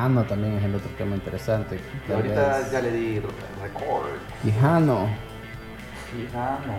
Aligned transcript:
Quijano 0.00 0.24
también 0.24 0.54
es 0.56 0.64
el 0.64 0.74
otro 0.74 0.88
tema 0.96 1.14
interesante. 1.14 1.78
Y 2.08 2.12
ahorita 2.12 2.56
vez- 2.56 2.72
ya 2.72 2.80
le 2.80 2.90
di 2.90 3.20
record. 3.20 4.06
Quijano. 4.42 5.08
Quijano. 6.10 6.78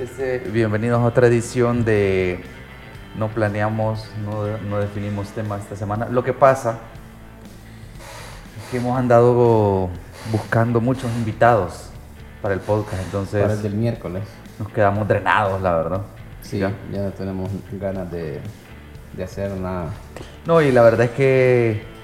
Este, 0.00 0.38
bienvenidos 0.50 1.00
a 1.00 1.04
otra 1.04 1.28
edición 1.28 1.84
de 1.84 2.40
No 3.16 3.28
planeamos, 3.28 4.10
no, 4.24 4.58
no 4.68 4.80
definimos 4.80 5.28
tema 5.28 5.58
esta 5.58 5.76
semana. 5.76 6.08
Lo 6.10 6.24
que 6.24 6.32
pasa 6.32 6.78
es 8.58 8.70
que 8.72 8.78
hemos 8.78 8.98
andado 8.98 9.88
buscando 10.32 10.80
muchos 10.80 11.08
invitados 11.12 11.90
para 12.42 12.52
el 12.54 12.60
podcast, 12.60 13.00
entonces 13.00 13.42
Para 13.42 13.54
el 13.54 13.62
del 13.62 13.74
miércoles. 13.74 14.24
nos 14.58 14.68
quedamos 14.70 15.06
drenados, 15.06 15.62
la 15.62 15.76
verdad. 15.76 16.00
Sí, 16.42 16.58
Ya. 16.58 16.72
ya, 16.92 17.02
no 17.04 17.10
tenemos 17.12 17.48
ganas 17.74 18.10
de, 18.10 18.40
de 19.12 19.22
hacer 19.22 19.52
nada. 19.52 19.90
No, 20.46 20.60
y 20.60 20.72
la 20.72 20.82
verdad 20.82 21.06
es 21.06 21.12
que 21.12 21.94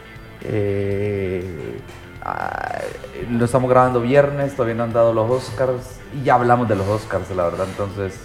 eh, 0.44 1.80
ah, 2.22 2.78
lo 3.30 3.44
estamos 3.44 3.70
grabando 3.70 4.00
viernes, 4.00 4.54
todavía 4.54 4.74
no 4.74 4.84
han 4.84 4.92
dado 4.92 5.12
los 5.12 5.30
Oscars 5.30 6.00
y 6.20 6.24
ya 6.24 6.34
hablamos 6.34 6.68
de 6.68 6.76
los 6.76 6.86
Oscars, 6.88 7.30
la 7.34 7.44
verdad, 7.44 7.66
entonces... 7.68 8.18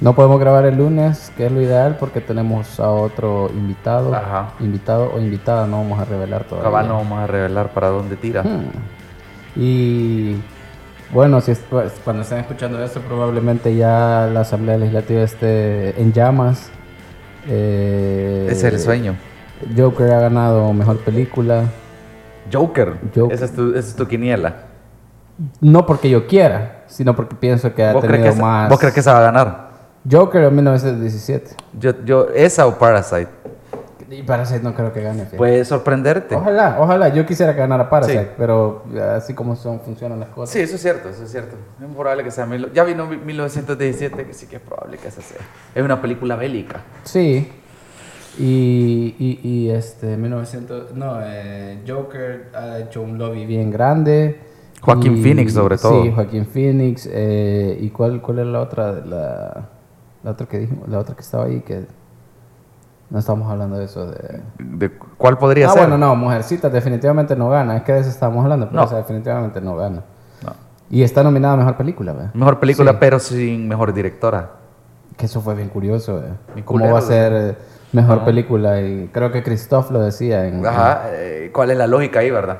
No 0.00 0.14
podemos 0.14 0.40
grabar 0.40 0.64
el 0.64 0.78
lunes, 0.78 1.30
que 1.36 1.44
es 1.44 1.52
lo 1.52 1.60
ideal, 1.60 1.98
porque 2.00 2.22
tenemos 2.22 2.80
a 2.80 2.88
otro 2.88 3.50
invitado. 3.52 4.14
Ajá. 4.14 4.54
Invitado 4.58 5.12
o 5.14 5.18
invitada, 5.20 5.66
no 5.66 5.76
vamos 5.76 6.00
a 6.00 6.06
revelar 6.06 6.44
todavía. 6.44 6.70
Cabal 6.70 6.88
no 6.88 6.94
vamos 6.94 7.18
a 7.18 7.26
revelar 7.26 7.68
para 7.74 7.88
dónde 7.88 8.16
tira. 8.16 8.42
Hmm. 8.42 8.70
Y 9.56 10.36
bueno, 11.12 11.42
si 11.42 11.50
es- 11.50 11.62
pues, 11.68 12.00
cuando 12.02 12.22
estén 12.22 12.38
escuchando 12.38 12.82
esto, 12.82 13.00
probablemente 13.02 13.76
ya 13.76 14.26
la 14.32 14.40
Asamblea 14.40 14.78
Legislativa 14.78 15.20
esté 15.22 16.00
en 16.00 16.14
llamas. 16.14 16.70
Eh, 17.46 18.48
es 18.50 18.64
el 18.64 18.78
sueño. 18.80 19.16
Joker 19.76 20.12
ha 20.12 20.20
ganado 20.20 20.72
mejor 20.72 20.98
película. 20.98 21.64
Joker. 22.52 22.94
Joker. 23.14 23.34
Esa 23.34 23.44
es 23.44 23.52
tu, 23.54 23.70
esa 23.70 23.78
es 23.88 23.94
tu 23.96 24.06
quiniela. 24.06 24.54
No 25.60 25.86
porque 25.86 26.10
yo 26.10 26.26
quiera, 26.26 26.84
sino 26.86 27.14
porque 27.16 27.34
pienso 27.34 27.74
que 27.74 27.84
ha 27.84 27.92
¿Vos 27.92 28.04
crees 28.04 28.16
tenido 28.18 28.32
que, 28.32 28.36
esa, 28.38 28.42
más. 28.46 28.68
vos 28.68 28.78
crees 28.78 28.94
que 28.94 29.00
esa 29.00 29.12
va 29.14 29.18
a 29.20 29.22
ganar? 29.22 29.70
Joker 30.10 30.44
en 30.44 30.54
1917. 30.56 31.50
Yo, 31.78 31.92
yo, 32.04 32.28
¿Esa 32.34 32.66
o 32.66 32.78
Parasite? 32.78 33.28
Y 34.10 34.24
Parasite 34.24 34.60
no 34.64 34.74
creo 34.74 34.92
que 34.92 35.02
gane. 35.02 35.18
fíjate. 35.20 35.36
Puede 35.36 35.64
sorprenderte. 35.64 36.34
Ojalá, 36.34 36.76
ojalá. 36.80 37.08
Yo 37.10 37.24
quisiera 37.24 37.52
que 37.54 37.60
ganara 37.60 37.88
Parasite, 37.88 38.24
Sí. 38.24 38.30
pero 38.36 38.82
así 39.16 39.34
como 39.34 39.54
son, 39.54 39.80
funcionan 39.80 40.18
las 40.18 40.30
cosas. 40.30 40.52
Sí, 40.52 40.58
eso 40.60 40.74
es 40.74 40.82
cierto, 40.82 41.08
eso 41.10 41.22
es 41.22 41.30
cierto. 41.30 41.54
Es 41.80 41.94
probable 41.94 42.24
que 42.24 42.32
sea... 42.32 42.44
mil- 42.44 42.72
Ya 42.72 42.82
vino 42.82 43.06
1917, 43.06 44.26
que 44.26 44.32
sí 44.34 44.46
que 44.46 44.56
es 44.56 44.62
probable 44.62 44.98
que 44.98 45.06
esa 45.08 45.22
sea. 45.22 45.38
Es 45.76 45.82
una 45.84 46.02
película 46.02 46.34
bélica. 46.34 46.80
Sí. 47.04 47.52
Y, 48.40 49.14
y, 49.18 49.40
y 49.48 49.70
este, 49.70 50.16
1900, 50.16 50.94
no, 50.94 51.18
eh, 51.22 51.82
Joker 51.86 52.50
ha 52.54 52.78
hecho 52.78 53.02
un 53.02 53.18
lobby 53.18 53.44
bien 53.46 53.70
grande. 53.70 54.40
Joaquín 54.80 55.18
Y- 55.18 55.22
Phoenix, 55.22 55.52
sobre 55.52 55.76
todo. 55.76 56.02
Sí, 56.02 56.10
Joaquín 56.14 56.46
Phoenix. 56.46 57.08
eh, 57.10 57.76
¿Y 57.80 57.90
cuál, 57.90 58.22
cuál 58.22 58.38
era 58.38 58.48
la 58.50 58.60
otra? 58.60 58.92
La, 59.04 59.68
la 60.22 60.30
otra 60.30 60.46
que 60.46 60.58
dijimos, 60.58 60.88
la 60.88 60.98
otra 60.98 61.14
que 61.14 61.20
estaba 61.20 61.44
ahí 61.44 61.60
que 61.60 61.84
no 63.10 63.18
estamos 63.18 63.50
hablando 63.50 63.76
de 63.76 63.84
eso 63.84 64.06
de... 64.10 64.40
¿De 64.58 64.90
cuál 65.18 65.36
podría 65.36 65.66
Ah, 65.68 65.72
ser? 65.72 65.82
bueno, 65.82 65.98
no, 65.98 66.14
Mujercita 66.16 66.70
definitivamente 66.70 67.34
no 67.36 67.50
gana. 67.50 67.76
Es 67.76 67.82
que 67.82 67.92
de 67.92 68.00
eso 68.00 68.08
estábamos 68.08 68.44
hablando, 68.44 68.66
pero 68.68 68.80
No. 68.80 68.86
esa 68.86 68.96
definitivamente 68.96 69.60
no 69.60 69.76
gana. 69.76 70.02
No. 70.44 70.52
Y 70.90 71.02
está 71.02 71.22
nominada 71.24 71.54
a 71.54 71.56
Mejor 71.58 71.76
Película, 71.76 72.12
¿verdad? 72.12 72.30
Mejor 72.34 72.58
película, 72.60 72.92
Sí. 72.92 72.96
pero 73.00 73.18
sin 73.18 73.68
mejor 73.68 73.92
directora. 73.92 74.52
Que 75.16 75.26
eso 75.26 75.40
fue 75.42 75.54
bien 75.56 75.68
curioso, 75.68 76.22
¿Cómo 76.64 76.90
va 76.90 77.00
a 77.00 77.02
ser 77.02 77.32
eh, 77.34 77.56
Mejor. 77.92 78.24
Película? 78.24 78.80
Y 78.80 79.08
creo 79.12 79.32
que 79.32 79.42
Christoph 79.42 79.90
lo 79.90 80.00
decía 80.00 80.46
en... 80.46 80.64
Ajá, 80.64 81.02
eh, 81.08 81.50
¿cuál 81.52 81.70
es 81.72 81.76
la 81.78 81.86
lógica 81.86 82.20
ahí, 82.20 82.30
verdad? 82.30 82.58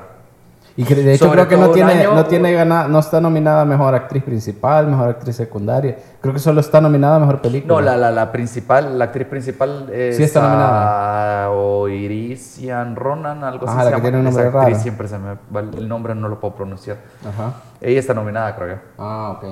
Y 0.77 0.85
que 0.85 0.95
de 0.95 1.13
hecho 1.13 1.25
Sobre 1.25 1.45
creo 1.45 1.47
que 1.49 1.57
no 1.57 1.69
tiene, 1.71 1.91
año- 1.93 2.15
no 2.15 2.25
tiene 2.25 2.53
gana, 2.53 2.87
no 2.87 2.99
está 2.99 3.19
nominada 3.19 3.65
mejor 3.65 3.93
actriz 3.93 4.23
principal, 4.23 4.87
mejor 4.87 5.09
actriz 5.09 5.35
secundaria. 5.35 5.97
Creo 6.21 6.33
que 6.33 6.39
solo 6.39 6.61
está 6.61 6.79
nominada 6.79 7.19
mejor 7.19 7.41
película. 7.41 7.75
No, 7.75 7.81
la, 7.81 7.97
la, 7.97 8.09
la 8.09 8.31
principal, 8.31 8.97
la 8.97 9.05
actriz 9.05 9.27
principal 9.27 9.89
es 9.91 10.15
Sí 10.15 10.23
está 10.23 10.41
nominada. 10.41 11.51
o 11.51 11.89
Irisian 11.89 12.95
Ronan, 12.95 13.43
algo 13.43 13.65
así 13.67 13.73
Ajá, 13.75 13.83
se 13.83 13.91
la 13.91 13.97
que 13.97 13.97
llama. 13.97 14.01
tiene 14.03 14.17
un 14.19 14.27
Esa 14.27 14.43
nombre 14.43 14.59
actriz 14.59 14.73
raro. 14.77 14.83
siempre 14.83 15.07
se 15.09 15.17
me 15.17 15.33
va 15.53 15.59
el 15.59 15.87
nombre, 15.89 16.15
no 16.15 16.29
lo 16.29 16.39
puedo 16.39 16.55
pronunciar. 16.55 16.97
Ajá. 17.27 17.53
Ella 17.81 17.99
está 17.99 18.13
nominada, 18.13 18.55
creo 18.55 18.79
Ah, 18.97 19.33
ok. 19.37 19.43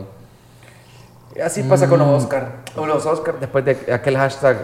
yo. 1.35 1.43
Así 1.45 1.63
pasa 1.63 1.87
con 1.89 1.99
Mm. 1.99 2.03
los 2.03 2.23
Oscar. 2.23 2.47
O 2.77 2.85
los 2.85 3.05
Oscar, 3.05 3.35
después 3.39 3.65
de 3.65 3.77
aquel 3.93 4.17
hashtag 4.17 4.57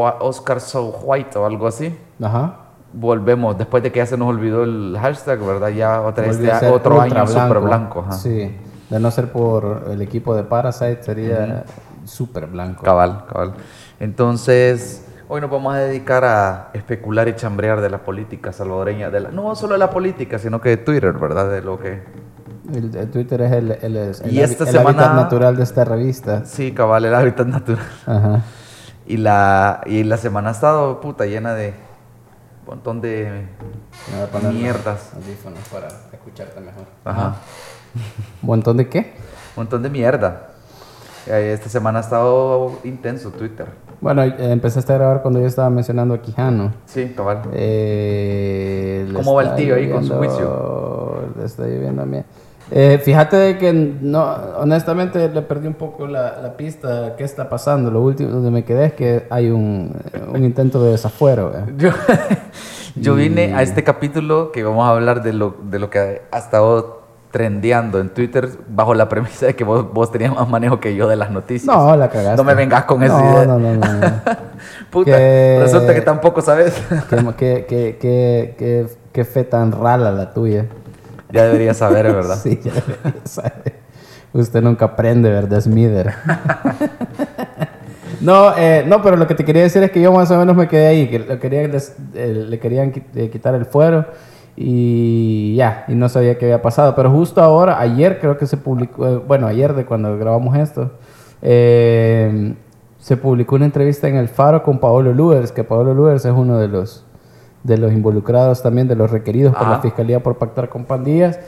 Oscar 0.00 0.60
so 0.60 0.90
white 1.04 1.38
o 1.38 1.46
algo 1.46 1.66
así. 1.66 1.96
Ajá. 2.22 2.56
Volvemos, 2.94 3.56
después 3.56 3.82
de 3.82 3.90
que 3.90 3.98
ya 4.00 4.06
se 4.06 4.16
nos 4.18 4.28
olvidó 4.28 4.64
el 4.64 4.96
hashtag, 5.00 5.38
¿verdad? 5.40 5.68
Ya 5.68 6.00
otra 6.02 6.30
ser 6.32 6.70
otro 6.72 7.00
año 7.00 7.26
súper 7.26 7.58
blanco. 7.60 8.00
ajá. 8.00 8.12
Sí. 8.12 8.54
De 8.90 9.00
no 9.00 9.10
ser 9.10 9.32
por 9.32 9.84
el 9.90 10.02
equipo 10.02 10.34
de 10.34 10.42
Parasite 10.44 11.02
sería 11.02 11.64
súper 12.04 12.46
blanco. 12.46 12.82
Cabal, 12.84 13.24
cabal. 13.26 13.54
Entonces, 13.98 15.06
hoy 15.28 15.40
nos 15.40 15.50
vamos 15.50 15.74
a 15.74 15.78
dedicar 15.78 16.22
a 16.24 16.68
especular 16.74 17.26
y 17.28 17.34
chambrear 17.34 17.80
de 17.80 17.88
la 17.88 17.98
política 18.04 18.52
salvadoreña, 18.52 19.08
de 19.08 19.20
la, 19.20 19.30
no 19.30 19.54
solo 19.56 19.72
de 19.72 19.78
la 19.78 19.88
política, 19.90 20.38
sino 20.38 20.60
que 20.60 20.68
de 20.68 20.76
Twitter, 20.76 21.14
¿verdad? 21.14 21.50
De 21.50 21.62
lo 21.62 21.78
que... 21.78 22.02
El, 22.74 22.94
el 22.94 23.10
Twitter 23.10 23.40
es 23.40 23.52
el, 23.52 23.70
el, 23.82 23.96
el, 23.96 24.14
Y 24.32 24.40
esta 24.40 24.66
semana- 24.66 24.88
hábitat 24.90 25.14
natural 25.14 25.56
de 25.56 25.62
esta 25.62 25.84
revista. 25.84 26.44
Sí, 26.44 26.72
cabal, 26.72 27.04
el 27.06 27.14
hábitat 27.14 27.46
natural. 27.46 27.84
Ajá. 28.06 28.40
Y 29.06 29.16
la, 29.16 29.82
y 29.86 30.04
la 30.04 30.16
semana 30.16 30.50
ha 30.50 30.52
estado, 30.52 31.00
puta, 31.00 31.26
llena 31.26 31.54
de 31.54 31.74
un 32.62 32.66
montón 32.66 33.00
de 33.00 33.46
mierdas. 34.52 35.12
audífonos 35.14 35.60
para 35.72 35.88
escucharte 36.12 36.60
mejor. 36.60 36.84
Ajá. 37.04 37.36
¿Un 38.42 38.46
montón 38.46 38.76
de 38.76 38.88
qué? 38.88 38.98
Un 39.56 39.62
montón 39.64 39.82
de 39.82 39.90
mierda. 39.90 40.48
Eh, 41.26 41.52
Esta 41.54 41.68
semana 41.68 41.98
ha 41.98 42.02
estado 42.02 42.78
intenso 42.84 43.30
Twitter. 43.30 43.66
Bueno, 44.00 44.22
eh, 44.22 44.34
empezaste 44.38 44.92
a 44.92 44.96
grabar 44.98 45.22
cuando 45.22 45.40
yo 45.40 45.46
estaba 45.46 45.70
mencionando 45.70 46.14
a 46.14 46.18
Quijano. 46.22 46.72
Sí, 46.86 47.12
cabal. 47.16 47.42
Eh, 47.52 49.08
¿Cómo 49.14 49.34
va 49.34 49.42
el 49.42 49.54
tío 49.54 49.74
ahí 49.76 49.90
con 49.90 50.04
su 50.04 50.14
lloviendo- 50.14 51.34
Le 51.38 51.44
está 51.44 51.62
lloviendo 51.64 52.02
a 52.02 52.06
mí. 52.06 52.22
Eh, 52.74 52.98
fíjate 53.04 53.36
de 53.36 53.58
que 53.58 53.72
no, 53.72 54.22
honestamente 54.58 55.28
le 55.28 55.42
perdí 55.42 55.66
un 55.66 55.74
poco 55.74 56.06
la, 56.06 56.38
la 56.42 56.56
pista. 56.56 57.14
¿Qué 57.16 57.24
está 57.24 57.48
pasando? 57.48 57.90
Lo 57.90 58.00
último 58.00 58.30
donde 58.30 58.50
me 58.50 58.64
quedé 58.64 58.86
es 58.86 58.92
que 58.94 59.26
hay 59.28 59.50
un, 59.50 59.94
un 60.32 60.44
intento 60.44 60.82
de 60.82 60.92
desafuero. 60.92 61.52
eh. 61.54 61.72
Yo, 61.76 61.90
yo 62.96 63.14
vine 63.14 63.54
a 63.54 63.62
este 63.62 63.82
capítulo 63.84 64.52
que 64.52 64.62
vamos 64.64 64.86
a 64.86 64.90
hablar 64.90 65.22
de 65.22 65.32
lo, 65.32 65.54
de 65.62 65.78
lo 65.78 65.88
que 65.90 66.22
ha 66.30 66.38
estado 66.38 67.00
trendeando 67.30 67.98
en 68.00 68.10
Twitter 68.10 68.50
bajo 68.68 68.92
la 68.94 69.08
premisa 69.08 69.46
de 69.46 69.56
que 69.56 69.64
vos, 69.64 69.90
vos 69.92 70.12
tenías 70.12 70.34
más 70.34 70.46
manejo 70.50 70.78
que 70.80 70.94
yo 70.94 71.08
de 71.08 71.16
las 71.16 71.30
noticias. 71.30 71.74
No, 71.74 71.96
la 71.96 72.10
cagaste. 72.10 72.36
No 72.36 72.44
me 72.44 72.54
vengas 72.54 72.84
con 72.84 73.02
esa 73.02 73.18
no, 73.18 73.30
idea. 73.32 73.44
No, 73.46 73.58
no, 73.58 73.74
no. 73.74 73.80
no. 73.94 74.06
Puta, 74.90 75.12
Que- 75.16 75.58
resulta 75.62 75.94
que 75.94 76.02
tampoco 76.02 76.42
sabes. 76.42 76.74
qué, 77.38 77.66
qué, 77.68 77.96
qué, 77.98 78.54
qué- 78.58 78.86
qué 79.12 79.24
fe 79.24 79.44
tan 79.44 79.72
rala 79.72 80.12
la 80.12 80.32
tuya. 80.34 80.66
Ya 81.32 81.44
deberías 81.44 81.76
saber, 81.76 82.04
¿verdad? 82.14 82.38
Sí, 82.42 82.60
ya 82.62 82.72
debería 82.72 83.20
saber. 83.24 83.80
Usted 84.32 84.62
nunca 84.62 84.86
aprende, 84.86 85.28
¿verdad, 85.28 85.60
Smither? 85.60 86.14
no, 88.20 88.56
eh, 88.56 88.84
no, 88.86 89.02
pero 89.02 89.16
lo 89.16 89.26
que 89.26 89.34
te 89.34 89.44
quería 89.44 89.62
decir 89.62 89.82
es 89.82 89.90
que 89.90 90.00
yo 90.00 90.12
más 90.12 90.30
o 90.30 90.38
menos 90.38 90.56
me 90.56 90.68
quedé 90.68 90.86
ahí, 90.86 91.08
que 91.08 91.18
le 91.18 91.38
querían, 91.38 91.70
eh, 92.14 92.46
le 92.48 92.58
querían 92.58 92.92
eh, 93.14 93.28
quitar 93.30 93.54
el 93.54 93.66
fuero 93.66 94.06
y 94.56 95.54
ya, 95.56 95.84
y 95.88 95.94
no 95.94 96.08
sabía 96.08 96.38
qué 96.38 96.46
había 96.46 96.62
pasado. 96.62 96.94
Pero 96.94 97.10
justo 97.10 97.42
ahora, 97.42 97.80
ayer 97.80 98.18
creo 98.20 98.36
que 98.36 98.46
se 98.46 98.56
publicó, 98.56 99.08
eh, 99.08 99.16
bueno, 99.16 99.46
ayer 99.46 99.74
de 99.74 99.84
cuando 99.84 100.16
grabamos 100.18 100.56
esto, 100.56 100.92
eh, 101.42 102.54
se 102.98 103.16
publicó 103.16 103.56
una 103.56 103.64
entrevista 103.64 104.08
en 104.08 104.16
El 104.16 104.28
Faro 104.28 104.62
con 104.62 104.78
Paolo 104.78 105.12
Luers, 105.12 105.52
que 105.52 105.64
Paolo 105.64 105.94
Luers 105.94 106.24
es 106.24 106.32
uno 106.32 106.58
de 106.58 106.68
los 106.68 107.04
de 107.64 107.78
los 107.78 107.92
involucrados 107.92 108.62
también, 108.62 108.88
de 108.88 108.96
los 108.96 109.10
requeridos 109.10 109.54
por 109.54 109.62
la 109.68 109.74
Ajá. 109.74 109.82
Fiscalía 109.82 110.22
por 110.22 110.36
pactar 110.38 110.68
con 110.68 110.84
pandillas. 110.84 111.38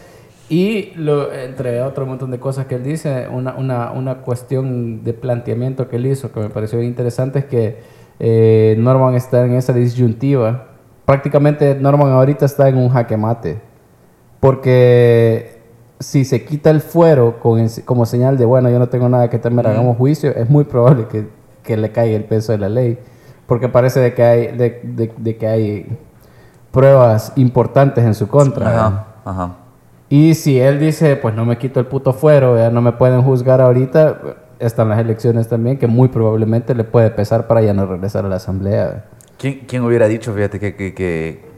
Y 0.49 0.93
lo, 0.97 1.33
entre 1.33 1.81
otro 1.83 2.05
montón 2.07 2.31
de 2.31 2.39
cosas 2.39 2.67
que 2.67 2.75
él 2.75 2.85
dice, 2.85 3.29
una, 3.33 3.55
una, 3.55 3.93
una 3.93 4.17
cuestión 4.19 5.03
de 5.03 5.15
planteamiento 5.15 5.89
que 5.89 5.97
él 5.97 6.07
hizo 6.07 6.31
que 6.33 6.41
me 6.41 6.51
pareció 6.51 6.83
interesante 6.83 7.39
es 7.41 7.45
que 7.47 7.79
eh, 8.21 8.77
Norman 8.79 9.15
está 9.15 9.45
en 9.47 9.55
esa 9.55 9.73
disyuntiva. 9.73 10.67
Prácticamente 11.07 11.75
Norman 11.75 12.11
ahorita 12.13 12.45
está 12.45 12.69
en 12.69 12.77
un 12.77 12.91
jaque 12.91 13.17
mate. 13.17 13.59
Porque 14.41 15.59
si 15.99 16.27
se 16.27 16.45
quita 16.45 16.69
el 16.71 16.83
fuero 16.83 17.41
con 17.41 17.59
en- 17.59 17.69
como 17.87 18.05
señal 18.05 18.37
de, 18.37 18.45
bueno, 18.45 18.69
yo 18.69 18.79
no 18.79 18.89
tengo 18.91 19.09
nada 19.09 19.31
que 19.31 19.39
temer, 19.39 19.67
hagamos 19.67 19.97
juicio, 19.97 20.31
es 20.37 20.51
muy 20.51 20.65
probable 20.65 21.07
que, 21.11 21.27
que 21.63 21.79
le 21.79 21.91
caiga 21.91 22.15
el 22.17 22.25
peso 22.25 22.53
de 22.53 22.59
la 22.59 22.69
ley. 22.69 22.99
Porque 23.47 23.69
parece 23.71 24.01
de 24.01 24.13
que 24.13 24.23
hay, 24.23 24.47
de, 24.57 24.81
de- 24.83 25.13
de 25.17 25.37
que 25.37 25.47
hay 25.47 25.87
pruebas 26.75 27.33
importantes 27.37 28.05
en 28.05 28.15
su 28.15 28.29
contra. 28.29 28.69
Ajá, 28.69 29.07
ajá. 29.25 29.51
Y 30.11 30.35
si 30.35 30.61
él 30.61 30.79
dice, 30.79 31.17
pues 31.17 31.35
no 31.35 31.47
me 31.47 31.57
quito 31.57 31.81
el 31.81 31.87
puto 31.87 32.13
fuero, 32.13 32.59
ya 32.59 32.69
no 32.69 32.83
me 32.83 32.93
pueden 32.93 33.23
juzgar 33.23 33.61
ahorita, 33.61 34.21
están 34.59 34.91
las 34.91 34.99
elecciones 34.99 35.49
también, 35.49 35.79
que 35.79 35.87
muy 35.87 36.09
probablemente 36.09 36.75
le 36.75 36.85
puede 36.85 37.11
pesar 37.11 37.47
para 37.47 37.63
ya 37.63 37.73
no 37.73 37.87
regresar 37.87 38.27
a 38.27 38.29
la 38.29 38.37
asamblea. 38.37 39.07
¿Quién, 39.39 39.61
quién 39.67 39.83
hubiera 39.83 40.07
dicho, 40.07 40.35
fíjate, 40.35 40.61
que, 40.61 40.77
que, 40.77 40.95
que 40.95 41.49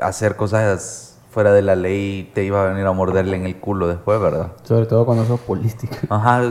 hacer 0.00 0.34
cosas 0.34 1.18
fuera 1.30 1.52
de 1.52 1.62
la 1.62 1.74
ley 1.74 2.30
te 2.32 2.44
iba 2.44 2.62
a 2.62 2.68
venir 2.68 2.86
a 2.86 2.92
morderle 2.92 3.36
en 3.36 3.44
el 3.44 3.56
culo 3.56 3.88
después, 3.88 4.20
¿verdad? 4.20 4.52
Sobre 4.62 4.86
todo 4.86 5.04
cuando 5.04 5.24
sos 5.24 5.40
político. 5.40 5.94
Ajá, 6.08 6.42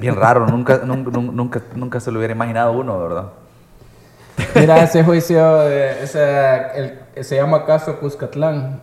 bien 0.00 0.14
raro, 0.14 0.46
nunca, 0.46 0.80
nunca, 0.84 1.10
nunca, 1.10 1.62
nunca 1.74 2.00
se 2.00 2.12
lo 2.12 2.18
hubiera 2.18 2.34
imaginado 2.34 2.72
uno, 2.72 2.98
¿verdad? 2.98 3.24
Mira, 4.54 4.82
ese 4.82 5.02
juicio, 5.02 5.68
eh, 5.68 6.02
ese, 6.02 6.20
el, 6.76 6.98
se 7.22 7.36
llama 7.36 7.64
caso 7.64 7.98
Cuscatlán. 7.98 8.80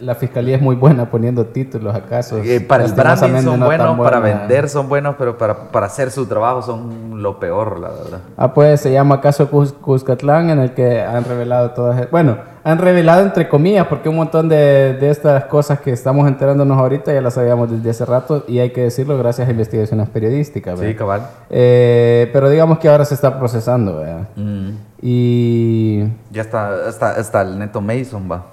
La 0.00 0.14
fiscalía 0.14 0.56
es 0.56 0.62
muy 0.62 0.76
buena 0.76 1.10
poniendo 1.10 1.46
títulos 1.46 1.94
a 1.94 2.02
casos. 2.02 2.44
Eh, 2.46 2.60
para 2.60 2.84
el 2.84 2.92
branding 2.92 3.42
son 3.42 3.60
no 3.60 3.66
buenos, 3.66 3.98
para 3.98 4.20
vender 4.20 4.68
son 4.68 4.88
buenos, 4.88 5.16
pero 5.18 5.38
para, 5.38 5.70
para 5.70 5.86
hacer 5.86 6.10
su 6.10 6.26
trabajo 6.26 6.62
son 6.62 7.22
lo 7.22 7.38
peor, 7.40 7.78
la 7.80 7.88
verdad. 7.88 8.20
Ah, 8.36 8.52
pues 8.54 8.80
se 8.80 8.92
llama 8.92 9.20
caso 9.20 9.50
Cus- 9.50 9.72
Cuscatlán, 9.74 10.50
en 10.50 10.58
el 10.58 10.74
que 10.74 11.00
han 11.02 11.24
revelado 11.24 11.70
todas. 11.70 12.10
Bueno, 12.10 12.38
han 12.68 12.78
revelado 12.78 13.22
entre 13.22 13.48
comillas, 13.48 13.86
porque 13.86 14.10
un 14.10 14.16
montón 14.16 14.48
de, 14.48 14.92
de 14.94 15.10
estas 15.10 15.44
cosas 15.44 15.80
que 15.80 15.90
estamos 15.90 16.28
enterándonos 16.28 16.76
ahorita 16.76 17.14
ya 17.14 17.22
las 17.22 17.34
sabíamos 17.34 17.70
desde 17.70 17.88
hace 17.88 18.04
rato, 18.04 18.44
y 18.46 18.58
hay 18.58 18.70
que 18.70 18.82
decirlo 18.82 19.16
gracias 19.16 19.48
a 19.48 19.50
investigaciones 19.50 20.08
periodísticas. 20.10 20.78
Sí, 20.78 20.84
¿verdad? 20.84 20.98
cabal. 20.98 21.26
Eh, 21.48 22.28
pero 22.30 22.50
digamos 22.50 22.78
que 22.78 22.88
ahora 22.88 23.06
se 23.06 23.14
está 23.14 23.38
procesando, 23.38 24.00
¿verdad? 24.00 24.28
Mm. 24.36 24.70
Y 25.00 26.00
Ya 26.30 26.42
está, 26.42 26.88
está, 26.88 27.18
está 27.18 27.40
el 27.40 27.58
Neto 27.58 27.80
Mason, 27.80 28.30
va. 28.30 28.44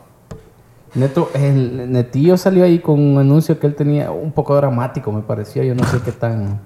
Neto, 0.94 1.30
el 1.34 1.92
Netillo 1.92 2.38
salió 2.38 2.64
ahí 2.64 2.80
con 2.80 2.98
un 2.98 3.20
anuncio 3.20 3.60
que 3.60 3.68
él 3.68 3.76
tenía 3.76 4.12
un 4.12 4.32
poco 4.32 4.56
dramático, 4.56 5.12
me 5.12 5.22
pareció. 5.22 5.62
Yo 5.62 5.76
no 5.76 5.84
sé 5.84 6.00
qué 6.00 6.14
tan. 6.14 6.62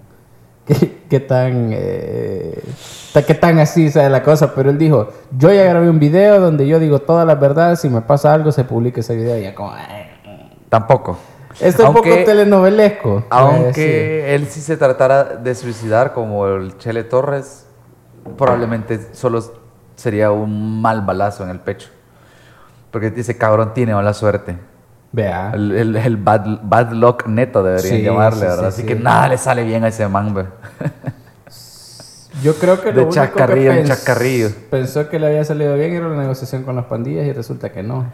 Qué, 0.69 1.01
qué 1.09 1.19
tan. 1.19 1.69
eh, 1.73 2.63
qué 3.27 3.33
tan 3.35 3.59
así 3.59 3.91
sea 3.91 4.09
la 4.09 4.23
cosa, 4.23 4.53
pero 4.55 4.69
él 4.69 4.77
dijo: 4.77 5.09
Yo 5.37 5.51
ya 5.51 5.65
grabé 5.65 5.89
un 5.89 5.99
video 5.99 6.39
donde 6.39 6.65
yo 6.67 6.79
digo 6.79 6.99
todas 6.99 7.27
las 7.27 7.37
verdades. 7.39 7.81
Si 7.81 7.89
me 7.89 7.99
pasa 8.01 8.33
algo, 8.33 8.51
se 8.53 8.63
publica 8.63 9.01
ese 9.01 9.15
video. 9.15 9.37
Y 9.37 9.43
ya 9.43 9.53
como. 9.55 9.73
Tampoco. 10.69 11.17
Esto 11.59 11.65
es 11.83 11.89
un 11.89 11.95
Aunque- 11.97 12.11
poco 12.11 12.23
telenovelesco. 12.25 13.25
Aunque 13.29 14.33
él 14.35 14.47
sí 14.47 14.61
se 14.61 14.77
tratara 14.77 15.23
de 15.23 15.55
suicidar 15.55 16.13
como 16.13 16.47
el 16.47 16.77
Chele 16.77 17.03
Torres, 17.03 17.65
probablemente 18.37 18.99
solo 19.13 19.43
sería 19.95 20.31
un 20.31 20.81
mal 20.81 21.01
balazo 21.01 21.43
en 21.43 21.49
el 21.49 21.59
pecho. 21.59 21.89
Porque 22.91 23.11
ese 23.15 23.37
cabrón 23.37 23.73
tiene 23.73 23.93
mala 23.93 24.13
suerte. 24.13 24.57
Vea. 25.11 25.51
El, 25.53 25.71
el- 25.71 25.95
el 25.95 26.17
bad, 26.17 26.59
bad 26.63 26.91
luck 26.91 27.25
neto 27.27 27.63
deberían 27.63 27.97
Sí, 27.97 28.03
llamarle, 28.03 28.39
sí, 28.41 28.45
¿verdad? 28.45 28.59
sí, 28.61 28.67
Así 28.67 28.81
sí. 28.81 28.87
que 28.87 28.95
nada 28.95 29.27
le 29.27 29.37
sale 29.37 29.63
bien 29.63 29.83
a 29.83 29.87
ese 29.87 30.07
man, 30.07 30.33
ve. 30.33 30.45
Yo 32.43 32.53
creo 32.55 32.79
que 32.79 32.87
De 32.89 32.93
lo 32.93 33.01
único 33.07 33.09
que 33.09 33.15
chascarrillo 33.15 33.71
en 33.71 33.83
pens- 33.83 33.87
chascarrillo. 33.87 34.49
Pensó 34.69 35.09
que 35.09 35.19
le 35.19 35.27
había 35.27 35.43
salido 35.43 35.73
bien 35.75 35.93
era 35.93 36.07
la 36.07 36.15
negociación 36.21 36.63
con 36.63 36.75
las 36.75 36.85
pandillas 36.85 37.25
y 37.25 37.33
resulta 37.33 37.71
que 37.71 37.83
no. 37.83 38.05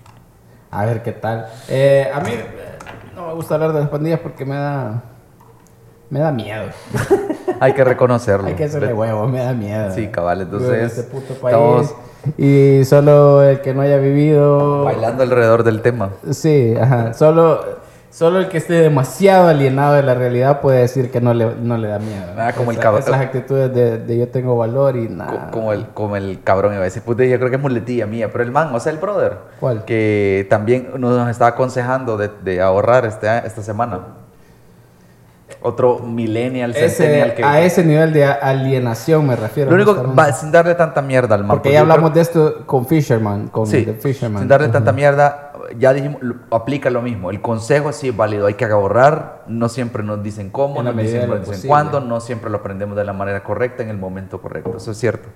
A 0.70 0.84
ver 0.86 1.02
qué 1.02 1.12
tal. 1.12 1.46
Eh, 1.68 2.10
a 2.12 2.20
mí 2.20 2.30
no 3.14 3.28
me 3.28 3.34
gusta 3.34 3.54
hablar 3.54 3.72
de 3.72 3.80
las 3.80 3.88
pandillas 3.88 4.18
porque 4.20 4.44
me 4.44 4.56
da 4.56 5.02
me 6.10 6.18
da 6.18 6.30
miedo. 6.32 6.64
Hay 7.60 7.72
que 7.72 7.84
reconocerlo. 7.84 8.46
Hay 8.48 8.54
que 8.54 8.64
hacerle 8.64 8.92
huevos, 8.92 9.30
me 9.30 9.38
da 9.40 9.52
miedo. 9.52 9.94
Sí, 9.94 10.08
cabal, 10.08 10.42
entonces, 10.42 10.70
en 10.70 10.84
este 10.84 11.02
puto 11.04 11.34
país 11.34 11.54
estamos- 11.56 11.94
y 12.38 12.84
solo 12.84 13.42
el 13.42 13.60
que 13.60 13.74
no 13.74 13.82
haya 13.82 13.98
vivido 13.98 14.84
Bailando 14.84 15.22
alrededor 15.22 15.62
del 15.64 15.80
tema. 15.82 16.10
Sí, 16.30 16.74
ajá. 16.80 17.12
Solo 17.14 17.84
Solo 18.10 18.38
el 18.38 18.46
que 18.48 18.58
esté 18.58 18.74
demasiado 18.74 19.48
alienado 19.48 19.94
de 19.94 20.04
la 20.04 20.14
realidad 20.14 20.60
puede 20.60 20.78
decir 20.82 21.10
que 21.10 21.20
no 21.20 21.34
le, 21.34 21.52
no 21.60 21.76
le 21.76 21.88
da 21.88 21.98
miedo. 21.98 22.26
Ah, 22.38 22.52
como 22.56 22.70
el 22.70 22.76
Esa- 22.76 22.82
cabrón. 22.84 23.02
Esas 23.02 23.20
actitudes 23.20 23.74
de, 23.74 23.98
de 23.98 24.18
yo 24.18 24.28
tengo 24.28 24.56
valor 24.56 24.94
y 24.96 25.08
nada. 25.08 25.50
Como 25.50 25.72
el, 25.72 25.88
como 25.88 26.14
el 26.14 26.40
cabrón 26.44 26.74
a 26.74 26.78
decir, 26.80 27.02
puta, 27.02 27.24
yo 27.24 27.36
creo 27.38 27.50
que 27.50 27.56
es 27.56 27.62
muletilla 27.62 28.06
mía, 28.06 28.28
pero 28.30 28.44
el 28.44 28.52
man, 28.52 28.72
o 28.72 28.78
sea, 28.78 28.92
el 28.92 28.98
brother, 28.98 29.38
¿Cuál? 29.58 29.84
que 29.84 30.46
también 30.48 30.90
nos 30.96 31.28
está 31.28 31.48
aconsejando 31.48 32.16
de, 32.16 32.30
de 32.44 32.60
ahorrar 32.62 33.04
este, 33.04 33.26
esta 33.44 33.62
semana. 33.62 33.98
Otro 35.66 35.98
millennial, 36.00 36.74
centennial 36.74 37.34
que... 37.34 37.42
a 37.42 37.62
ese 37.62 37.82
nivel 37.82 38.12
de 38.12 38.26
Lo 38.26 38.32
alienación 38.42 39.26
me 39.26 39.34
refiero. 39.34 39.74
único, 39.74 39.92
justamente. 39.94 40.20
va, 40.22 40.32
sin 40.32 40.52
darle 40.52 40.74
tanta 40.74 41.00
mierda 41.00 41.34
al 41.36 41.40
man. 41.44 41.56
Porque 41.56 41.70
ya 41.72 41.80
creo- 41.80 41.92
hablamos 41.92 42.12
de 42.12 42.20
esto 42.20 42.66
con 42.66 42.84
Fisherman, 42.86 43.48
con 43.48 43.66
Sí, 43.66 43.82
The 43.82 43.94
Fisherman. 43.94 44.40
sin 44.40 44.48
darle 44.48 44.68
tanta 44.68 44.90
Ujú. 44.90 44.96
mierda, 44.96 45.52
ya 45.78 45.94
dijimos, 45.94 46.20
lo- 46.22 46.34
aplica 46.50 46.90
lo 46.90 47.00
mismo. 47.00 47.30
El 47.30 47.40
consejo 47.40 47.92
sí 47.94 48.10
es 48.10 48.16
válido, 48.16 48.46
hay 48.46 48.54
que 48.54 48.66
ahorrar, 48.66 49.44
no 49.46 49.70
siempre 49.70 50.02
nos 50.02 50.22
dicen 50.22 50.50
cómo, 50.50 50.82
no 50.82 50.92
siempre 50.92 51.26
lo 51.26 51.38
nos 51.38 51.48
dicen 51.48 51.66
cuándo, 51.66 51.98
no 52.00 52.20
siempre 52.20 52.50
lo 52.50 52.58
aprendemos 52.58 52.94
de 52.94 53.04
la 53.06 53.14
manera 53.14 53.42
correcta 53.42 53.82
en 53.82 53.88
el 53.88 53.96
momento 53.96 54.42
correcto, 54.42 54.76
eso 54.76 54.90
es 54.90 54.98
cierto. 54.98 55.30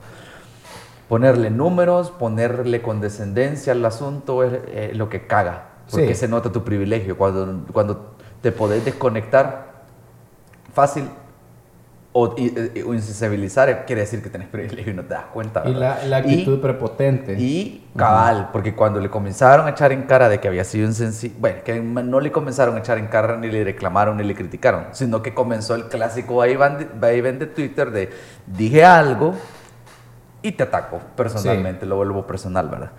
Ponerle 1.09 1.49
números, 1.51 2.11
ponerle 2.11 2.83
condescendencia 2.83 3.73
al 3.73 3.83
asunto 3.83 4.43
es 4.45 4.53
eh, 4.67 4.91
lo 4.95 5.09
que 5.09 5.27
caga, 5.27 5.69
porque 5.91 6.09
Sí. 6.15 6.21
se 6.21 6.29
nota 6.29 6.53
tu 6.53 6.65
privilegio. 6.65 7.17
Cuando, 7.17 7.65
cuando 7.73 8.15
te 8.43 8.53
podés 8.53 8.85
desconectar 8.85 9.68
fácil 10.79 11.05
o, 12.13 12.35
y- 12.39 12.53
eh, 12.57 12.85
o 12.87 12.95
insensibilizar, 12.95 13.85
quiere 13.85 14.01
decir 14.03 14.23
que 14.23 14.31
tenés 14.31 14.49
privilegio 14.49 14.93
y 14.93 14.97
no 14.97 15.03
te 15.03 15.15
das 15.15 15.27
cuenta. 15.33 15.63
Y 15.67 15.73
¿verdad? 15.73 15.99
la, 16.05 16.21
la 16.21 16.27
Y- 16.27 16.33
actitud 16.33 16.61
prepotente. 16.61 17.35
y 17.39 17.85
cabal, 17.97 18.49
porque 18.53 18.75
cuando 18.75 19.01
le 19.01 19.11
comenzaron 19.11 19.67
a 19.67 19.71
echar 19.71 19.91
en 19.93 20.03
cara 20.05 20.29
de 20.29 20.39
que 20.41 20.47
había 20.49 20.65
sido 20.65 20.87
insensible, 20.87 21.37
bueno, 21.41 21.59
que 21.65 21.81
no 21.81 22.21
le 22.21 22.31
comenzaron 22.33 22.77
a 22.77 22.79
echar 22.79 22.97
en 22.99 23.09
cara 23.09 23.37
ni 23.37 23.49
le 23.51 23.65
reclamaron 23.65 24.17
ni 24.17 24.25
le 24.25 24.35
criticaron, 24.35 24.85
sino 24.93 25.21
que 25.21 25.35
comenzó 25.35 25.75
el 25.75 25.85
clásico 25.89 26.37
vaivén 26.37 27.39
de, 27.41 27.47
Twitter 27.47 27.91
de 27.91 28.11
dije 28.47 28.85
algo 28.85 29.35
y 30.43 30.53
te 30.53 30.63
ataco 30.63 31.01
personalmente, 31.17 31.85
lo 31.87 31.97
vuelvo 31.97 32.27
personal, 32.27 32.69
¿verdad? 32.69 32.93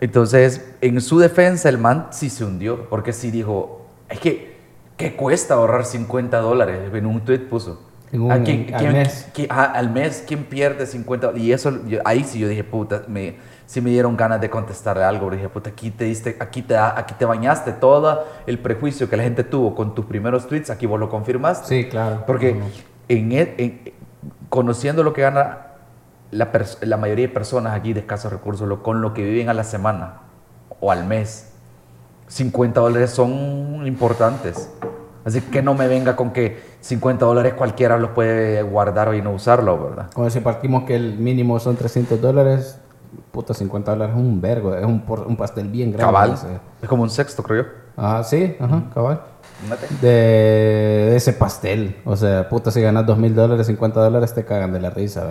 Entonces, 0.00 0.74
en 0.82 1.00
su 1.00 1.18
defensa, 1.18 1.68
el 1.70 1.78
man 1.78 2.08
sí 2.10 2.28
se 2.28 2.44
hundió, 2.44 2.88
porque 2.90 3.12
sí 3.14 3.30
dijo, 3.30 3.86
es 4.10 4.18
que, 4.20 4.55
¿qué 4.96 5.14
cuesta 5.16 5.54
ahorrar 5.54 5.84
50 5.84 6.38
dólares? 6.40 6.80
En 6.92 7.06
un 7.06 7.20
tweet 7.20 7.40
puso. 7.48 7.82
En 8.12 8.20
un- 8.22 8.32
¿A 8.32 8.42
quién- 8.42 8.72
al 8.74 8.80
quién- 8.80 8.92
mes. 8.92 9.28
qui- 9.34 9.46
ajá, 9.50 9.64
al 9.64 9.90
mes, 9.90 10.24
¿quién 10.26 10.44
pierde 10.44 10.86
50? 10.86 11.32
Y 11.36 11.52
eso, 11.52 11.84
yo- 11.86 12.00
ahí 12.04 12.22
sí 12.24 12.38
yo 12.38 12.48
dije, 12.48 12.62
puta, 12.64 13.02
me, 13.08 13.36
sí 13.66 13.80
me 13.80 13.90
dieron 13.90 14.16
ganas 14.16 14.40
de 14.40 14.48
contestarle 14.48 15.02
algo. 15.02 15.28
Dije, 15.30 15.48
puta, 15.48 15.70
aquí 15.70 15.90
te 15.90 16.04
diste, 16.04 16.36
aquí 16.38 16.62
te, 16.62 16.74
da- 16.74 16.94
aquí 16.96 17.14
te 17.18 17.24
bañaste 17.24 17.72
todo 17.72 18.24
el 18.46 18.58
prejuicio 18.60 19.10
que 19.10 19.16
la 19.16 19.24
gente 19.24 19.42
tuvo 19.42 19.74
con 19.74 19.94
tus 19.94 20.06
primeros 20.06 20.46
tweets, 20.46 20.70
aquí 20.70 20.86
vos 20.86 21.00
lo 21.00 21.08
confirmaste. 21.08 21.66
Sí, 21.66 21.88
claro. 21.88 22.22
Porque 22.26 22.60
en, 23.08 23.32
e- 23.32 23.54
en- 23.58 23.92
conociendo 24.48 25.02
lo 25.02 25.12
que 25.12 25.22
gana 25.22 25.62
la 26.30 26.96
mayoría 26.96 27.26
de 27.26 27.32
personas 27.32 27.74
aquí 27.74 27.92
de 27.92 28.00
escasos 28.00 28.32
recursos, 28.32 28.68
lo- 28.68 28.82
con 28.84 29.00
lo 29.02 29.14
que 29.14 29.22
viven 29.24 29.48
a 29.48 29.54
la 29.54 29.64
semana 29.64 30.20
o 30.80 30.92
al 30.92 31.04
mes, 31.06 31.52
50 32.28 32.80
dólares 32.80 33.10
son 33.10 33.86
importantes. 33.86 34.70
Así 35.24 35.40
que 35.40 35.60
no 35.60 35.74
me 35.74 35.88
venga 35.88 36.14
con 36.14 36.30
que 36.30 36.60
50 36.80 37.24
dólares 37.24 37.54
cualquiera 37.54 37.98
los 37.98 38.10
puede 38.10 38.62
guardar 38.62 39.12
y 39.14 39.22
no 39.22 39.32
usarlo, 39.32 39.76
¿verdad? 39.82 40.06
Como 40.14 40.30
si 40.30 40.38
partimos 40.40 40.84
que 40.84 40.94
el 40.94 41.18
mínimo 41.18 41.58
son 41.58 41.74
300 41.76 42.20
dólares, 42.20 42.78
puta 43.32 43.52
50 43.52 43.90
dólares 43.90 44.14
es 44.14 44.20
un 44.22 44.40
vergo, 44.40 44.74
es 44.74 44.84
un, 44.84 45.02
un 45.26 45.36
pastel 45.36 45.68
bien 45.68 45.90
grande. 45.90 46.12
Cabal. 46.12 46.34
Es 46.80 46.88
como 46.88 47.02
un 47.02 47.10
sexto, 47.10 47.42
creo 47.42 47.64
yo. 47.64 47.68
Ajá, 47.96 48.22
sí, 48.22 48.56
ajá, 48.60 48.84
cabal. 48.94 49.20
De, 50.02 50.08
de 50.08 51.16
ese 51.16 51.32
pastel. 51.32 51.96
O 52.04 52.14
sea, 52.16 52.48
puta, 52.48 52.70
si 52.70 52.80
ganas 52.82 53.06
2 53.06 53.16
mil 53.18 53.34
dólares, 53.34 53.66
50 53.66 54.00
dólares 54.00 54.34
te 54.34 54.44
cagan 54.44 54.72
de 54.72 54.80
la 54.80 54.90
risa. 54.90 55.24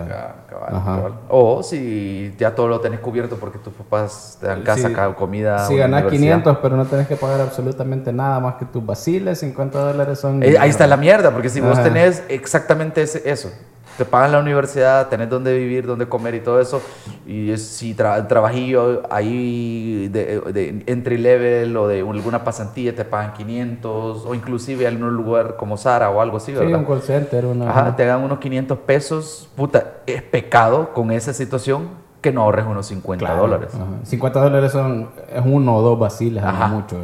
cabal. 0.48 1.12
O 1.28 1.62
si 1.62 2.34
ya 2.38 2.54
todo 2.54 2.68
lo 2.68 2.80
tenés 2.80 3.00
cubierto 3.00 3.36
porque 3.36 3.58
tus 3.58 3.72
papás 3.72 4.36
te 4.40 4.46
dan 4.48 4.62
casa, 4.62 4.88
Sí. 4.88 4.94
comida. 5.16 5.66
Si 5.66 5.76
ganas 5.76 6.02
universidad. 6.02 6.34
500, 6.42 6.58
pero 6.60 6.76
no 6.76 6.84
tenés 6.86 7.06
que 7.06 7.16
pagar 7.16 7.40
absolutamente 7.40 8.12
nada 8.12 8.40
más 8.40 8.56
que 8.56 8.64
tus 8.64 8.84
vaciles, 8.84 9.38
50 9.38 9.78
dólares 9.78 10.18
son... 10.18 10.42
Eh, 10.42 10.56
ahí 10.58 10.70
está 10.70 10.86
la 10.86 10.96
mierda, 10.96 11.30
porque 11.30 11.48
si 11.48 11.60
vos 11.60 11.80
tenés 11.82 12.22
exactamente 12.28 13.02
ese- 13.02 13.28
eso, 13.30 13.50
te 13.96 14.04
pagan 14.04 14.32
la 14.32 14.38
universidad, 14.40 15.08
tenés 15.08 15.28
dónde 15.30 15.56
vivir, 15.56 15.86
dónde 15.86 16.06
comer 16.08 16.34
y 16.34 16.40
todo 16.40 16.60
eso, 16.60 16.82
y 17.26 17.56
si 17.56 17.94
tra 17.94 18.26
trabajillo 18.28 19.02
ahí 19.10 20.08
de, 20.08 20.40
de 20.52 20.82
entry 20.86 21.18
level 21.18 21.76
o 21.76 21.88
de 21.88 22.00
alguna 22.00 22.44
pasantía 22.44 22.94
te 22.94 23.04
pagan 23.04 23.32
500, 23.32 24.24
o 24.26 24.34
inclusive 24.34 24.86
en 24.86 25.02
un 25.02 25.14
lugar 25.14 25.56
como 25.56 25.76
Sara 25.76 26.10
o 26.10 26.20
algo 26.20 26.36
así, 26.36 26.52
Sí, 26.52 26.58
¿verdad? 26.58 26.78
un 26.80 26.84
call 26.84 27.02
center, 27.02 27.46
una... 27.46 27.70
Ajá, 27.70 27.96
te 27.96 28.04
dan 28.04 28.22
unos 28.22 28.38
500 28.38 28.78
pesos, 28.78 29.48
puta, 29.56 29.94
es 30.06 30.22
pecado 30.22 30.92
con 30.92 31.10
esa 31.10 31.32
situación 31.32 31.88
que 32.20 32.32
no 32.32 32.42
ahorres 32.42 32.66
unos 32.66 32.86
50 32.86 33.24
Claro, 33.24 33.42
dólares. 33.42 33.70
ajá. 33.74 33.84
50 34.04 34.40
dólares 34.40 34.72
son 34.72 35.10
es 35.32 35.42
uno 35.44 35.76
o 35.76 35.82
dos 35.82 35.98
vaciles, 35.98 36.42
Ajá. 36.42 36.66
mucho. 36.68 36.96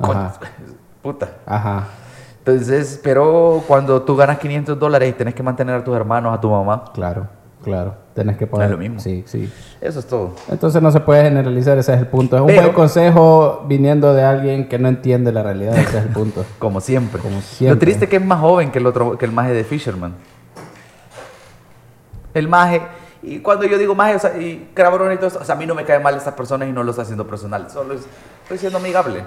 Ajá. 0.00 0.34
Puta. 1.02 1.32
Ajá. 1.44 1.84
Entonces, 2.46 3.00
pero 3.02 3.62
cuando 3.66 4.02
tú 4.02 4.16
ganas 4.16 4.38
500 4.38 4.78
dólares 4.78 5.08
y 5.08 5.12
tenés 5.14 5.34
que 5.34 5.42
mantener 5.42 5.76
a 5.76 5.82
tus 5.84 5.96
hermanos, 5.96 6.34
a 6.36 6.40
tu 6.40 6.50
mamá, 6.50 6.84
Claro, 6.92 7.26
claro. 7.62 7.94
Tenés 8.14 8.36
que 8.36 8.46
pagar. 8.46 8.66
Es 8.66 8.70
lo 8.70 8.76
mismo. 8.78 9.00
Sí, 9.00 9.24
sí. 9.26 9.50
eso 9.80 9.98
es 9.98 10.06
todo. 10.06 10.34
Entonces 10.48 10.80
no 10.80 10.92
se 10.92 11.00
puede 11.00 11.24
generalizar, 11.24 11.76
ese 11.78 11.94
es 11.94 11.98
el 12.00 12.06
punto. 12.06 12.36
Es 12.36 12.42
un 12.42 12.46
Pero- 12.48 12.62
buen 12.62 12.72
consejo 12.74 13.64
viniendo 13.66 14.12
de 14.14 14.22
alguien 14.22 14.68
que 14.68 14.78
no 14.78 14.86
entiende 14.88 15.32
la 15.32 15.42
realidad, 15.42 15.76
ese 15.78 15.98
es 15.98 16.04
el 16.04 16.10
punto. 16.10 16.44
Como 16.58 16.80
siempre. 16.80 17.20
Como 17.20 17.36
Lo 17.36 17.40
siempre. 17.42 17.80
triste 17.80 18.04
es 18.04 18.10
que 18.10 18.16
es 18.16 18.24
más 18.24 18.40
joven 18.40 18.70
que 18.70 18.78
el 18.78 18.86
otro, 18.86 19.16
que 19.18 19.24
el 19.24 19.32
maje 19.32 19.52
de 19.52 19.64
Fisherman. 19.64 20.14
El 22.34 22.46
maje 22.48 22.82
Y 23.22 23.38
cuando 23.38 23.64
yo 23.64 23.78
digo 23.78 23.94
más, 23.94 24.14
o 24.16 24.18
sea, 24.18 24.36
y 24.38 24.70
cabrón 24.74 25.10
y 25.12 25.16
todo 25.16 25.28
eso, 25.28 25.38
o 25.40 25.44
sea, 25.44 25.54
a 25.54 25.58
mí 25.58 25.64
no 25.66 25.74
me 25.74 25.84
caen 25.84 26.02
mal 26.02 26.14
estas 26.14 26.34
personas 26.34 26.68
y 26.68 26.72
no 26.72 26.82
lo 26.82 26.90
estoy 26.90 27.04
haciendo 27.04 27.26
personal, 27.26 27.70
solo 27.70 27.94
es- 27.94 28.06
estoy 28.42 28.58
siendo 28.58 28.76
amigable. 28.78 29.24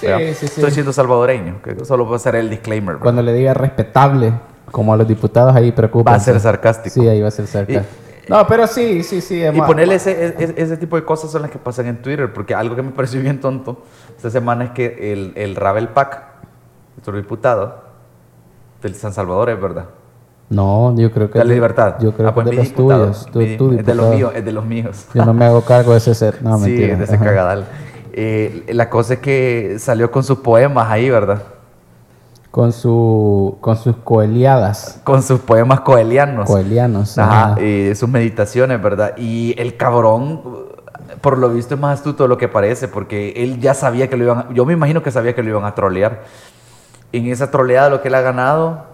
Sí, 0.00 0.06
¿verdad? 0.06 0.20
sí, 0.28 0.34
sí. 0.34 0.46
Estoy 0.46 0.70
siendo 0.70 0.92
salvadoreño, 0.92 1.60
que 1.62 1.84
solo 1.84 2.08
va 2.08 2.16
a 2.16 2.18
ser 2.18 2.36
el 2.36 2.48
disclaimer. 2.50 2.94
¿verdad? 2.94 3.02
Cuando 3.02 3.22
le 3.22 3.32
diga 3.32 3.54
respetable, 3.54 4.32
como 4.70 4.92
a 4.92 4.96
los 4.96 5.08
diputados, 5.08 5.54
ahí 5.56 5.72
preocupa. 5.72 6.10
Va 6.12 6.16
a 6.16 6.20
ser 6.20 6.38
sarcástico. 6.40 6.94
Sí, 6.94 7.08
ahí 7.08 7.20
va 7.20 7.28
a 7.28 7.32
ser 7.32 7.46
sarcástico. 7.46 7.94
No, 8.28 8.46
pero 8.46 8.66
sí, 8.66 9.02
sí, 9.02 9.20
sí. 9.22 9.42
Y 9.42 9.60
ponerle 9.62 9.94
ese, 9.94 10.26
ese, 10.38 10.54
ese 10.56 10.76
tipo 10.76 10.96
de 10.96 11.04
cosas 11.04 11.30
son 11.30 11.40
las 11.42 11.50
que 11.50 11.58
pasan 11.58 11.86
en 11.86 12.02
Twitter, 12.02 12.30
porque 12.32 12.54
algo 12.54 12.76
que 12.76 12.82
me 12.82 12.90
pareció 12.92 13.20
bien 13.22 13.40
tonto 13.40 13.82
esta 14.16 14.30
semana 14.30 14.64
es 14.64 14.70
que 14.72 15.12
el, 15.12 15.32
el 15.34 15.56
Ravel 15.56 15.88
Pac, 15.88 16.22
nuestro 16.96 17.16
diputado 17.16 17.84
del 18.82 18.94
San 18.94 19.12
Salvador, 19.14 19.48
es 19.50 19.60
verdad. 19.60 19.86
No, 20.50 20.94
yo 20.96 21.10
creo 21.10 21.30
que. 21.30 21.38
De 21.38 21.44
la 21.44 21.52
libertad. 21.54 21.96
Yo 22.00 22.12
creo 22.12 22.28
Ah, 22.28 22.34
pues 22.34 22.44
que 22.44 22.50
es 22.50 22.56
de 22.56 22.62
los 22.62 22.68
diputado, 22.76 23.04
tuyos. 23.06 23.26
Tú, 23.32 23.38
mi- 23.40 23.56
tú 23.56 23.70
es 23.72 23.84
de 23.86 23.94
los 23.94 24.10
diputado. 24.10 24.14
míos, 24.14 24.32
es 24.34 24.44
de 24.44 24.52
los 24.52 24.64
míos. 24.64 25.06
Yo 25.14 25.24
no 25.24 25.34
me 25.34 25.44
hago 25.46 25.60
cargo 25.62 25.92
de 25.92 25.98
ese 25.98 26.14
ser. 26.14 26.42
No, 26.42 26.58
sí, 26.58 26.64
mentira. 26.70 26.96
de 26.96 27.04
ese 27.04 27.14
Ajá. 27.16 27.24
cagadal. 27.24 27.64
Eh, 28.12 28.64
la 28.72 28.88
cosa 28.90 29.14
es 29.14 29.20
que 29.20 29.76
salió 29.78 30.10
con 30.10 30.22
sus 30.24 30.38
poemas 30.38 30.88
ahí, 30.90 31.10
¿verdad? 31.10 31.42
Con, 32.50 32.72
su, 32.72 33.58
con 33.60 33.76
sus 33.76 33.96
coeliadas. 33.98 35.00
Con 35.04 35.22
sus 35.22 35.40
poemas 35.40 35.80
coelianos. 35.80 36.46
Coelianos. 36.46 37.18
Ajá, 37.18 37.52
ajá. 37.52 37.60
y 37.62 37.94
sus 37.94 38.08
meditaciones, 38.08 38.80
¿verdad? 38.82 39.14
Y 39.16 39.54
el 39.58 39.76
cabrón, 39.76 40.42
por 41.20 41.38
lo 41.38 41.50
visto, 41.50 41.74
es 41.74 41.80
más 41.80 41.98
astuto 41.98 42.24
de 42.24 42.28
lo 42.28 42.38
que 42.38 42.48
parece, 42.48 42.88
porque 42.88 43.32
él 43.36 43.60
ya 43.60 43.74
sabía 43.74 44.08
que 44.08 44.16
lo 44.16 44.24
iban 44.24 44.38
a- 44.38 44.48
Yo 44.54 44.64
me 44.64 44.72
imagino 44.72 45.02
que 45.02 45.10
sabía 45.10 45.34
que 45.34 45.42
lo 45.42 45.50
iban 45.50 45.64
a 45.64 45.74
trolear. 45.74 46.22
En 47.12 47.26
esa 47.26 47.50
troleada 47.50 47.90
lo 47.90 48.00
que 48.02 48.08
él 48.08 48.14
ha 48.14 48.20
ganado 48.22 48.84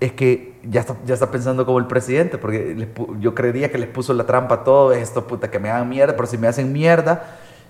es 0.00 0.12
que 0.12 0.52
ya 0.68 0.80
está, 0.80 0.96
ya 1.06 1.14
está 1.14 1.30
pensando 1.30 1.64
como 1.64 1.78
el 1.78 1.86
presidente, 1.86 2.38
porque 2.38 2.74
les 2.76 2.88
yo 3.20 3.34
creería 3.34 3.70
que 3.70 3.78
les 3.78 3.88
puso 3.88 4.12
la 4.14 4.24
trampa 4.26 4.56
a 4.56 4.64
todo 4.64 4.92
esto, 4.92 5.26
puta, 5.26 5.50
que 5.50 5.58
me 5.60 5.70
hagan 5.70 5.88
mierda, 5.88 6.14
pero 6.16 6.26
si 6.26 6.38
me 6.38 6.48
hacen 6.48 6.72
mierda, 6.72 7.22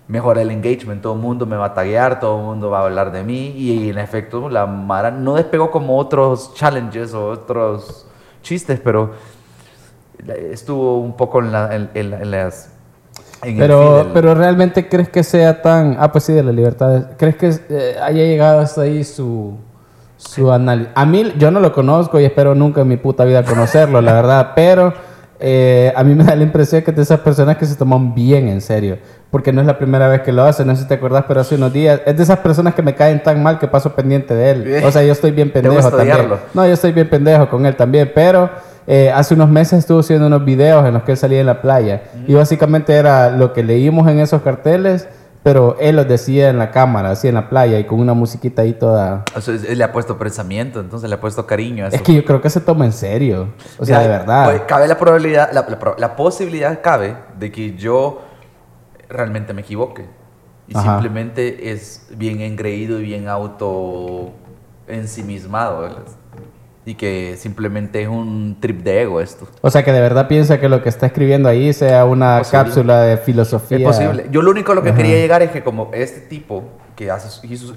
mejora 0.08 0.42
el 0.42 0.50
engagement, 0.50 1.00
todo 1.02 1.14
el 1.14 1.20
mundo 1.20 1.46
me 1.46 1.56
va 1.56 1.66
a 1.66 1.74
taguear, 1.74 2.20
todo 2.20 2.38
el 2.38 2.44
mundo 2.44 2.70
va 2.70 2.80
a 2.80 2.84
hablar 2.84 3.12
de 3.12 3.22
mí, 3.22 3.48
y 3.56 3.88
en 3.90 3.98
efecto 3.98 4.48
la 4.48 4.66
Mara 4.66 5.10
no 5.10 5.34
despegó 5.34 5.70
como 5.70 5.96
otros 5.98 6.52
challenges 6.54 7.14
o 7.14 7.28
otros 7.30 8.06
chistes, 8.42 8.80
pero 8.82 9.12
estuvo 10.50 10.98
un 10.98 11.16
poco 11.16 11.40
en, 11.40 11.52
la- 11.52 11.74
en- 11.74 11.90
en 11.94 12.12
en 12.14 12.30
las... 12.30 12.68
Pero, 13.40 13.96
del- 13.98 14.06
pero 14.12 14.34
realmente 14.36 14.88
crees 14.88 15.08
que 15.08 15.24
sea 15.24 15.62
tan. 15.62 15.96
Ah, 15.98 16.12
pues 16.12 16.22
sí, 16.24 16.32
de 16.32 16.44
la 16.44 16.52
libertad. 16.52 17.06
¿Crees 17.18 17.34
que 17.36 17.50
eh, 17.70 17.96
haya 18.00 18.22
llegado 18.22 18.60
hasta 18.60 18.82
ahí 18.82 19.02
su, 19.02 19.56
su 20.16 20.52
análisis? 20.52 20.92
A 20.94 21.04
mí, 21.04 21.32
yo 21.38 21.50
no 21.50 21.58
lo 21.58 21.72
conozco 21.72 22.20
y 22.20 22.24
espero 22.24 22.54
nunca 22.54 22.82
en 22.82 22.88
mi 22.88 22.98
puta 22.98 23.24
vida 23.24 23.42
conocerlo, 23.42 24.00
la 24.00 24.12
verdad. 24.12 24.52
Pero 24.54 24.94
eh, 25.44 25.92
a 25.96 26.04
mí 26.04 26.14
me 26.14 26.22
da 26.22 26.36
la 26.36 26.44
impresión 26.44 26.82
que 26.82 26.92
es 26.92 26.96
de 26.96 27.02
esas 27.02 27.20
personas 27.20 27.56
que 27.56 27.66
se 27.66 27.74
toman 27.74 28.14
bien 28.14 28.48
en 28.48 28.60
serio. 28.60 28.98
Porque 29.30 29.52
no 29.52 29.60
es 29.60 29.66
la 29.66 29.76
primera 29.76 30.06
vez 30.08 30.20
que 30.20 30.30
lo 30.30 30.44
hacen, 30.44 30.66
no 30.66 30.76
sé 30.76 30.82
si 30.82 30.88
te 30.88 30.94
acuerdas, 30.94 31.24
pero 31.26 31.40
hace 31.40 31.56
unos 31.56 31.72
días. 31.72 32.00
Es 32.06 32.16
de 32.16 32.22
esas 32.22 32.38
personas 32.38 32.74
que 32.74 32.82
me 32.82 32.94
caen 32.94 33.22
tan 33.22 33.42
mal 33.42 33.58
que 33.58 33.66
paso 33.66 33.94
pendiente 33.94 34.34
de 34.34 34.50
él. 34.50 34.84
O 34.84 34.92
sea, 34.92 35.02
yo 35.02 35.12
estoy 35.12 35.32
bien 35.32 35.50
pendejo 35.50 35.90
también. 35.90 36.28
No, 36.54 36.66
yo 36.66 36.72
estoy 36.72 36.92
bien 36.92 37.10
pendejo 37.10 37.48
con 37.48 37.66
él 37.66 37.74
también, 37.74 38.12
pero 38.14 38.50
eh, 38.86 39.10
hace 39.14 39.34
unos 39.34 39.48
meses 39.48 39.80
estuvo 39.80 40.00
haciendo 40.00 40.26
unos 40.26 40.44
videos 40.44 40.86
en 40.86 40.94
los 40.94 41.02
que 41.02 41.12
él 41.12 41.18
salía 41.18 41.40
en 41.40 41.46
la 41.46 41.60
playa 41.62 42.02
y 42.26 42.34
básicamente 42.34 42.92
era 42.92 43.30
lo 43.30 43.52
que 43.52 43.62
leímos 43.62 44.08
en 44.08 44.18
esos 44.18 44.42
carteles, 44.42 45.08
pero 45.42 45.76
él 45.80 45.96
los 45.96 46.06
decía 46.08 46.50
en 46.50 46.58
la 46.58 46.70
cámara, 46.70 47.10
así 47.10 47.26
en 47.28 47.34
la 47.34 47.48
playa 47.48 47.78
y 47.78 47.84
con 47.84 47.98
una 48.00 48.14
musiquita 48.14 48.62
ahí 48.62 48.74
toda... 48.74 49.24
o 49.36 49.40
sea, 49.40 49.54
le 49.54 49.82
ha 49.84 49.92
puesto 49.92 50.16
pensamiento, 50.18 50.78
entonces 50.80 51.08
le 51.08 51.16
ha 51.16 51.20
puesto 51.20 51.46
cariño 51.46 51.84
a 51.84 51.88
eso. 51.88 51.96
Es 51.96 52.02
que 52.02 52.14
yo 52.14 52.24
creo 52.24 52.40
que 52.40 52.48
se 52.50 52.60
toma 52.60 52.84
en 52.84 52.92
serio, 52.92 53.48
o 53.78 53.84
sea, 53.84 53.98
Mira, 53.98 54.10
de 54.12 54.18
verdad. 54.18 54.44
pues, 54.44 54.62
cabe 54.68 54.86
la 54.86 54.96
probabilidad, 54.98 55.50
la, 55.52 55.66
la 55.68 55.78
pro- 55.78 55.96
la 55.98 56.14
posibilidad 56.16 56.80
cabe 56.82 57.16
de 57.38 57.50
que 57.50 57.74
yo 57.74 58.20
realmente 59.08 59.52
me 59.52 59.62
equivoque. 59.62 60.06
Y 60.68 60.76
Ajá. 60.76 60.92
simplemente 60.92 61.72
es 61.72 62.06
bien 62.16 62.40
engreído 62.40 63.00
y 63.00 63.02
bien 63.02 63.28
auto 63.28 64.30
ensimismado. 64.86 65.90
Y 66.84 66.94
que 66.96 67.36
simplemente 67.38 68.02
es 68.02 68.08
un 68.08 68.56
trip 68.58 68.82
de 68.82 69.02
ego 69.02 69.20
esto. 69.20 69.46
O 69.60 69.70
sea, 69.70 69.84
que 69.84 69.92
de 69.92 70.00
verdad 70.00 70.26
piensa 70.26 70.58
que 70.58 70.68
lo 70.68 70.82
que 70.82 70.88
está 70.88 71.06
escribiendo 71.06 71.48
ahí 71.48 71.72
sea 71.72 72.04
una 72.04 72.38
Posible. 72.38 72.58
cápsula 72.64 73.00
de 73.02 73.16
filosofía. 73.18 73.78
Es 73.78 73.84
posible. 73.84 74.26
Yo 74.32 74.42
lo 74.42 74.50
único 74.50 74.72
a 74.72 74.74
lo 74.74 74.82
que 74.82 74.92
quería 74.92 75.14
llegar 75.16 75.42
es 75.42 75.50
que 75.52 75.62
como 75.62 75.90
este 75.94 76.20
tipo 76.22 76.64
que 76.96 77.10
hace 77.10 77.28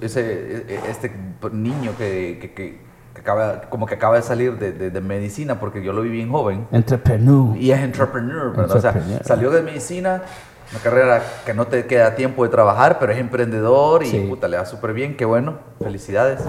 ese 0.02 0.66
este 0.90 1.12
niño 1.52 1.92
que, 1.98 2.40
que- 2.42 2.54
que- 2.54 2.80
que 3.14 3.22
acaba 3.22 3.62
como 3.70 3.86
que 3.86 3.94
acaba 3.96 4.16
de 4.18 4.24
salir 4.24 4.58
de, 4.58 4.72
de- 4.74 4.90
de 4.90 5.02
medicina 5.02 5.60
porque 5.60 5.82
yo 5.84 5.94
lo 5.94 6.02
vi 6.02 6.10
bien 6.10 6.30
joven 6.32 6.68
Entrepreneur. 6.72 7.56
y 7.58 7.72
es 7.72 7.80
entrepreneur, 7.80 8.56
¿verdad? 8.58 8.76
O 8.76 8.82
sea, 8.82 8.94
salió 9.24 9.52
de 9.52 9.62
medicina, 9.62 10.24
una 10.72 10.80
carrera 10.82 11.22
que 11.46 11.54
no 11.54 11.68
te 11.68 11.86
queda 11.86 12.16
tiempo 12.16 12.44
de 12.44 12.50
trabajar, 12.50 12.98
pero 13.00 13.14
es 13.14 13.20
emprendedor 13.20 14.04
y 14.04 14.08
Sí. 14.08 14.26
puta, 14.28 14.48
le 14.48 14.58
va 14.58 14.66
súper 14.66 14.94
bien, 14.94 15.16
qué 15.16 15.24
bueno, 15.26 15.60
felicidades. 15.82 16.42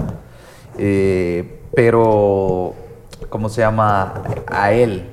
Eh, 0.77 1.56
pero, 1.75 2.73
¿cómo 3.29 3.49
se 3.49 3.61
llama? 3.61 4.21
A 4.47 4.71
él 4.71 5.09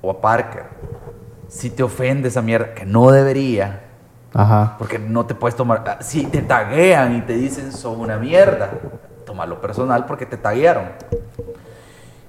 o 0.00 0.10
a 0.10 0.20
Parker, 0.20 0.64
si 1.48 1.70
te 1.70 1.82
ofende 1.82 2.28
esa 2.28 2.42
mierda, 2.42 2.74
que 2.74 2.84
no 2.84 3.10
debería, 3.10 3.80
Ajá. 4.34 4.76
porque 4.78 4.98
no 4.98 5.26
te 5.26 5.34
puedes 5.34 5.54
tomar. 5.56 5.84
ah, 5.86 5.98
Si 6.00 6.24
te 6.26 6.42
taguean 6.42 7.16
y 7.16 7.20
te 7.22 7.34
dicen 7.34 7.72
sos 7.72 7.96
una 7.96 8.16
mierda, 8.16 8.70
tómalo 9.26 9.60
personal 9.60 10.06
porque 10.06 10.26
te 10.26 10.36
taguearon. 10.36 10.84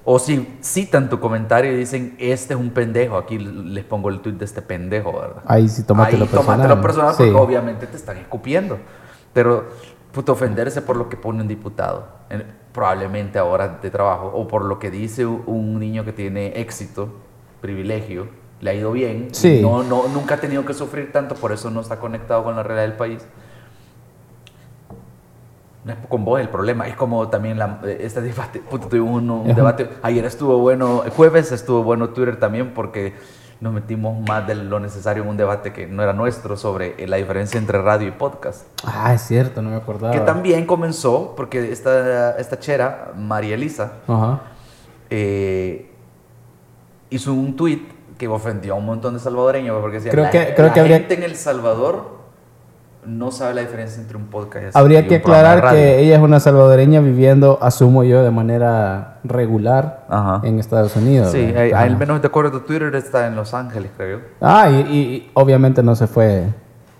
O 0.06 0.18
si 0.18 0.58
citan 0.62 1.08
tu 1.08 1.18
comentario 1.18 1.72
y 1.72 1.76
dicen, 1.76 2.14
este 2.18 2.52
es 2.52 2.60
un 2.60 2.70
pendejo, 2.70 3.16
aquí 3.16 3.38
les 3.38 3.84
pongo 3.84 4.10
el 4.10 4.20
tweet 4.20 4.34
de 4.34 4.44
este 4.44 4.60
pendejo, 4.60 5.12
¿verdad? 5.18 5.42
Ahí 5.46 5.66
sí 5.66 5.82
tómatelo 5.82 6.24
Ahí 6.24 6.28
personal. 6.30 6.56
tómatelo 6.58 6.80
personal 6.82 7.14
porque 7.16 7.30
Sí. 7.32 7.36
obviamente 7.38 7.86
te 7.86 7.96
están 7.96 8.18
escupiendo. 8.18 8.78
Pero, 9.32 9.64
puto, 10.12 10.32
ofenderse 10.32 10.82
por 10.82 10.96
lo 10.96 11.08
que 11.08 11.16
pone 11.16 11.40
un 11.40 11.48
diputado, 11.48 12.06
en- 12.74 12.80
probablemente 12.84 13.38
ahora 13.38 13.68
de 13.80 13.90
trabajo, 13.90 14.32
o 14.34 14.48
por 14.48 14.64
lo 14.64 14.78
que 14.78 14.90
dice 14.90 15.24
un 15.26 15.78
niño 15.78 16.04
que 16.04 16.12
tiene 16.12 16.60
éxito, 16.60 17.08
privilegio, 17.60 18.26
le 18.60 18.70
ha 18.70 18.74
ido 18.74 18.92
bien, 18.92 19.28
Sí. 19.32 19.60
no, 19.62 19.82
no, 19.82 20.08
nunca 20.08 20.34
ha 20.34 20.38
tenido 20.38 20.64
que 20.64 20.74
sufrir 20.74 21.12
tanto, 21.12 21.34
por 21.34 21.52
eso 21.52 21.70
no 21.70 21.80
está 21.80 21.98
conectado 21.98 22.42
con 22.44 22.56
la 22.56 22.62
realidad 22.62 22.86
del 22.88 22.96
país. 22.96 23.26
No 25.84 25.92
es 25.92 25.98
con 26.08 26.24
vos 26.24 26.40
el 26.40 26.48
problema, 26.48 26.88
es 26.88 26.96
como 26.96 27.28
también 27.28 27.58
la, 27.58 27.80
este 28.00 28.22
debate, 28.22 28.58
puto, 28.60 28.88
tuvimos 28.88 29.22
un 29.22 29.42
Ajá. 29.44 29.54
debate, 29.54 29.88
ayer 30.02 30.24
estuvo 30.24 30.58
bueno, 30.58 31.02
jueves 31.14 31.52
estuvo 31.52 31.82
bueno 31.82 32.08
Twitter 32.08 32.38
también 32.38 32.72
porque 32.72 33.12
nos 33.64 33.72
metimos 33.72 34.20
más 34.28 34.46
de 34.46 34.54
lo 34.54 34.78
necesario 34.78 35.22
en 35.22 35.28
un 35.30 35.36
debate 35.38 35.72
que 35.72 35.86
no 35.86 36.02
era 36.02 36.12
nuestro 36.12 36.56
sobre 36.56 37.02
eh, 37.02 37.08
la 37.08 37.16
diferencia 37.16 37.58
entre 37.58 37.80
radio 37.80 38.06
y 38.06 38.10
podcast. 38.12 38.66
Ah, 38.84 39.14
es 39.14 39.22
cierto, 39.22 39.62
no 39.62 39.70
me 39.70 39.76
acordaba. 39.76 40.12
Que 40.12 40.20
también 40.20 40.66
comenzó 40.66 41.34
porque 41.34 41.72
esta, 41.72 42.36
esta 42.38 42.58
chera, 42.60 43.12
María 43.16 43.54
Elisa, 43.54 43.94
Ajá. 44.06 44.42
eh, 45.10 45.90
hizo 47.10 47.32
un 47.32 47.56
tweet 47.56 47.80
que 48.18 48.28
ofendió 48.28 48.74
a 48.74 48.76
un 48.76 48.86
montón 48.86 49.14
de 49.14 49.20
salvadoreños 49.20 49.80
porque 49.80 49.96
decía, 49.96 50.12
Creo 50.12 50.24
la, 50.24 50.30
que- 50.30 50.54
creo 50.54 50.66
la 50.68 50.72
que 50.74 50.80
habría- 50.80 50.98
gente 50.98 51.14
en 51.14 51.22
El 51.24 51.34
Salvador 51.36 52.13
no 53.06 53.30
sabe 53.30 53.54
la 53.54 53.60
diferencia 53.62 54.00
entre 54.00 54.16
un 54.16 54.26
podcast 54.26 54.74
y 54.74 54.78
Habría 54.78 55.06
que 55.06 55.16
aclarar 55.16 55.62
radio". 55.62 55.78
que 55.78 56.00
ella 56.00 56.16
es 56.16 56.22
una 56.22 56.40
salvadoreña 56.40 57.00
viviendo, 57.00 57.58
asumo 57.62 58.04
yo, 58.04 58.22
de 58.22 58.30
manera 58.30 59.18
regular 59.24 60.06
Ajá. 60.08 60.40
en 60.44 60.58
Estados 60.58 60.96
Unidos. 60.96 61.32
Sí, 61.32 61.38
eh, 61.40 61.72
al 61.74 61.96
menos 61.96 62.20
de 62.22 62.28
acuerdo 62.28 62.58
a 62.58 62.64
Twitter 62.64 62.94
está 62.94 63.26
en 63.26 63.36
Los 63.36 63.54
Ángeles, 63.54 63.90
creo. 63.96 64.20
Ah, 64.40 64.70
y, 64.70 64.74
y- 64.74 64.98
y 65.14 65.30
obviamente 65.34 65.82
no 65.82 65.94
se 65.96 66.06
fue 66.06 66.44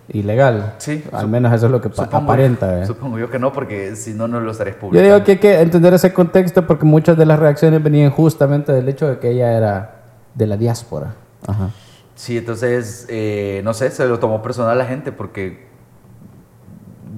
ilegal. 0.08 0.74
Sí, 0.78 1.02
Al 1.12 1.28
menos 1.28 1.52
eso 1.54 1.66
es 1.66 1.72
lo 1.72 1.80
que 1.80 1.88
Supongo, 1.88 2.16
aparenta. 2.16 2.66
¿verdad? 2.66 2.86
supongo 2.86 3.18
yo 3.18 3.30
que 3.30 3.38
no, 3.38 3.52
porque 3.52 3.96
si 3.96 4.12
no, 4.12 4.28
no 4.28 4.38
lo 4.40 4.50
estaréis 4.50 4.76
Yo 4.76 4.80
publicando. 4.80 5.14
digo 5.14 5.24
que 5.24 5.32
hay 5.32 5.38
que 5.38 5.60
entender 5.60 5.94
ese 5.94 6.12
contexto 6.12 6.66
porque 6.66 6.84
muchas 6.84 7.16
de 7.16 7.24
las 7.24 7.38
reacciones 7.38 7.82
venían 7.82 8.10
justamente 8.10 8.72
del 8.72 8.88
hecho 8.88 9.08
de 9.08 9.18
que 9.18 9.30
ella 9.30 9.52
era 9.56 9.96
de 10.34 10.46
la 10.46 10.56
diáspora. 10.58 11.14
Ajá. 11.46 11.70
Sí, 12.16 12.36
entonces, 12.38 13.06
eh, 13.08 13.60
no 13.64 13.72
sé, 13.74 13.90
se 13.90 14.06
lo 14.06 14.18
tomó 14.18 14.40
personal 14.42 14.76
la 14.78 14.84
gente 14.84 15.10
porque 15.10 15.66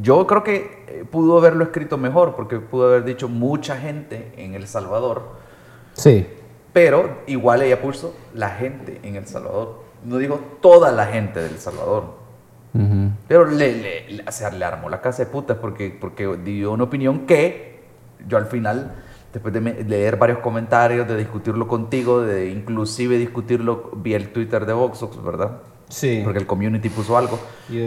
yo 0.02 0.26
creo 0.26 0.42
que 0.44 0.84
eh, 0.88 1.04
pudo 1.10 1.38
haberlo 1.38 1.64
escrito 1.64 1.96
mejor, 1.98 2.34
porque 2.36 2.58
pudo 2.58 2.88
haber 2.88 3.04
dicho 3.04 3.28
mucha 3.28 3.76
gente 3.76 4.32
en 4.36 4.54
El 4.54 4.66
Salvador, 4.66 5.22
Sí. 5.94 6.26
pero 6.72 7.18
igual 7.26 7.62
ella 7.62 7.80
puso 7.80 8.14
la 8.34 8.50
gente 8.50 9.00
en 9.02 9.16
El 9.16 9.26
Salvador. 9.26 9.80
No 10.04 10.18
digo 10.18 10.40
toda 10.60 10.92
la 10.92 11.06
gente 11.06 11.40
del 11.40 11.58
Salvador. 11.58 12.04
Ujú. 12.74 13.10
Pero 13.26 13.46
le, 13.46 13.72
le, 13.76 14.10
le- 14.10 14.24
o 14.28 14.32
sea, 14.32 14.50
le 14.50 14.64
armó 14.64 14.88
la 14.90 15.00
casa 15.00 15.24
de 15.24 15.30
putas 15.30 15.56
porque, 15.58 15.96
porque 15.98 16.26
dio 16.44 16.72
una 16.72 16.84
opinión 16.84 17.20
que 17.26 17.80
yo 18.28 18.36
al 18.36 18.46
final, 18.46 18.94
después 19.32 19.54
de 19.54 19.60
leer 19.84 20.16
varios 20.16 20.38
comentarios, 20.40 21.08
de 21.08 21.16
discutirlo 21.16 21.66
contigo, 21.66 22.20
de 22.20 22.50
inclusive 22.50 23.16
discutirlo 23.16 23.90
vía 23.96 24.16
el 24.18 24.28
Twitter 24.32 24.66
de 24.66 24.74
Voxox, 24.74 25.22
¿verdad? 25.24 25.52
Sí. 25.88 26.20
Porque 26.24 26.40
el 26.40 26.46
community 26.46 26.88
puso 26.88 27.16
algo 27.16 27.38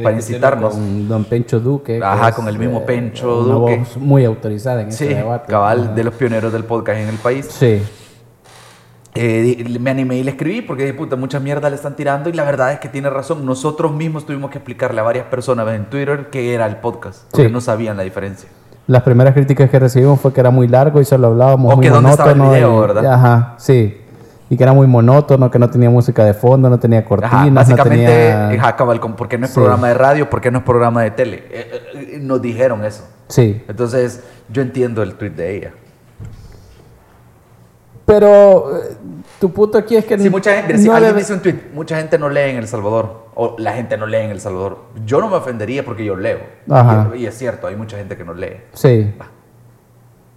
para 0.03 0.15
incitarnos. 0.15 0.73
Con 0.73 1.07
don 1.09 1.25
Pencho 1.25 1.59
Duque. 1.59 1.99
que 1.99 2.05
Ajá, 2.05 2.31
con 2.31 2.47
el 2.47 2.57
mismo 2.57 2.79
eh, 2.79 2.83
Pencho 2.85 3.41
una 3.41 3.53
Duque. 3.55 3.77
voz 3.79 3.97
muy 3.97 4.23
autorizada 4.25 4.81
en 4.81 4.91
Sí, 4.91 5.03
este 5.05 5.15
debate. 5.15 5.47
cabal, 5.51 5.83
Ajá. 5.83 5.93
de 5.93 6.03
los 6.05 6.13
pioneros 6.13 6.53
del 6.53 6.63
podcast 6.63 6.99
en 6.99 7.09
el 7.09 7.15
país. 7.17 7.45
Sí. 7.49 7.81
eh, 9.15 9.65
me 9.79 9.89
animé 9.89 10.17
y 10.17 10.23
le 10.23 10.31
escribí 10.31 10.61
porque 10.61 10.83
dije, 10.83 10.93
puta, 10.95 11.15
mucha 11.15 11.39
mierda 11.39 11.69
le 11.69 11.75
están 11.75 11.95
tirando 11.95 12.29
y 12.29 12.33
la 12.33 12.43
verdad 12.43 12.71
es 12.73 12.79
que 12.79 12.87
tiene 12.89 13.09
razón. 13.09 13.45
Nosotros 13.45 13.91
mismos 13.91 14.25
tuvimos 14.25 14.51
que 14.51 14.59
explicarle 14.59 15.01
a 15.01 15.03
varias 15.03 15.25
personas 15.25 15.67
en 15.73 15.89
Twitter 15.89 16.29
qué 16.31 16.53
era 16.53 16.67
el 16.67 16.77
podcast, 16.77 17.23
porque 17.31 17.47
Sí. 17.47 17.51
no 17.53 17.59
sabían 17.59 17.97
la 17.97 18.03
diferencia. 18.03 18.47
Las 18.87 19.01
primeras 19.03 19.33
críticas 19.33 19.69
que 19.69 19.77
recibimos 19.79 20.19
fue 20.21 20.31
que 20.31 20.39
era 20.39 20.51
muy 20.51 20.67
largo 20.67 21.01
y 21.01 21.05
solo 21.05 21.27
hablábamos 21.27 21.73
O 21.73 21.75
muy 21.77 21.85
que 21.85 21.91
dónde 21.91 22.11
estaba 22.11 22.31
el 22.31 22.37
monótono. 22.37 22.55
video, 22.55 22.77
y- 22.77 22.81
¿verdad? 22.87 23.13
Ajá, 23.13 23.55
sí. 23.57 23.97
Y 24.51 24.57
que 24.57 24.63
era 24.63 24.73
muy 24.73 24.87
monótono, 24.87 25.51
que 25.51 25.59
no 25.59 25.69
tenía 25.69 25.89
música 25.91 26.25
de 26.25 26.33
fondo, 26.33 26.69
no 26.69 26.79
tenía 26.79 27.05
cortinas, 27.05 27.33
Ajá, 27.33 27.49
básicamente, 27.51 28.05
no 28.33 28.47
tenía... 28.49 28.49
ajá, 28.63 28.75
cabal, 28.75 28.99
¿por 28.99 29.27
qué 29.27 29.37
no 29.37 29.45
es 29.45 29.51
Sí. 29.51 29.55
programa 29.59 29.87
de 29.89 29.93
radio? 29.93 30.29
¿Por 30.29 30.41
qué 30.41 30.49
no 30.49 30.57
es 30.59 30.63
programa 30.63 31.03
de 31.03 31.11
tele? 31.11 31.35
Eh, 31.51 31.71
eh, 31.93 32.09
eh, 32.15 32.19
nos 32.19 32.41
dijeron 32.41 32.83
eso. 32.83 33.07
Sí. 33.27 33.63
Entonces, 33.67 34.23
yo 34.49 34.61
entiendo 34.63 35.03
el 35.03 35.13
tweet 35.15 35.29
de 35.31 35.55
ella. 35.55 35.71
Pero 38.05 38.75
eh, 38.77 38.97
tu 39.39 39.51
punto 39.53 39.77
aquí 39.77 39.95
es 39.95 40.05
que 40.05 40.17
Si 40.17 40.29
mucha 40.31 40.53
gente, 40.55 40.77
si 40.79 40.87
no 40.87 40.93
alguien 40.95 41.11
debe- 41.13 41.19
dice 41.19 41.33
un 41.33 41.41
tweet, 41.41 41.69
mucha 41.73 41.97
gente 41.97 42.17
no 42.17 42.27
lee 42.29 42.49
en 42.49 42.57
El 42.57 42.67
Salvador, 42.67 43.27
o 43.35 43.55
la 43.59 43.73
gente 43.73 43.97
no 43.97 44.07
lee 44.07 44.17
en 44.21 44.31
El 44.31 44.41
Salvador, 44.41 44.79
yo 45.05 45.21
no 45.21 45.29
me 45.29 45.35
ofendería 45.35 45.85
porque 45.85 46.03
yo 46.03 46.15
leo. 46.15 46.39
Ajá. 46.69 47.09
Y, 47.15 47.19
y 47.19 47.25
es 47.27 47.37
cierto, 47.37 47.67
hay 47.67 47.75
mucha 47.75 47.97
gente 47.97 48.17
que 48.17 48.23
no 48.25 48.33
lee. 48.33 48.61
Sí. 48.73 49.13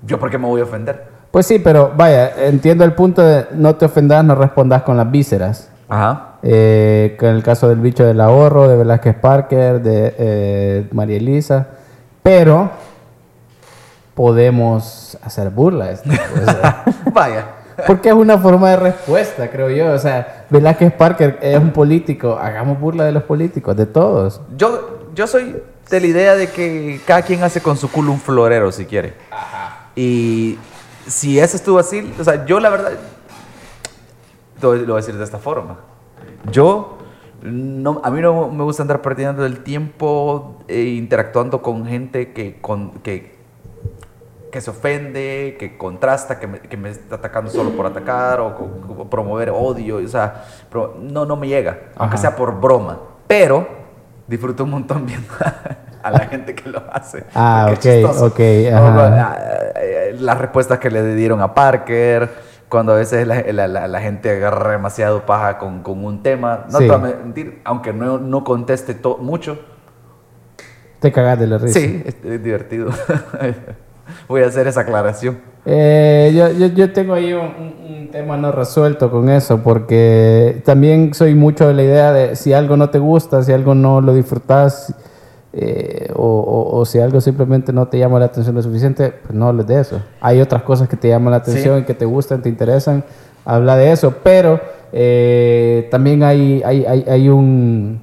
¿Yo 0.05 0.19
por 0.19 0.31
qué 0.31 0.37
me 0.37 0.47
voy 0.49 0.61
a 0.61 0.65
ofender? 0.65 1.12
Pues 1.33 1.47
sí, 1.47 1.59
pero 1.59 1.93
vaya, 1.97 2.47
entiendo 2.47 2.85
el 2.85 2.93
punto 2.93 3.23
de 3.23 3.47
no 3.53 3.75
te 3.75 3.87
ofendas, 3.87 4.23
no 4.23 4.35
respondas 4.35 4.83
con 4.83 4.99
las 4.99 5.11
vísceras. 5.11 5.71
Ajá. 5.89 6.35
Eh, 6.43 7.17
con 7.19 7.31
el 7.31 7.43
caso 7.43 7.71
del 7.71 7.81
bicho 7.81 8.05
del 8.05 8.21
ahorro, 8.21 8.69
de 8.69 8.77
Velázquez 8.77 9.17
Parker, 9.17 9.81
de 9.81 10.15
eh, 10.19 10.89
María 10.93 11.17
Elisa. 11.17 11.69
Pero 12.23 12.71
podemos 14.15 15.17
hacer 15.23 15.49
burla 15.49 15.87
de 15.87 15.93
esto. 15.95 16.11
o 16.11 16.45
sea, 16.45 16.85
Vaya. 17.15 17.47
porque 17.87 18.11
es 18.11 18.15
una 18.15 18.37
forma 18.37 18.69
de 18.69 18.77
respuesta, 18.77 19.51
creo 19.51 19.71
yo. 19.71 19.91
O 19.93 19.99
sea, 19.99 20.45
Velázquez 20.51 20.93
Parker 20.93 21.39
es 21.41 21.59
un 21.59 21.71
político. 21.71 22.39
Hagamos 22.39 22.79
burla 22.79 23.05
de 23.05 23.13
los 23.13 23.23
políticos, 23.23 23.75
de 23.75 23.87
todos. 23.87 24.43
Yo, 24.59 25.09
yo 25.15 25.27
soy 25.27 25.57
de 25.89 26.01
la 26.01 26.07
idea 26.07 26.35
de 26.35 26.49
que 26.49 27.01
cada 27.07 27.23
quien 27.23 27.43
hace 27.43 27.63
con 27.63 27.79
su 27.79 27.91
culo 27.91 28.13
un 28.13 28.21
florero 28.21 28.71
si 28.71 28.85
quiere. 28.85 29.15
Y 29.97 30.59
si 31.07 31.39
eso 31.39 31.57
estuvo 31.57 31.79
así, 31.79 32.13
o 32.19 32.25
sea, 32.25 32.45
yo 32.47 32.61
la 32.61 32.71
verdad, 32.71 32.93
lo 34.61 34.71
voy 34.71 34.93
a 34.93 34.97
decir 34.97 35.17
de 35.17 35.25
esta 35.25 35.39
forma. 35.39 35.79
Yo, 36.51 36.99
no, 37.43 38.01
a 38.05 38.11
mí 38.11 38.21
no 38.21 38.49
me 38.49 38.63
gusta 38.65 38.83
andar 38.83 39.03
perdiendo 39.03 39.45
el 39.45 39.61
tiempo 39.61 40.59
eh, 40.69 40.83
interactuando 40.83 41.63
con 41.63 41.87
gente 41.87 42.33
que, 42.33 42.61
con, 42.61 42.93
que, 43.01 43.37
que 44.51 44.61
se 44.61 44.71
ofende, 44.71 45.57
que 45.59 45.77
contrasta, 45.77 46.39
que 46.39 46.47
me, 46.47 46.61
que 46.61 46.77
me 46.77 46.91
está 46.91 47.17
atacando 47.17 47.51
solo 47.51 47.71
por 47.71 47.87
atacar 47.87 48.41
o, 48.41 49.09
promover 49.11 49.51
odio. 49.51 49.97
O 49.97 50.09
sea, 50.09 50.45
no, 51.01 51.27
no 51.27 51.37
me 51.37 51.49
llega, 51.49 51.91
aunque 51.97 52.19
sea 52.19 52.37
por 52.37 52.61
broma. 52.61 52.99
Pero 53.27 53.67
disfruto 54.27 54.65
un 54.65 54.71
montón 54.71 55.07
viendo 55.07 55.29
a 56.03 56.11
la 56.11 56.21
gente 56.27 56.55
que 56.55 56.69
lo 56.69 56.83
hace. 56.93 57.25
Ah, 57.35 57.69
ok, 57.73 57.79
chistoso. 57.79 58.27
ok, 58.27 58.41
ajá. 58.73 59.33
ah, 59.33 59.39
eh, 59.77 60.17
Las 60.19 60.39
respuestas 60.39 60.79
que 60.79 60.91
le 60.91 61.15
dieron 61.15 61.41
a 61.41 61.55
Parker, 61.55 62.29
cuando 62.69 62.93
a 62.93 62.97
veces 62.97 63.27
la, 63.27 63.43
la- 63.53 63.69
la- 63.69 63.87
la 63.89 64.01
gente 64.01 64.31
agarra 64.31 64.71
demasiado 64.73 65.27
paja 65.27 65.59
con, 65.59 65.83
con 65.83 66.05
un 66.05 66.23
tema. 66.23 66.65
No 66.71 66.79
Sí. 66.79 66.87
te 66.89 66.97
voy 66.97 67.11
a 67.13 67.17
mentir, 67.17 67.61
aunque 67.65 67.93
no, 67.93 68.19
no 68.19 68.45
conteste 68.45 68.95
to- 68.95 69.19
mucho, 69.19 69.59
Te 71.01 71.11
cagas 71.13 71.39
de 71.39 71.47
la 71.49 71.59
risa. 71.59 71.79
sí, 71.81 72.03
es, 72.07 72.17
es 72.25 72.43
divertido. 72.43 72.91
Voy 74.29 74.43
a 74.43 74.47
hacer 74.47 74.67
esa 74.67 74.81
aclaración. 74.83 75.41
Eh, 75.65 76.33
yo, 76.35 76.51
yo, 76.51 76.67
yo 76.75 76.93
tengo 76.93 77.15
ahí 77.15 77.33
un, 77.33 77.41
un- 77.47 77.93
un 78.03 78.11
tema 78.11 78.37
no 78.37 78.53
resuelto 78.53 79.11
con 79.11 79.29
eso, 79.31 79.63
porque 79.63 80.61
también 80.65 81.15
soy 81.15 81.35
mucho 81.35 81.69
de 81.69 81.75
la 81.75 81.83
idea 81.83 82.13
de 82.13 82.37
si 82.37 82.53
algo 82.53 82.77
no 82.77 82.91
te 82.91 82.99
gusta, 82.99 83.43
si 83.43 83.53
algo 83.53 83.75
no 83.75 84.01
lo 84.01 84.13
disfrutas, 84.15 84.95
eh, 85.55 86.11
o, 86.15 86.23
o- 86.25 86.79
o 86.79 86.85
si 86.85 86.99
algo 86.99 87.21
simplemente 87.21 87.73
no 87.73 87.87
te 87.89 87.99
llama 87.99 88.19
la 88.19 88.27
atención 88.27 88.55
lo 88.55 88.63
suficiente, 88.63 89.13
pues 89.23 89.35
no 89.35 89.49
hables 89.49 89.67
de 89.67 89.81
eso. 89.81 90.01
Hay 90.21 90.41
otras 90.41 90.63
cosas 90.63 90.89
que 90.89 90.97
te 90.97 91.09
llaman 91.09 91.33
la 91.33 91.39
atención 91.39 91.81
y 91.81 91.83
que 91.85 91.95
te 91.95 92.05
gustan, 92.07 92.41
te 92.43 92.49
interesan, 92.49 93.05
habla 93.45 93.77
de 93.77 93.93
eso, 93.93 94.15
pero 94.23 94.61
eh, 94.93 95.89
también 95.91 96.23
hay, 96.23 96.63
hay, 96.65 96.85
hay, 96.87 97.05
hay 97.09 97.29
un 97.29 98.01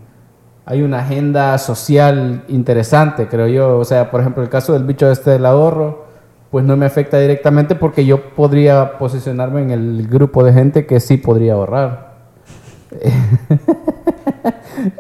hay 0.65 0.83
una 0.83 0.99
agenda 0.99 1.57
social 1.57 2.43
interesante, 2.47 3.27
creo 3.27 3.47
yo. 3.47 3.79
O 3.79 3.85
sea, 3.85 4.11
por 4.11 4.21
ejemplo, 4.21 4.43
el 4.43 4.49
caso 4.49 4.73
del 4.73 4.83
bicho 4.83 5.09
este 5.09 5.31
del 5.31 5.47
ahorro, 5.47 6.05
pues 6.51 6.63
no 6.63 6.77
me 6.77 6.85
afecta 6.85 7.17
directamente 7.19 7.73
porque 7.73 8.05
yo 8.05 8.21
podría 8.35 8.99
posicionarme 8.99 9.61
en 9.63 9.71
el 9.71 10.07
grupo 10.07 10.43
de 10.43 10.53
gente 10.53 10.85
que 10.85 10.99
sí 10.99 11.17
podría 11.17 11.53
ahorrar. 11.53 12.09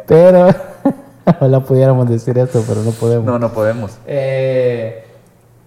pero, 0.07 0.47
ojalá 1.37 1.59
pudiéramos 1.61 2.09
decir 2.09 2.37
esto, 2.37 2.63
pero 2.67 2.81
no 2.83 2.91
podemos. 2.91 3.25
No, 3.25 3.39
no 3.39 3.51
podemos. 3.51 3.97
Eh, 4.07 5.03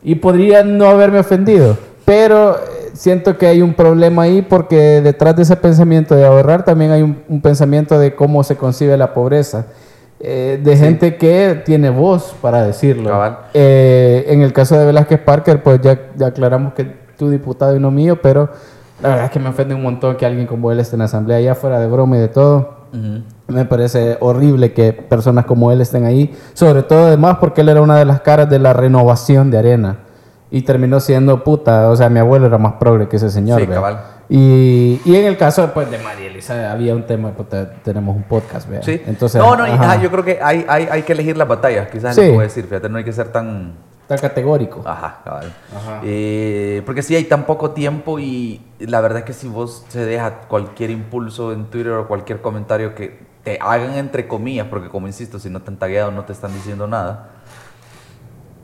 y 0.03 0.15
podría 0.17 0.63
no 0.65 0.87
haberme 0.87 1.19
ofendido, 1.21 1.77
pero 2.05 2.57
eh, 2.57 2.91
siento 2.95 3.39
que 3.39 3.47
hay 3.47 3.63
un 3.63 3.75
problema 3.75 4.23
ahí 4.23 4.43
porque 4.43 5.01
detrás 5.01 5.37
de 5.37 5.43
ese 5.43 5.57
pensamiento 5.57 6.15
de 6.17 6.25
ahorrar 6.27 6.65
también 6.65 6.91
hay 6.91 7.03
un, 7.03 7.23
un 7.29 7.41
pensamiento 7.41 7.99
de 7.99 8.15
cómo 8.15 8.43
se 8.43 8.57
concibe 8.57 8.97
la 8.97 9.15
pobreza. 9.15 9.67
eh, 10.25 10.61
de 10.63 10.77
gente 10.77 11.17
que 11.17 11.63
tiene 11.65 11.91
voz 11.91 12.33
para 12.41 12.65
decirlo. 12.65 13.11
Eh, 13.55 14.25
en 14.29 14.43
el 14.43 14.53
caso 14.53 14.79
de 14.79 14.87
Velázquez 14.87 15.19
Parker, 15.21 15.63
pues 15.65 15.81
ya, 15.81 15.99
ya 16.17 16.27
aclaramos 16.29 16.75
que 16.75 16.85
tu 17.19 17.29
diputado 17.29 17.75
y 17.77 17.81
no 17.81 17.91
mío, 17.91 18.21
pero 18.23 18.49
la 19.03 19.09
verdad 19.09 19.25
es 19.27 19.31
que 19.33 19.41
me 19.41 19.49
ofende 19.49 19.75
un 19.75 19.83
montón 19.83 20.17
que 20.17 20.25
alguien 20.25 20.47
como 20.47 20.71
él 20.71 20.79
esté 20.79 20.95
en 20.95 21.01
la 21.01 21.07
asamblea, 21.07 21.41
ya 21.41 21.55
fuera 21.57 21.81
de 21.81 21.89
broma 21.89 22.17
y 22.17 22.21
de 22.21 22.29
todo. 22.29 22.83
Me 23.53 23.65
parece 23.65 24.17
horrible 24.21 24.73
que 24.73 24.93
personas 24.93 25.45
como 25.47 25.71
él 25.73 25.81
estén 25.81 26.05
ahí, 26.05 26.35
sobre 26.55 26.83
todo 26.83 27.07
además 27.07 27.37
porque 27.41 27.61
él 27.61 27.69
era 27.69 27.81
una 27.81 27.97
de 27.97 28.05
las 28.05 28.21
caras 28.23 28.49
de 28.51 28.59
la 28.59 28.73
renovación 28.73 29.51
de 29.51 29.59
Arena 29.59 29.99
y 30.51 30.63
terminó 30.63 31.01
siendo 31.01 31.45
puta, 31.45 31.89
o 31.89 31.97
sea, 31.97 32.09
mi 32.11 32.19
abuelo 32.19 32.47
era 32.47 32.59
más 32.59 32.75
progre 32.75 33.09
que 33.09 33.17
ese 33.17 33.31
señor. 33.31 33.61
Sí, 33.61 33.67
cabal. 33.67 34.01
Y, 34.29 35.01
y 35.05 35.17
en 35.17 35.27
el 35.27 35.37
caso 35.37 35.71
pues, 35.75 35.91
de 35.91 35.99
María 35.99 36.27
Elisa 36.29 36.71
había 36.73 36.95
un 36.95 37.05
tema, 37.07 37.33
puta, 37.33 37.73
tenemos 37.83 38.15
un 38.17 38.23
podcast, 38.23 38.69
¿ve? 38.69 38.81
Sí. 38.83 39.01
Entonces, 39.07 39.41
no, 39.41 39.57
no, 39.57 39.65
ajá, 39.65 40.01
yo 40.01 40.11
creo 40.11 40.25
que 40.25 40.39
hay, 40.43 40.65
hay, 40.69 40.89
hay 40.91 41.03
que 41.03 41.13
elegir 41.13 41.37
las 41.37 41.49
batallas. 41.49 41.89
Quizás 41.89 42.15
Sí. 42.15 42.23
no 42.23 42.27
puedo 42.29 42.41
decir, 42.41 42.65
fíjate, 42.65 42.89
no 42.89 42.99
hay 42.99 43.05
que 43.05 43.13
ser 43.13 43.29
tan. 43.29 43.75
está 44.03 44.17
categórico. 44.17 44.83
Ajá, 44.87 45.21
cabal. 45.25 45.53
Ajá. 45.77 46.01
Eh, 46.05 46.83
porque 46.87 47.03
sí 47.03 47.15
hay 47.17 47.25
tan 47.25 47.45
poco 47.45 47.71
tiempo 47.73 48.19
y 48.19 48.61
la 48.79 49.01
verdad 49.01 49.21
es 49.21 49.25
que 49.25 49.33
si 49.35 49.49
vos 49.49 49.85
se 49.89 50.05
deja 50.05 50.41
cualquier 50.49 50.91
impulso 50.91 51.53
en 51.53 51.67
Twitter 51.67 51.93
o 51.93 52.07
cualquier 52.09 52.41
comentario 52.41 52.95
que 52.95 53.19
te 53.45 53.59
hagan 53.61 53.95
entre 53.95 54.29
comillas, 54.29 54.67
porque 54.69 54.89
como 54.89 55.07
insisto, 55.07 55.39
si 55.39 55.51
no 55.51 55.61
te 55.61 55.71
han 55.71 55.77
tagueado 55.77 56.11
no 56.13 56.25
te 56.25 56.33
están 56.33 56.53
diciendo 56.53 56.87
nada, 56.87 57.31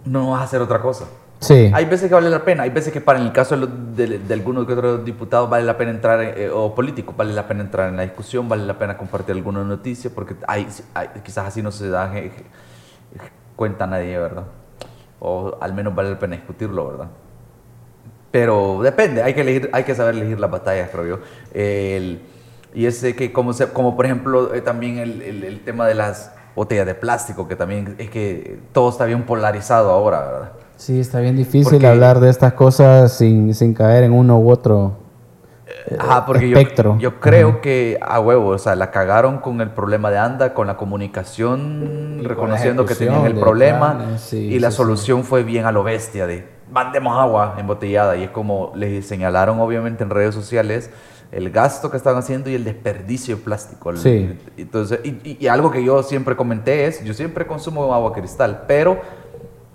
no 0.04 0.30
vas 0.30 0.40
a 0.40 0.44
hacer 0.44 0.60
otra 0.60 0.80
cosa. 0.80 1.06
Sí. 1.40 1.70
Hay 1.72 1.84
veces 1.84 2.08
que 2.08 2.14
vale 2.14 2.30
la 2.30 2.44
pena, 2.44 2.64
hay 2.64 2.70
veces 2.70 2.92
que 2.92 3.00
para 3.00 3.20
en 3.20 3.26
el 3.26 3.32
caso 3.32 3.54
de, 3.54 3.60
los- 3.60 3.96
de, 3.96 4.18
de 4.18 4.34
algunos 4.34 4.66
que 4.66 4.72
otros 4.72 5.04
diputados 5.04 5.48
vale 5.48 5.64
la 5.64 5.76
pena 5.76 5.92
entrar, 5.92 6.20
eh, 6.20 6.50
o 6.50 6.74
políticos, 6.74 7.16
vale 7.16 7.32
la 7.32 7.46
pena 7.46 7.62
entrar 7.62 7.88
en 7.90 7.96
la 7.96 8.02
discusión, 8.02 8.48
vale 8.48 8.64
la 8.66 8.76
pena 8.78 8.96
compartir 8.96 9.36
alguna 9.36 9.62
noticia, 9.62 10.10
porque 10.12 10.34
hay, 10.48 10.66
hay- 10.94 11.08
quizás 11.24 11.46
así 11.46 11.62
no 11.62 11.70
se 11.70 11.88
da 11.90 12.12
je- 12.12 12.30
je- 12.32 12.44
cuenta 13.54 13.86
nadie, 13.86 14.18
¿verdad? 14.18 14.44
O 15.20 15.56
al 15.60 15.74
menos 15.74 15.94
vale 15.94 16.10
la 16.10 16.18
pena 16.18 16.36
discutirlo, 16.36 16.88
¿verdad? 16.88 17.08
Pero 18.30 18.80
depende, 18.82 19.22
hay 19.22 19.32
que, 19.34 19.40
elegir, 19.40 19.70
hay 19.72 19.84
que 19.84 19.94
saber 19.94 20.14
elegir 20.16 20.38
las 20.40 20.50
batallas, 20.50 20.90
creo 20.90 21.06
yo. 21.06 21.18
El- 21.54 22.20
y 22.74 22.86
ese 22.86 23.14
que, 23.16 23.32
como, 23.32 23.52
se, 23.52 23.68
como 23.68 23.96
por 23.96 24.06
ejemplo, 24.06 24.54
eh, 24.54 24.60
también 24.60 24.98
el, 24.98 25.22
el- 25.22 25.44
el 25.44 25.60
tema 25.60 25.86
de 25.86 25.94
las 25.94 26.32
botellas 26.54 26.86
de 26.86 26.94
plástico, 26.94 27.46
que 27.48 27.56
también 27.56 27.94
es 27.98 28.10
que 28.10 28.58
todo 28.72 28.90
está 28.90 29.04
bien 29.04 29.24
polarizado 29.24 29.90
ahora, 29.90 30.20
¿verdad? 30.20 30.52
Sí, 30.76 31.00
está 31.00 31.20
bien 31.20 31.36
difícil 31.36 31.72
Porque- 31.72 31.86
hablar 31.86 32.20
de 32.20 32.30
estas 32.30 32.52
cosas 32.52 33.12
sin, 33.12 33.54
sin 33.54 33.74
caer 33.74 34.04
en 34.04 34.12
uno 34.12 34.38
u 34.38 34.50
otro 34.50 34.96
Ajá, 35.98 36.24
porque 36.26 36.48
yo, 36.48 36.58
espectro. 36.58 36.96
yo 36.98 37.20
creo 37.20 37.60
que 37.60 37.98
a 38.00 38.20
huevo, 38.20 38.48
o 38.50 38.58
sea, 38.58 38.74
la 38.74 38.90
cagaron 38.90 39.38
con 39.38 39.60
el 39.60 39.70
problema 39.70 40.10
de 40.10 40.18
ANDA, 40.18 40.54
con 40.54 40.66
la 40.66 40.76
comunicación, 40.76 42.18
Y 42.22 42.26
reconociendo 42.26 42.82
la 42.82 42.88
que 42.88 42.94
tenían 42.94 43.24
el 43.26 43.34
problema 43.34 43.96
planes, 43.96 44.20
sí, 44.20 44.36
y 44.38 44.58
la 44.60 44.70
sí, 44.70 44.76
solución 44.78 45.24
fue 45.24 45.42
bien 45.44 45.66
a 45.66 45.72
lo 45.72 45.82
bestia 45.84 46.26
de 46.26 46.46
mandemos 46.70 47.18
agua 47.18 47.54
embotellada 47.58 48.16
y 48.16 48.24
es 48.24 48.30
como 48.30 48.72
les 48.74 49.06
señalaron 49.06 49.58
obviamente 49.60 50.04
en 50.04 50.10
redes 50.10 50.34
sociales 50.34 50.90
el 51.30 51.50
gasto 51.50 51.90
que 51.90 51.96
estaban 51.96 52.18
haciendo 52.20 52.48
y 52.50 52.54
el 52.54 52.64
desperdicio 52.64 53.36
de 53.36 53.42
plástico. 53.42 53.94
Sí. 53.96 54.38
Entonces, 54.56 55.00
y, 55.04 55.36
y- 55.40 55.46
algo 55.48 55.70
que 55.70 55.84
yo 55.84 56.02
siempre 56.02 56.36
comenté 56.36 56.86
es, 56.86 57.04
yo 57.04 57.12
siempre 57.14 57.46
consumo 57.46 57.92
agua 57.94 58.12
cristal, 58.12 58.64
pero 58.66 58.98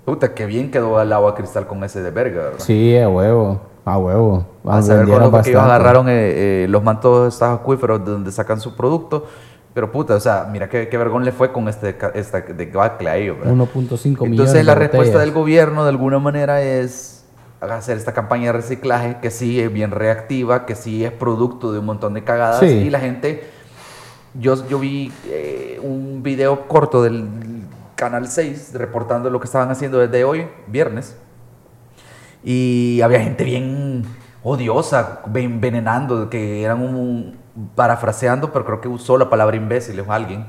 puta, 0.05 0.33
qué 0.33 0.45
bien 0.45 0.71
quedó 0.71 1.01
el 1.01 1.13
agua 1.13 1.35
cristal 1.35 1.67
con 1.67 1.83
ese 1.83 2.01
de 2.01 2.11
verga, 2.11 2.41
¿verdad? 2.43 2.59
Sí, 2.59 2.97
a 2.97 3.07
huevo, 3.07 3.61
a 3.85 3.97
huevo. 3.97 4.45
A 4.65 4.81
saber 4.81 4.99
Vendieron 5.05 5.29
cuándo 5.29 5.43
que 5.43 5.49
ellos 5.51 5.61
agarraron 5.61 6.09
eh, 6.09 6.63
eh, 6.63 6.67
los 6.69 6.83
mantos 6.83 7.23
de 7.23 7.29
estos 7.29 7.47
acuíferos 7.49 8.03
de 8.03 8.11
donde 8.11 8.31
sacan 8.31 8.59
su 8.59 8.75
producto. 8.75 9.25
Pero 9.73 9.91
puta, 9.91 10.15
o 10.15 10.19
sea, 10.19 10.47
mira 10.51 10.69
qué, 10.69 10.87
qué 10.87 10.97
vergón 10.99 11.25
le 11.25 11.31
fue 11.31 11.51
con 11.51 11.67
este 11.67 11.95
esta 12.13 12.41
de 12.41 12.65
Bacle 12.67 13.09
a 13.09 13.17
ellos. 13.17 13.37
¿verdad? 13.39 13.53
1.5 13.55 14.03
millones 14.05 14.21
Entonces 14.31 14.65
la 14.65 14.73
de 14.75 14.79
respuesta 14.79 15.13
botellas. 15.17 15.21
del 15.21 15.31
gobierno 15.33 15.83
de 15.83 15.89
alguna 15.89 16.19
manera 16.19 16.61
es 16.61 17.22
hacer 17.71 17.97
esta 17.97 18.13
campaña 18.13 18.47
de 18.47 18.53
reciclaje 18.53 19.17
que 19.21 19.31
sí 19.31 19.59
es 19.59 19.71
bien 19.71 19.91
reactiva, 19.91 20.65
que 20.65 20.75
sí 20.75 21.03
es 21.03 21.11
producto 21.11 21.71
de 21.71 21.79
un 21.79 21.85
montón 21.85 22.13
de 22.13 22.23
cagadas 22.23 22.59
Sí. 22.59 22.67
y 22.67 22.89
la 22.89 22.99
gente... 22.99 23.49
Yo, 24.35 24.67
yo 24.67 24.79
vi 24.79 25.11
eh, 25.27 25.79
un 25.83 26.23
video 26.23 26.67
corto 26.67 27.03
del 27.03 27.27
Canal 27.95 28.27
6 28.27 28.71
reportando 28.73 29.29
lo 29.29 29.39
que 29.39 29.45
estaban 29.45 29.69
haciendo 29.69 29.99
desde 29.99 30.23
hoy, 30.23 30.47
viernes, 30.65 31.15
y 32.43 32.99
había 33.01 33.21
gente 33.21 33.43
bien 33.43 34.03
odiosa, 34.41 35.21
envenenando, 35.35 36.31
que 36.31 36.63
eran 36.63 36.81
un, 36.81 37.37
parafraseando, 37.75 38.51
pero 38.51 38.65
creo 38.65 38.81
que 38.81 38.87
usó 38.87 39.17
la 39.17 39.29
palabra 39.29 39.55
imbécil 39.55 39.99
o 39.99 40.11
alguien, 40.11 40.47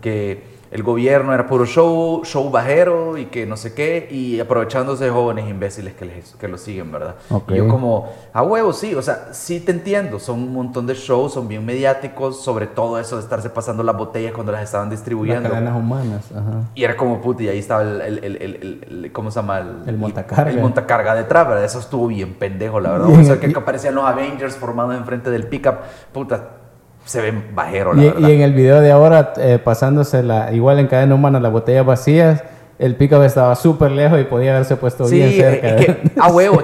que 0.00 0.51
el 0.72 0.82
gobierno 0.82 1.32
era 1.34 1.46
puro 1.46 1.66
show, 1.66 2.22
show 2.24 2.50
bajero 2.50 3.18
y 3.18 3.26
que 3.26 3.44
no 3.46 3.56
sé 3.56 3.74
qué, 3.74 4.08
y 4.10 4.40
aprovechándose 4.40 5.04
de 5.04 5.10
jóvenes 5.10 5.48
imbéciles 5.48 5.94
que, 5.94 6.06
les, 6.06 6.34
que 6.36 6.48
lo 6.48 6.56
siguen, 6.58 6.90
¿verdad? 6.90 7.14
Ok. 7.30 7.50
Y 7.52 7.56
yo 7.56 7.68
como, 7.68 8.08
a 8.32 8.42
huevo, 8.42 8.72
sí, 8.72 8.94
o 8.94 9.02
sea, 9.02 9.28
sí 9.32 9.60
te 9.60 9.70
entiendo, 9.72 10.18
son 10.18 10.40
un 10.40 10.52
montón 10.52 10.86
de 10.86 10.94
shows, 10.94 11.34
son 11.34 11.46
bien 11.46 11.64
mediáticos, 11.66 12.42
sobre 12.42 12.66
todo 12.66 12.98
eso 12.98 13.16
de 13.16 13.22
estarse 13.22 13.50
pasando 13.50 13.82
las 13.82 13.96
botellas 13.96 14.32
cuando 14.32 14.50
las 14.50 14.62
estaban 14.62 14.88
Las 14.88 14.98
distribuyendo. 14.98 15.50
cadenas 15.50 15.76
humanas, 15.76 16.32
ajá. 16.32 16.62
Y 16.74 16.84
era 16.84 16.96
como 16.96 17.20
puta, 17.20 17.42
y 17.42 17.48
ahí 17.48 17.58
estaba 17.58 17.82
el, 17.82 18.00
el, 18.00 18.24
el, 18.24 18.84
el- 19.04 19.12
¿cómo 19.12 19.30
se 19.30 19.40
llama? 19.40 19.58
El, 19.86 19.98
montacarga. 19.98 20.50
El 20.50 20.58
montacarga 20.60 21.14
detrás, 21.14 21.46
¿verdad? 21.48 21.64
Eso 21.64 21.80
estuvo 21.80 22.06
bien 22.06 22.34
pendejo, 22.34 22.80
la 22.80 22.92
verdad. 22.92 23.08
O 23.10 23.22
sea, 23.24 23.38
que 23.38 23.46
aparecían 23.56 23.94
los 23.94 24.04
Avengers 24.04 24.56
formados 24.56 24.94
enfrente 24.96 25.30
del 25.30 25.46
pickup, 25.48 25.74
puta, 26.12 26.61
se 27.04 27.20
ven 27.20 27.44
bajero, 27.54 27.92
la 27.94 28.02
Y, 28.02 28.06
verdad. 28.10 28.28
y 28.28 28.32
en 28.32 28.40
el 28.42 28.52
video 28.52 28.80
de 28.80 28.90
ahora, 28.92 29.32
eh, 29.38 29.58
pasándose 29.62 30.22
la, 30.22 30.52
igual 30.52 30.78
en 30.78 30.86
cadena 30.86 31.14
humana, 31.14 31.40
las 31.40 31.52
botellas 31.52 31.84
vacías, 31.86 32.42
el 32.78 32.96
pick-up 32.96 33.22
estaba 33.22 33.54
súper 33.54 33.90
lejos 33.92 34.20
y 34.20 34.24
podía 34.24 34.52
haberse 34.52 34.76
puesto 34.76 35.06
Sí, 35.06 35.16
bien 35.16 35.30
cerca. 35.32 35.68
es 35.76 35.86
que, 35.86 36.10
a 36.18 36.28
huevo, 36.32 36.62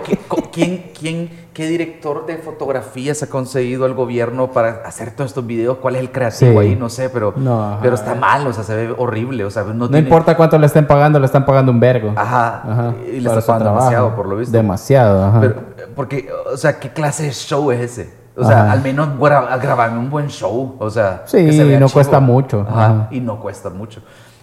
¿quién, 0.53 0.90
quién, 0.98 1.31
¿qué 1.55 1.66
director 1.68 2.27
de 2.27 2.38
fotografías 2.38 3.22
ha 3.22 3.29
conseguido 3.29 3.85
al 3.85 3.94
gobierno 3.94 4.51
para 4.51 4.83
hacer 4.85 5.12
todos 5.12 5.31
estos 5.31 5.46
videos? 5.46 5.79
¿Cuál 5.79 5.94
es 5.96 6.01
el 6.01 6.11
creativo 6.11 6.61
Sí. 6.61 6.66
ahí? 6.68 6.77
No 6.77 6.88
sé, 6.88 7.09
pero, 7.11 7.35
No, 7.37 7.79
pero 7.83 7.94
está 7.94 8.14
mal, 8.16 8.44
o 8.46 8.53
sea, 8.53 8.64
se 8.64 8.74
ve 8.74 8.94
horrible, 8.96 9.44
o 9.44 9.51
sea, 9.51 9.62
no, 9.64 9.74
no 9.74 9.88
tiene- 9.90 10.09
importa 10.09 10.37
cuánto 10.37 10.59
le 10.59 10.66
estén 10.66 10.87
pagando, 10.88 11.20
le 11.20 11.27
están 11.27 11.44
pagando 11.44 11.70
un 11.70 11.79
vergo. 11.79 12.12
Ajá, 12.16 12.62
Ajá, 12.68 12.94
y 13.07 13.20
le 13.20 13.29
para 13.29 13.38
está 13.38 13.40
su 13.40 13.59
pagando 13.59 13.79
demasiado, 13.79 14.16
por 14.16 14.27
lo 14.27 14.37
visto. 14.37 14.57
Demasiado, 14.57 15.24
ajá. 15.24 15.40
Pero, 15.40 15.55
porque, 15.94 16.29
o 16.53 16.57
sea, 16.57 16.81
¿qué 16.81 16.88
clase 16.90 17.24
de 17.24 17.33
show 17.33 17.70
es 17.70 17.81
ese? 17.81 18.17
O 18.38 18.44
sea, 18.44 18.62
Ajá. 18.64 18.72
al 18.72 18.83
menos 18.83 19.09
gra- 19.18 19.61
grabarme 19.61 19.98
un 19.98 20.11
buen 20.11 20.29
show. 20.29 20.77
O 20.79 20.90
sea, 20.90 21.22
Sí, 21.27 21.44
que 21.44 21.53
se 21.53 21.64
vea 21.64 21.77
y 21.77 21.81
no 21.81 21.88
cuesta 21.88 22.20
mucho. 22.20 22.64
Ajá, 22.68 22.85
Ajá. 22.85 23.09
y 23.11 23.20
no 23.20 23.40
cuesta 23.40 23.68
mucho. 23.70 24.01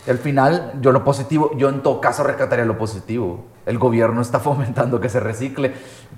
Al 0.07 0.17
final, 0.19 0.73
yo 0.81 0.91
lo 0.91 1.03
positivo, 1.03 1.51
yo 1.57 1.69
en 1.69 1.81
todo 1.81 1.99
caso 2.01 2.23
rescataría 2.23 2.65
lo 2.65 2.77
positivo. 2.77 3.45
El 3.65 3.79
gobierno 3.79 4.21
está 4.21 4.39
fomentando 4.41 4.99
que 4.99 5.09
se 5.09 5.19
recicle, 5.19 5.73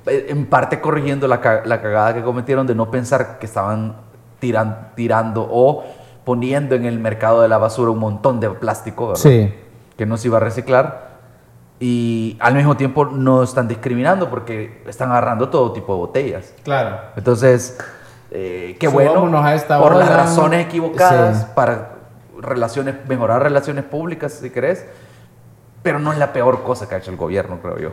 eh, 0.07 0.25
en 0.29 0.47
parte 0.47 0.81
corrigiendo 0.81 1.27
la, 1.27 1.39
ca- 1.39 1.61
la 1.65 1.81
cagada 1.81 2.13
que 2.15 2.23
cometieron 2.23 2.65
de 2.67 2.75
no 2.75 2.89
pensar 2.91 3.37
que 3.39 3.45
estaban 3.45 3.95
tiran- 4.41 4.89
tirando 4.95 5.47
o 5.49 5.83
poniendo 6.25 6.75
en 6.75 6.85
el 6.85 6.99
mercado 6.99 7.41
de 7.41 7.47
la 7.47 7.57
basura 7.57 7.91
un 7.91 7.99
montón 7.99 8.39
de 8.41 8.49
plástico, 8.49 9.07
¿verdad? 9.09 9.21
Sí. 9.21 9.53
que 9.95 10.05
no 10.05 10.17
se 10.17 10.27
iba 10.27 10.37
a 10.37 10.41
reciclar 10.41 11.16
y 11.79 12.37
al 12.39 12.55
mismo 12.55 12.75
tiempo 12.75 13.05
no 13.05 13.43
están 13.43 13.67
discriminando 13.67 14.29
porque 14.29 14.81
están 14.87 15.11
agarrando 15.11 15.49
todo 15.49 15.73
tipo 15.73 15.93
de 15.93 15.99
botellas. 15.99 16.53
Claro. 16.63 16.97
Entonces, 17.15 17.77
eh, 18.31 18.75
qué 18.79 18.87
bueno 18.87 19.11
Subámonos 19.11 19.45
a 19.45 19.55
esta 19.55 19.79
por 19.79 19.95
las 19.95 20.11
razones 20.11 20.65
equivocadas 20.65 21.41
Sí. 21.41 21.45
para 21.55 21.91
relaciones 22.41 22.95
mejorar 23.07 23.41
relaciones 23.43 23.83
públicas 23.85 24.33
si 24.33 24.49
querés, 24.49 24.85
pero 25.83 25.99
no 25.99 26.11
es 26.11 26.17
la 26.17 26.33
peor 26.33 26.63
cosa 26.63 26.89
que 26.89 26.95
ha 26.95 26.97
hecho 26.97 27.11
el 27.11 27.17
gobierno, 27.17 27.59
creo 27.61 27.77
yo. 27.77 27.91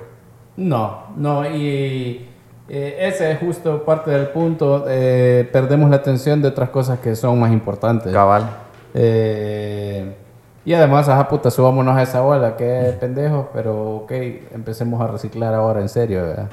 No, 0.56 1.04
no, 1.16 1.44
y 1.48 2.28
eh, 2.68 2.96
ese 3.00 3.32
es 3.32 3.38
justo 3.40 3.84
parte 3.84 4.10
del 4.10 4.28
punto. 4.28 4.84
eh, 4.88 5.48
perdemos 5.52 5.90
la 5.90 5.96
atención 5.96 6.40
de 6.40 6.48
otras 6.48 6.70
cosas 6.70 6.98
que 7.00 7.14
son 7.16 7.38
más 7.38 7.52
importantes. 7.52 8.12
Cabal. 8.12 8.48
Eh, 8.94 10.16
y 10.64 10.72
además, 10.74 11.08
ajá, 11.08 11.28
puta, 11.28 11.50
subámonos 11.50 11.96
a 11.96 12.02
esa 12.02 12.22
ola, 12.22 12.56
que 12.56 12.96
pendejo, 13.00 13.50
pero 13.52 13.96
ok, 13.96 14.12
empecemos 14.52 15.00
a 15.00 15.06
reciclar 15.08 15.54
ahora 15.54 15.80
en 15.80 15.88
serio, 15.88 16.22
¿verdad? 16.22 16.48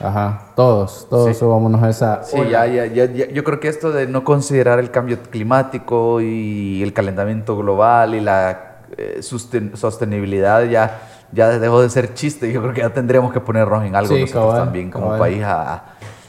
Ajá, 0.00 0.48
todos, 0.56 1.06
todos 1.08 1.28
Sí. 1.28 1.34
subámonos 1.34 1.82
a 1.82 1.88
esa 1.88 2.22
Sí, 2.24 2.36
ola. 2.38 2.66
ya, 2.66 2.66
ya, 2.66 2.86
ya, 2.86 3.04
ya- 3.06 3.28
yo 3.30 3.44
creo 3.44 3.60
que 3.60 3.68
esto 3.68 3.92
de 3.92 4.06
no 4.08 4.24
considerar 4.24 4.78
el 4.80 4.90
cambio 4.90 5.18
climático 5.30 6.20
y 6.20 6.82
el 6.82 6.92
calentamiento 6.92 7.56
global 7.56 8.14
y 8.14 8.20
la 8.20 8.70
eh, 8.96 9.22
sostenibilidad 9.22 10.62
ya, 10.64 11.00
ya 11.32 11.48
dejó 11.58 11.80
de 11.80 11.90
ser 11.90 12.14
chiste. 12.14 12.52
Yo 12.52 12.60
creo 12.60 12.74
que 12.74 12.80
ya 12.82 12.90
tendremos 12.92 13.32
que 13.32 13.40
ponernos 13.40 13.84
en 13.84 13.96
algo 13.96 14.14
Sí, 14.14 14.20
nosotros 14.20 14.44
cabal, 14.52 14.64
también 14.64 14.90
como 14.90 15.06
cabal. 15.06 15.18
país 15.20 15.42
a 15.44 15.84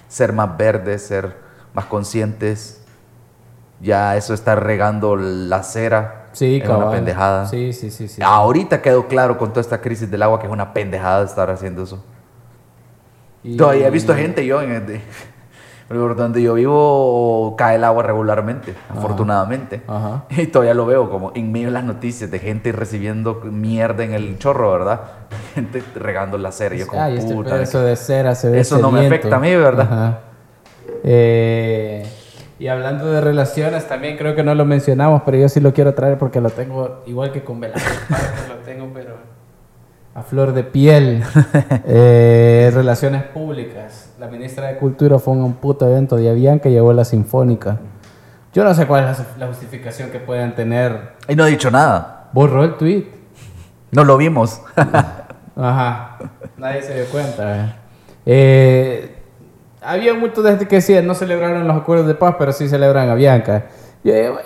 ser 0.07 0.31
más 0.33 0.57
verdes, 0.57 1.05
ser 1.05 1.35
más 1.73 1.85
conscientes. 1.85 2.81
Ya 3.81 4.15
eso 4.15 4.33
está 4.33 4.55
regando 4.55 5.15
la 5.15 5.61
cera. 5.63 6.24
Sí, 6.35 6.59
es 6.61 6.69
una 6.69 6.91
pendejada. 6.91 7.45
Sí, 7.47 7.71
sí, 7.71 7.89
sí, 7.89 8.09
sí. 8.09 8.21
Ahorita 8.21 8.81
quedó 8.81 9.07
claro 9.07 9.37
con 9.37 9.49
toda 9.51 9.61
esta 9.61 9.79
crisis 9.79 10.11
del 10.11 10.21
agua 10.21 10.37
que 10.39 10.47
es 10.47 10.51
una 10.51 10.73
pendejada 10.73 11.23
estar 11.23 11.49
haciendo 11.49 11.83
eso. 11.83 12.03
Y- 13.41 13.55
Todavía 13.55 13.87
he 13.87 13.91
visto 13.91 14.13
gente 14.13 14.45
yo 14.45 14.61
en 14.61 14.71
el 14.71 15.01
por 15.87 16.15
donde 16.15 16.41
yo 16.41 16.55
vivo 16.55 17.55
cae 17.57 17.75
el 17.77 17.85
agua 17.85 18.03
regularmente, 18.03 18.73
afortunadamente. 18.89 19.81
Ajá. 19.87 20.25
Y 20.29 20.47
todavía 20.47 20.73
lo 20.73 20.85
veo 20.85 21.09
como 21.09 21.31
en 21.35 21.53
medio 21.53 21.67
de 21.67 21.73
las 21.73 21.85
noticias 21.85 22.29
de 22.29 22.39
gente 22.39 22.73
recibiendo 22.73 23.35
mierda 23.45 24.03
en 24.03 24.13
el 24.13 24.37
chorro, 24.37 24.73
¿verdad? 24.73 25.01
Gente 25.55 25.81
regando 25.95 26.37
la 26.37 26.51
cera. 26.51 26.75
Yo 26.75 26.85
como 26.87 27.01
este 27.05 27.33
puta. 27.33 27.51
pedazo 27.51 27.79
de 27.81 27.95
cera 27.95 28.35
se 28.35 28.49
ve 28.49 28.59
Eso 28.59 28.77
no 28.79 28.91
me 28.91 29.05
afecta 29.05 29.37
a 29.37 29.39
mí, 29.39 29.55
¿verdad? 29.55 29.87
Ajá. 29.89 30.19
Eh, 31.03 32.05
y 32.59 32.67
hablando 32.67 33.05
de 33.11 33.21
relaciones, 33.21 33.87
también 33.87 34.17
creo 34.17 34.35
que 34.35 34.43
no 34.43 34.55
lo 34.55 34.65
mencionamos, 34.65 35.21
pero 35.25 35.37
yo 35.37 35.49
sí 35.49 35.59
lo 35.59 35.73
quiero 35.73 35.93
traer 35.93 36.17
porque 36.17 36.39
lo 36.41 36.49
tengo 36.49 37.03
igual 37.05 37.31
que 37.31 37.43
con 37.43 37.59
Velasco 37.59 37.89
lo 38.49 38.55
tengo, 38.63 38.89
pero 38.93 39.15
a 40.13 40.23
flor 40.23 40.53
de 40.53 40.63
piel. 40.63 41.23
Eh, 41.87 42.71
relaciones 42.73 43.23
públicas. 43.23 44.13
La 44.19 44.27
ministra 44.27 44.67
de 44.67 44.77
Cultura 44.77 45.19
fue 45.19 45.33
a 45.33 45.37
un 45.37 45.53
puto 45.55 45.87
evento 45.87 46.15
de 46.15 46.29
Avianca 46.29 46.69
y 46.69 46.71
llevó 46.71 46.93
la 46.93 47.05
Sinfónica. 47.05 47.77
Yo 48.53 48.63
no 48.63 48.73
sé 48.73 48.87
cuál 48.87 49.09
es 49.09 49.19
la, 49.19 49.25
la 49.39 49.47
justificación 49.47 50.09
que 50.09 50.19
puedan 50.19 50.55
tener. 50.55 51.13
Y 51.27 51.35
no 51.35 51.43
ha 51.43 51.47
dicho 51.47 51.69
nada. 51.69 52.29
Borró 52.31 52.63
el 52.63 52.75
tweet. 52.75 53.05
No 53.91 54.03
lo 54.03 54.17
vimos. 54.17 54.61
Ajá, 55.55 56.17
nadie 56.57 56.81
se 56.81 56.95
dio 56.95 57.05
cuenta. 57.05 57.75
eh. 58.25 59.14
Había 59.85 60.13
muchos 60.13 60.43
de 60.43 60.49
gente 60.51 60.67
que 60.67 60.75
decían 60.77 61.05
no 61.05 61.13
celebraron 61.13 61.67
los 61.67 61.77
acuerdos 61.77 62.07
de 62.07 62.15
paz, 62.15 62.35
pero 62.39 62.51
sí 62.51 62.67
celebran 62.67 63.09
a 63.09 63.15
Bianca. 63.15 63.65
Yo 64.03 64.13
digo, 64.13 64.37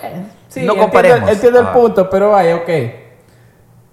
sí, 0.48 0.60
No 0.60 0.72
entiendo- 0.72 0.76
comparemos. 0.76 1.30
Entiendo, 1.30 1.60
el 1.60 1.64
Ajá. 1.66 1.74
punto, 1.74 2.10
pero 2.10 2.30
vaya, 2.30 2.56
ok. 2.56 2.68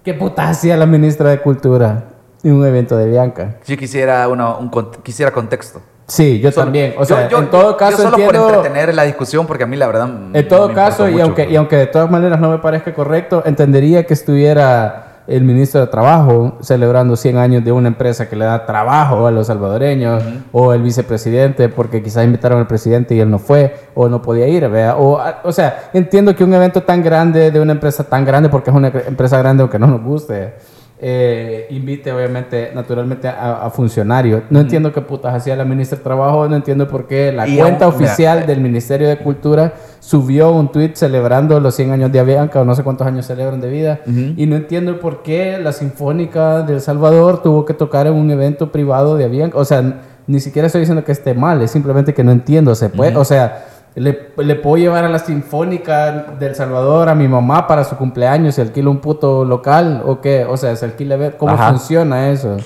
¿Qué 0.03 0.13
puta 0.13 0.49
hacía 0.49 0.77
la 0.77 0.85
ministra 0.85 1.29
de 1.29 1.39
Cultura 1.39 2.05
en 2.43 2.53
un 2.53 2.65
evento 2.65 2.97
de 2.97 3.07
Bianca? 3.07 3.55
Yo 3.65 3.77
quisiera, 3.77 4.27
una, 4.27 4.55
un, 4.57 4.69
quisiera 5.03 5.31
contexto. 5.31 5.81
Sí, 6.07 6.39
yo 6.39 6.51
Solo- 6.51 6.65
también. 6.67 6.93
O 6.97 6.99
yo- 7.01 7.05
sea, 7.05 7.27
yo- 7.27 7.39
en 7.39 7.49
todo 7.49 7.75
caso 7.75 7.97
yo 7.97 8.03
solo 8.03 8.17
entiendo... 8.17 8.47
por 8.47 8.55
entretener 8.55 8.95
la 8.95 9.03
discusión, 9.03 9.45
porque 9.45 9.63
a 9.63 9.67
mí 9.67 9.75
la 9.75 9.87
verdad. 9.87 10.09
En 10.33 10.47
todo 10.47 10.73
caso, 10.73 11.09
y 11.09 11.19
aunque, 11.19 11.49
y 11.49 11.55
aunque 11.57 11.75
de 11.75 11.87
todas 11.87 12.09
maneras 12.09 12.39
no 12.39 12.49
me 12.49 12.59
parezca 12.59 12.93
correcto, 12.93 13.43
entendería 13.45 14.05
que 14.05 14.13
estuviera 14.13 15.06
el 15.27 15.43
ministro 15.43 15.81
de 15.81 15.87
Trabajo 15.87 16.57
celebrando 16.61 17.15
100 17.15 17.37
años 17.37 17.63
de 17.63 17.71
una 17.71 17.89
empresa 17.89 18.29
que 18.29 18.35
le 18.35 18.45
da 18.45 18.65
trabajo 18.65 19.27
a 19.27 19.31
los 19.31 19.47
salvadoreños, 19.47 20.23
o 20.51 20.73
el 20.73 20.81
vicepresidente, 20.81 21.69
porque 21.69 22.01
quizás 22.01 22.23
invitaron 22.25 22.59
al 22.59 22.67
presidente 22.67 23.13
y 23.15 23.19
él 23.19 23.29
no 23.29 23.37
fue, 23.39 23.75
o 23.93 24.07
no 24.09 24.21
podía 24.21 24.47
ir, 24.47 24.67
¿verdad? 24.69 24.95
O, 24.97 25.17
a- 25.19 25.41
o 25.43 25.51
sea, 25.51 25.89
entiendo 25.93 26.35
que 26.35 26.43
un 26.43 26.53
evento 26.53 26.83
tan 26.83 27.03
grande 27.03 27.51
de 27.51 27.59
una 27.59 27.73
empresa 27.73 28.03
tan 28.05 28.23
grande, 28.25 28.49
porque 28.49 28.69
es 28.69 28.75
una 28.75 28.87
empresa 28.87 29.37
grande 29.37 29.61
aunque 29.61 29.77
no 29.79 29.87
nos 29.87 30.01
guste, 30.01 30.53
eh, 30.99 31.67
invite 31.69 32.11
obviamente, 32.11 32.71
naturalmente, 32.73 33.27
a, 33.27 33.65
a 33.65 33.69
funcionarios. 33.69 34.43
No 34.49 34.59
entiendo 34.59 34.91
qué 34.91 35.01
putas 35.01 35.33
hacía 35.35 35.55
la 35.55 35.63
ministra 35.63 35.97
de 35.97 36.03
Trabajo, 36.03 36.47
no 36.47 36.55
entiendo 36.55 36.87
por 36.87 37.07
qué 37.07 37.31
la 37.31 37.47
Y 37.47 37.57
cuenta 37.57 37.85
aún- 37.85 37.95
mira, 37.97 38.07
oficial 38.07 38.45
del 38.47 38.61
Ministerio 38.61 39.07
de 39.07 39.17
Cultura 39.17 39.73
subió 39.99 40.51
un 40.51 40.71
tweet 40.71 40.91
celebrando 40.95 41.59
los 41.59 41.75
100 41.75 41.91
años 41.91 42.11
de 42.11 42.19
Avianca 42.19 42.61
o 42.61 42.65
no 42.65 42.73
sé 42.73 42.83
cuántos 42.83 43.05
años 43.05 43.25
celebran 43.25 43.61
de 43.61 43.69
vida. 43.69 43.99
Ujú. 44.07 44.33
Y 44.37 44.45
no 44.47 44.55
entiendo 44.55 44.99
por 44.99 45.21
qué 45.21 45.59
la 45.61 45.71
Sinfónica 45.71 46.63
de 46.63 46.75
El 46.75 46.81
Salvador 46.81 47.41
tuvo 47.43 47.65
que 47.65 47.73
tocar 47.73 48.07
en 48.07 48.13
un 48.13 48.31
evento 48.31 48.71
privado 48.71 49.17
de 49.17 49.25
Avianca. 49.25 49.57
O 49.57 49.65
sea, 49.65 50.01
ni 50.25 50.39
siquiera 50.39 50.65
estoy 50.65 50.81
diciendo 50.81 51.03
que 51.03 51.11
esté 51.11 51.33
mal, 51.33 51.61
es 51.61 51.71
simplemente 51.71 52.13
que 52.13 52.23
no 52.23 52.31
entiendo. 52.31 52.73
Se 52.75 52.89
puede, 52.89 53.15
O 53.17 53.23
sea, 53.25 53.65
le, 54.01 54.29
le 54.37 54.55
puedo 54.55 54.77
llevar 54.77 55.05
a 55.05 55.09
la 55.09 55.19
Sinfónica 55.19 56.11
del 56.37 56.53
Salvador 56.55 57.09
a 57.09 57.15
mi 57.15 57.27
mamá 57.27 57.65
para 57.67 57.83
su 57.83 57.95
cumpleaños 57.97 58.57
y 58.57 58.61
alquilo 58.61 58.91
un 58.91 58.99
puto 58.99 59.43
local 59.45 60.03
o 60.05 60.21
qué. 60.21 60.45
O 60.45 60.55
sea, 60.57 60.75
se 60.75 60.85
alquila 60.85 61.31
cómo 61.37 61.53
Ajá. 61.53 61.69
funciona 61.69 62.29
eso. 62.29 62.57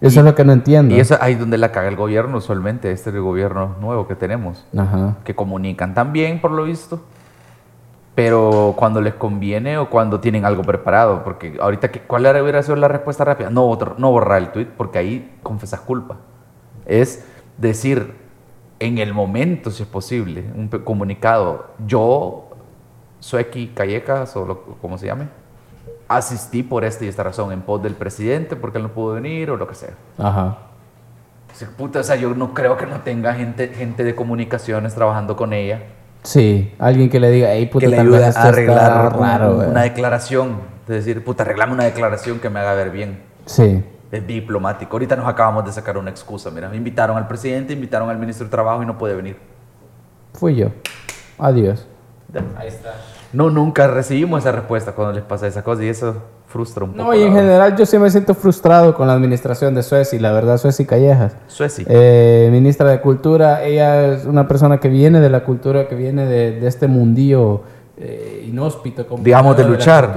Eso 0.00 0.16
Y- 0.16 0.18
es 0.18 0.24
lo 0.24 0.34
que 0.34 0.44
no 0.44 0.52
entiendo. 0.52 0.94
Y 0.94 1.00
eso 1.00 1.16
ahí 1.20 1.34
donde 1.34 1.56
la 1.58 1.70
caga 1.72 1.88
el 1.88 1.96
gobierno 1.96 2.38
usualmente, 2.38 2.90
este 2.92 3.10
es 3.10 3.16
el 3.16 3.22
gobierno 3.22 3.76
nuevo 3.80 4.06
que 4.08 4.14
tenemos, 4.16 4.64
Ajá. 4.76 5.16
que 5.24 5.34
comunican 5.34 5.94
también 5.94 6.40
por 6.40 6.50
lo 6.50 6.64
visto, 6.64 7.00
pero 8.14 8.74
cuando 8.76 9.00
les 9.00 9.14
conviene 9.14 9.76
o 9.78 9.90
cuando 9.90 10.20
tienen 10.20 10.44
algo 10.44 10.62
preparado, 10.62 11.24
porque 11.24 11.56
ahorita, 11.60 11.90
¿qué- 11.90 12.00
¿cuál 12.00 12.26
era- 12.26 12.42
hubiera 12.42 12.62
sido 12.62 12.76
la 12.76 12.86
respuesta 12.88 13.24
rápida? 13.24 13.50
No, 13.50 13.66
otro- 13.66 13.96
no 13.98 14.10
borrar 14.12 14.38
el 14.42 14.48
tweet 14.52 14.68
porque 14.76 14.98
ahí 14.98 15.36
confesas 15.42 15.80
culpa. 15.80 16.16
es 16.86 17.24
decir 17.56 18.14
en 18.80 18.98
el 18.98 19.14
momento, 19.14 19.70
si 19.70 19.82
es 19.82 19.88
posible, 19.88 20.44
un 20.54 20.68
comunicado. 20.68 21.66
Yo, 21.86 22.48
Sueki 23.20 23.68
Callecas, 23.68 24.36
o 24.36 24.44
lo, 24.44 24.62
como 24.80 24.98
se 24.98 25.06
llame, 25.06 25.28
asistí 26.08 26.62
por 26.62 26.84
esta 26.84 27.04
y 27.04 27.08
esta 27.08 27.22
razón, 27.22 27.52
en 27.52 27.62
pos 27.62 27.82
del 27.82 27.94
presidente, 27.94 28.56
porque 28.56 28.78
él 28.78 28.84
no 28.84 28.90
pudo 28.90 29.14
venir 29.14 29.50
o 29.50 29.56
lo 29.56 29.66
que 29.66 29.74
sea. 29.74 29.94
Ajá. 30.18 30.58
Sí, 31.52 31.64
puta, 31.76 32.00
o 32.00 32.02
sea, 32.02 32.16
yo 32.16 32.34
no 32.34 32.52
creo 32.52 32.76
que 32.76 32.84
no 32.86 33.00
tenga 33.00 33.32
gente, 33.34 33.68
gente 33.68 34.02
de 34.02 34.14
comunicaciones 34.14 34.94
trabajando 34.94 35.36
con 35.36 35.52
ella 35.52 35.82
Sí, 36.24 36.72
alguien 36.78 37.10
que 37.10 37.20
le 37.20 37.30
diga, 37.30 37.52
hey, 37.52 37.66
puta, 37.66 37.84
que 37.84 37.90
le 37.90 38.00
ayude 38.00 38.24
a 38.24 38.28
arreglar 38.30 39.12
raro, 39.14 39.52
un- 39.52 39.58
¿verdad?". 39.58 39.70
una 39.72 39.82
declaración. 39.82 40.56
De 40.88 40.94
decir, 40.94 41.22
puta, 41.22 41.42
arreglame 41.44 41.74
una 41.74 41.84
declaración 41.84 42.40
que 42.40 42.48
me 42.50 42.60
haga 42.60 42.72
ver 42.74 42.90
bien. 42.90 43.20
Sí. 43.46 43.84
Es 44.10 44.26
diplomático. 44.26 44.92
Ahorita 44.92 45.16
nos 45.16 45.26
acabamos 45.26 45.64
de 45.64 45.72
sacar 45.72 45.98
una 45.98 46.10
excusa. 46.10 46.50
Mira, 46.50 46.74
invitaron 46.74 47.16
al 47.16 47.26
presidente, 47.26 47.72
invitaron 47.72 48.08
al 48.10 48.18
ministro 48.18 48.44
de 48.44 48.50
Trabajo 48.50 48.82
y 48.82 48.86
no 48.86 48.96
puede 48.96 49.14
venir. 49.14 49.36
Fui 50.34 50.54
yo. 50.56 50.68
Adiós. 51.38 51.86
Ahí 52.56 52.68
está. 52.68 52.94
No, 53.32 53.50
nunca 53.50 53.88
recibimos 53.88 54.40
esa 54.40 54.52
respuesta 54.52 54.92
cuando 54.92 55.12
les 55.12 55.24
pasa 55.24 55.46
esa 55.48 55.62
cosa 55.64 55.82
y 55.82 55.88
eso 55.88 56.14
frustra 56.46 56.84
un 56.84 56.92
poco. 56.92 57.02
No, 57.02 57.14
y 57.14 57.22
en 57.22 57.32
general 57.32 57.76
yo 57.76 57.84
sí 57.84 57.98
me 57.98 58.08
siento 58.08 58.34
frustrado 58.34 58.94
con 58.94 59.08
la 59.08 59.14
administración 59.14 59.74
de 59.74 59.82
Sueci, 59.82 60.20
la 60.20 60.30
verdad, 60.30 60.56
Sueci 60.56 60.86
Callejas. 60.86 61.36
Sueci. 61.48 61.84
Eh, 61.88 62.48
ministra 62.52 62.88
de 62.90 63.00
Cultura, 63.00 63.64
ella 63.64 64.12
es 64.12 64.24
una 64.24 64.46
persona 64.46 64.78
que 64.78 64.88
viene 64.88 65.20
de 65.20 65.30
la 65.30 65.42
cultura, 65.42 65.88
que 65.88 65.96
viene 65.96 66.26
de, 66.26 66.60
de 66.60 66.66
este 66.68 66.86
mundillo 66.86 67.62
eh, 67.96 68.44
inhóspito. 68.48 69.06
como 69.06 69.22
Digamos, 69.22 69.56
de 69.56 69.64
luchar. 69.64 70.14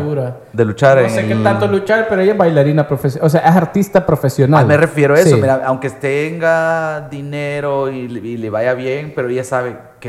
De 0.52 0.66
luchar 0.66 0.98
No 0.98 1.04
en 1.04 1.10
sé 1.12 1.28
qué 1.28 1.36
tanto 1.36 1.68
luchar, 1.68 2.08
pero 2.10 2.22
ella 2.22 2.32
es 2.32 2.38
bailarina 2.38 2.88
profesional, 2.88 3.28
o 3.28 3.30
sea, 3.30 3.42
es 3.42 3.56
artista 3.56 4.06
profesional. 4.06 4.64
Ah, 4.64 4.68
me 4.68 4.78
refiero 4.78 5.14
a 5.14 5.20
eso, 5.20 5.36
Sí. 5.36 5.42
mira, 5.42 5.62
aunque 5.66 5.90
tenga 5.92 7.08
dinero 7.10 7.92
y, 7.92 8.08
le- 8.08 8.20
y 8.28 8.38
le 8.38 8.50
vaya 8.50 8.74
bien, 8.74 9.14
pero 9.16 9.30
ella 9.30 9.44
sabe 9.44 9.78
que 10.00 10.08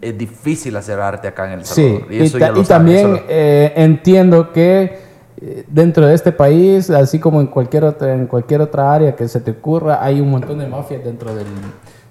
es 0.00 0.18
difícil 0.18 0.76
hacer 0.76 0.98
arte 1.00 1.28
acá 1.28 1.46
en 1.52 1.60
El 1.60 1.64
Sí, 1.64 1.82
Salvador. 1.88 2.12
y, 2.12 2.22
eso 2.22 2.38
ta- 2.38 2.46
ya 2.46 2.52
lo 2.52 2.60
y 2.60 2.64
sabe, 2.64 2.78
también 2.78 2.98
eso 2.98 3.08
lo- 3.10 3.22
eh, 3.28 3.72
entiendo 3.76 4.52
que 4.52 5.08
eh, 5.40 5.64
dentro 5.68 6.04
de 6.04 6.14
este 6.16 6.32
país, 6.32 6.90
así 6.90 7.20
como 7.20 7.40
en 7.40 7.46
cualquier 7.46 7.84
otra, 7.84 8.12
en 8.12 8.26
cualquier 8.26 8.60
otra 8.60 8.92
área 8.92 9.14
que 9.14 9.28
se 9.28 9.40
te 9.40 9.52
ocurra, 9.52 10.02
hay 10.02 10.20
un 10.20 10.30
montón 10.32 10.58
de 10.58 10.66
mafias 10.66 11.04
dentro 11.04 11.32
del, 11.32 11.46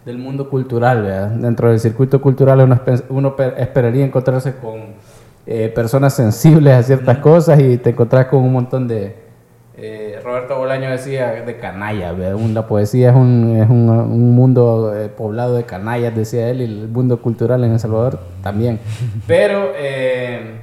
del 0.07 0.17
mundo 0.17 0.49
cultural, 0.49 1.03
¿verdad? 1.03 1.27
Dentro 1.31 1.69
del 1.69 1.79
circuito 1.79 2.21
cultural 2.21 2.61
uno, 2.61 2.75
espe- 2.75 3.03
uno 3.09 3.35
pe- 3.35 3.53
esperaría 3.61 4.05
encontrarse 4.05 4.55
con 4.55 4.95
eh, 5.45 5.69
personas 5.75 6.13
sensibles 6.15 6.73
a 6.73 6.81
ciertas 6.81 7.17
cosas 7.19 7.59
y 7.59 7.77
te 7.77 7.89
encontrás 7.91 8.25
con 8.27 8.39
un 8.41 8.53
montón 8.53 8.87
de... 8.87 9.15
eh, 9.77 10.19
Roberto 10.23 10.57
Bolaño 10.57 10.89
decía 10.89 11.31
de 11.45 11.57
canalla, 11.57 12.13
¿verdad? 12.13 12.35
Un- 12.35 12.53
la 12.53 12.65
poesía 12.67 13.09
es 13.09 13.15
un, 13.15 13.57
es 13.61 13.69
un, 13.69 13.89
un 13.89 14.33
mundo 14.35 14.93
eh, 14.95 15.09
poblado 15.09 15.55
de 15.55 15.63
canallas, 15.65 16.15
decía 16.15 16.49
él, 16.49 16.61
y 16.61 16.63
el 16.63 16.87
mundo 16.87 17.21
cultural 17.21 17.63
en 17.65 17.73
El 17.73 17.79
Salvador 17.79 18.19
también. 18.41 18.79
Pero, 19.27 19.71
eh, 19.77 20.61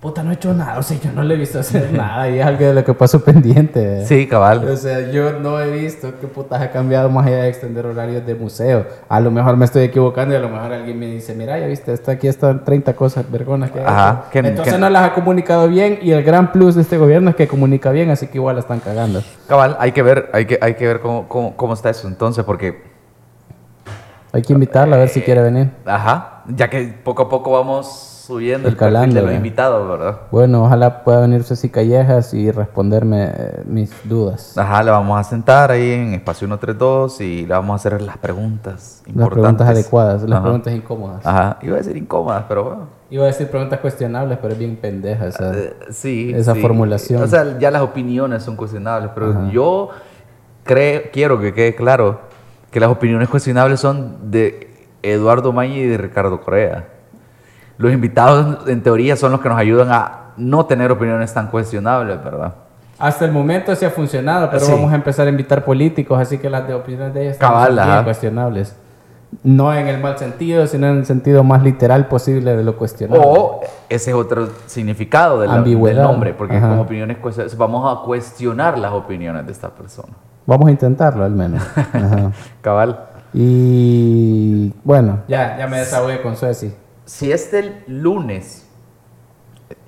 puta, 0.00 0.22
no 0.22 0.30
he 0.30 0.34
hecho 0.34 0.54
nada, 0.54 0.78
o 0.78 0.82
sea, 0.82 0.96
yo 1.00 1.10
no 1.12 1.24
le 1.24 1.34
he 1.34 1.36
visto 1.36 1.58
hacer 1.58 1.92
nada 1.92 2.28
y 2.30 2.38
es 2.38 2.46
algo 2.46 2.64
de 2.64 2.72
lo 2.74 2.84
que 2.84 2.94
paso 2.94 3.24
pendiente. 3.24 3.84
¿verdad? 3.84 4.04
Sí, 4.06 4.28
cabal. 4.28 4.68
O 4.68 4.76
sea, 4.76 5.10
yo 5.10 5.32
no 5.40 5.60
he 5.60 5.70
visto 5.72 6.12
qué 6.20 6.28
putas 6.28 6.62
ha 6.62 6.70
cambiado 6.70 7.10
más 7.10 7.26
allá 7.26 7.42
de 7.42 7.48
extender 7.48 7.84
horarios 7.84 8.24
de 8.24 8.34
museo. 8.36 8.86
A 9.08 9.18
lo 9.18 9.30
mejor 9.32 9.56
me 9.56 9.64
estoy 9.64 9.82
equivocando 9.82 10.34
y 10.34 10.36
a 10.36 10.40
lo 10.40 10.48
mejor 10.50 10.72
alguien 10.72 10.98
me 11.00 11.06
dice, 11.06 11.34
mira, 11.34 11.58
ya 11.58 11.66
viste, 11.66 11.92
está 11.92 12.12
aquí 12.12 12.28
están 12.28 12.64
30 12.64 12.94
cosas 12.94 13.28
vergonas 13.30 13.72
que 13.72 13.80
ha 13.80 13.88
Ajá, 13.88 14.20
hecho". 14.22 14.30
que- 14.30 14.38
Entonces 14.38 14.74
que- 14.74 14.80
no 14.80 14.88
las 14.88 15.02
ha 15.02 15.14
comunicado 15.14 15.66
bien 15.68 15.98
y 16.00 16.12
el 16.12 16.22
gran 16.22 16.52
plus 16.52 16.76
de 16.76 16.82
este 16.82 16.96
gobierno 16.96 17.30
es 17.30 17.36
que 17.36 17.48
comunica 17.48 17.90
bien, 17.90 18.10
así 18.10 18.28
que 18.28 18.38
igual 18.38 18.54
la 18.54 18.60
están 18.60 18.78
cagando. 18.78 19.22
Cabal, 19.48 19.76
hay 19.80 19.90
que 19.92 20.02
ver, 20.02 20.30
hay 20.32 20.46
que, 20.46 20.58
hay 20.62 20.74
que 20.74 20.86
ver 20.86 21.00
cómo, 21.00 21.26
cómo, 21.28 21.56
cómo 21.56 21.74
está 21.74 21.90
eso 21.90 22.06
entonces, 22.06 22.44
porque, 22.44 22.82
Hay 24.30 24.42
que 24.42 24.52
invitarla 24.52 24.94
a 24.94 24.98
ver 25.00 25.08
si 25.08 25.22
quiere 25.22 25.42
venir. 25.42 25.70
ajá, 25.86 26.44
ya 26.46 26.68
que 26.70 26.94
poco 27.02 27.22
a 27.22 27.28
poco 27.28 27.50
vamos 27.50 28.14
subiendo 28.28 28.68
el 28.68 28.76
perfil 28.76 29.14
de 29.14 29.22
los 29.22 29.32
invitados, 29.32 29.88
¿verdad? 29.88 30.18
Bueno, 30.30 30.64
ojalá 30.64 31.02
pueda 31.02 31.22
venir 31.22 31.44
Ceci 31.44 31.70
Callejas 31.70 32.34
y 32.34 32.50
responderme 32.50 33.32
eh, 33.34 33.62
mis 33.64 33.90
dudas. 34.04 34.56
Ajá, 34.58 34.82
le 34.82 34.90
vamos 34.90 35.18
a 35.18 35.24
sentar 35.24 35.70
ahí 35.70 35.92
en 35.92 36.12
espacio 36.12 36.46
132 36.46 37.22
y 37.22 37.46
le 37.46 37.54
vamos 37.54 37.72
a 37.72 37.76
hacer 37.76 38.02
las 38.02 38.18
preguntas 38.18 39.00
Las 39.06 39.08
importantes. 39.08 39.32
preguntas 39.32 39.68
adecuadas, 39.68 40.22
las 40.24 40.32
Ajá. 40.32 40.42
preguntas 40.42 40.74
incómodas. 40.74 41.26
Ajá, 41.26 41.58
iba 41.62 41.74
a 41.74 41.78
decir 41.78 41.96
incómodas, 41.96 42.44
pero 42.46 42.64
bueno. 42.64 42.88
Iba 43.08 43.24
a 43.24 43.26
decir 43.28 43.48
preguntas 43.48 43.80
cuestionables, 43.80 44.36
pero 44.42 44.52
es 44.52 44.58
bien 44.58 44.76
pendeja 44.76 45.26
esa. 45.28 45.54
Eh, 45.54 45.74
sí. 45.90 46.30
esa 46.34 46.52
sí. 46.52 46.60
formulación. 46.60 47.22
O 47.22 47.26
sea, 47.26 47.58
ya 47.58 47.70
las 47.70 47.80
opiniones 47.80 48.42
son 48.42 48.56
cuestionables, 48.56 49.10
pero 49.14 49.50
yo 49.50 49.88
creo, 50.64 51.04
quiero 51.10 51.40
que 51.40 51.54
quede 51.54 51.74
claro 51.74 52.20
que 52.70 52.78
las 52.78 52.90
opiniones 52.90 53.30
cuestionables 53.30 53.80
son 53.80 54.30
de 54.30 54.86
Eduardo 55.02 55.54
Mañi 55.54 55.78
y 55.78 55.86
de 55.86 55.96
Ricardo 55.96 56.42
Correa. 56.42 56.97
Los 57.78 57.92
invitados, 57.92 58.68
en 58.68 58.82
teoría, 58.82 59.16
son 59.16 59.32
los 59.32 59.40
que 59.40 59.48
nos 59.48 59.58
ayudan 59.58 59.90
a 59.92 60.12
no 60.36 60.66
tener 60.66 60.90
opiniones 60.92 61.32
tan 61.32 61.48
cuestionables, 61.48 62.22
¿verdad? 62.22 62.52
Hasta 62.98 63.24
el 63.24 63.32
momento 63.32 63.74
sí 63.76 63.84
ha 63.84 63.90
funcionado, 63.90 64.48
pero 64.50 64.64
Sí. 64.64 64.72
vamos 64.72 64.90
a 64.92 64.96
empezar 64.96 65.26
a 65.26 65.30
invitar 65.30 65.64
políticos, 65.64 66.18
así 66.20 66.38
que 66.38 66.50
las 66.50 66.66
de 66.66 66.74
opiniones 66.74 67.14
de 67.14 67.26
ellos 67.26 67.36
Cabal, 67.38 67.76
son 67.76 67.86
bien 67.86 68.04
cuestionables. 68.04 68.76
No 69.44 69.72
en 69.74 69.86
el 69.86 70.00
mal 70.00 70.16
sentido, 70.18 70.66
sino 70.66 70.88
en 70.88 70.98
el 70.98 71.06
sentido 71.06 71.44
más 71.44 71.62
literal 71.62 72.06
posible 72.08 72.56
de 72.56 72.64
lo 72.64 72.76
cuestionable. 72.76 73.22
O 73.24 73.60
ese 73.88 74.10
es 74.10 74.16
otro 74.16 74.48
significado 74.66 75.38
de 75.40 75.46
la- 75.46 75.60
del 75.60 75.96
nombre, 76.02 76.32
porque 76.34 76.56
Ajá. 76.56 76.70
con 76.70 76.78
opiniones 76.80 77.18
cuestionables 77.18 77.56
vamos 77.58 77.84
a 77.98 78.02
cuestionar 78.04 78.78
las 78.78 78.90
opiniones 78.92 79.44
de 79.46 79.52
esta 79.52 79.68
persona. 79.68 80.14
Vamos 80.46 80.66
a 80.66 80.70
intentarlo 80.70 81.24
al 81.24 81.32
menos. 81.32 81.62
Ajá. 81.92 82.32
Cabal. 82.62 83.00
Y 83.34 84.72
bueno, 84.82 85.18
ya, 85.28 85.56
ya 85.58 85.66
me 85.66 85.78
desahogué 85.78 86.22
con 86.22 86.34
Sueci. 86.36 86.72
Si 87.08 87.32
este 87.32 87.84
lunes, 87.86 88.66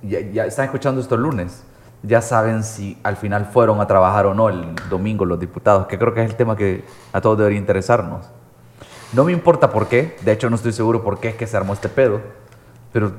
ya, 0.03 0.47
están 0.47 0.65
escuchando 0.65 1.03
esto 1.03 1.17
el 1.17 1.21
lunes, 1.21 1.63
ya 2.03 2.23
saben 2.23 2.65
si 2.65 2.97
al 3.03 3.17
final 3.17 3.45
fueron 3.45 3.79
a 3.83 3.87
trabajar 3.87 4.25
o 4.25 4.33
no 4.33 4.49
el 4.49 4.75
domingo 4.89 5.27
los 5.27 5.39
diputados, 5.39 5.87
que 5.87 5.99
creo 5.99 6.15
que 6.15 6.25
es 6.25 6.31
el 6.31 6.37
tema 6.37 6.57
que 6.57 6.83
a 7.13 7.21
todos 7.21 7.37
debería 7.37 7.59
interesarnos. 7.59 8.25
No 9.13 9.25
me 9.25 9.33
importa 9.33 9.69
por 9.71 9.87
qué, 9.87 10.17
de 10.23 10.33
hecho 10.33 10.49
no 10.49 10.57
estoy 10.57 10.73
seguro 10.73 11.05
por 11.05 11.21
qué 11.21 11.29
es 11.29 11.35
que 11.35 11.47
se 11.47 11.59
armó 11.59 11.75
este 11.75 11.91
pedo, 11.91 12.23
pero 12.91 13.13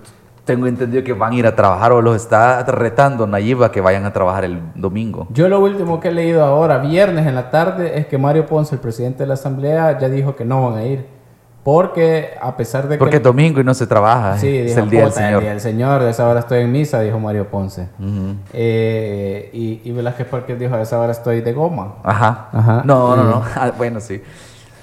tengo 0.46 0.66
entendido 0.66 1.04
que 1.04 1.14
van 1.14 1.34
a 1.34 1.36
ir 1.36 1.46
a 1.46 1.56
trabajar 1.56 1.92
o 1.92 2.02
los 2.02 2.16
está 2.16 2.64
retando 2.64 3.28
Nayib 3.28 3.64
a 3.64 3.72
que 3.72 3.82
vayan 3.82 4.06
a 4.06 4.14
trabajar 4.14 4.46
el 4.46 4.60
domingo. 4.74 5.28
Yo 5.30 5.48
lo 5.48 5.60
último 5.60 6.00
que 6.00 6.08
he 6.08 6.12
leído 6.12 6.44
ahora, 6.44 6.80
viernes 6.80 7.28
en 7.28 7.36
la 7.36 7.52
tarde, 7.52 8.00
es 8.00 8.08
que 8.08 8.18
Mario 8.18 8.48
Ponce, 8.48 8.74
el 8.74 8.82
presidente 8.82 9.20
de 9.20 9.28
la 9.28 9.36
Asamblea, 9.36 10.00
ya 10.00 10.10
dijo 10.10 10.36
que 10.36 10.44
no 10.44 10.72
van 10.72 10.80
a 10.80 10.86
ir. 10.86 11.21
Porque 11.63 12.32
a 12.41 12.58
pesar 12.58 12.88
de 12.88 12.97
Porque 12.97 13.12
que... 13.12 13.17
es 13.17 13.24
domingo 13.24 13.62
y 13.62 13.63
no 13.63 13.74
se 13.76 13.86
trabaja, 13.86 14.38
Sí, 14.39 14.47
es 14.58 14.67
dijo, 14.69 14.80
el 14.80 14.89
día 14.89 15.00
del 15.02 15.10
"Puta, 15.10 15.21
Señor. 15.21 15.34
El 15.36 15.41
día 15.41 15.50
del 15.52 15.62
Señor, 15.62 16.04
de 16.04 16.10
esa 16.10 16.28
hora 16.28 16.39
estoy 16.39 16.62
en 16.62 16.71
misa, 16.71 17.00
dijo 17.02 17.19
Mario 17.19 17.47
Ponce. 17.50 17.88
Ujú. 18.00 18.36
Eh, 18.54 19.50
y, 19.54 19.82
y 19.84 19.91
Velázquez 19.91 20.26
Parque 20.28 20.56
dijo, 20.56 20.74
a 20.74 20.82
esa 20.82 21.00
hora 21.00 21.12
estoy 21.12 21.41
de 21.41 21.54
goma. 21.54 21.95
Ajá. 22.04 22.47
Ajá. 22.52 22.82
No, 22.84 23.15
no, 23.15 23.24
no. 23.26 23.43
Ah, 23.56 23.71
bueno, 23.78 24.00
sí. 24.00 24.21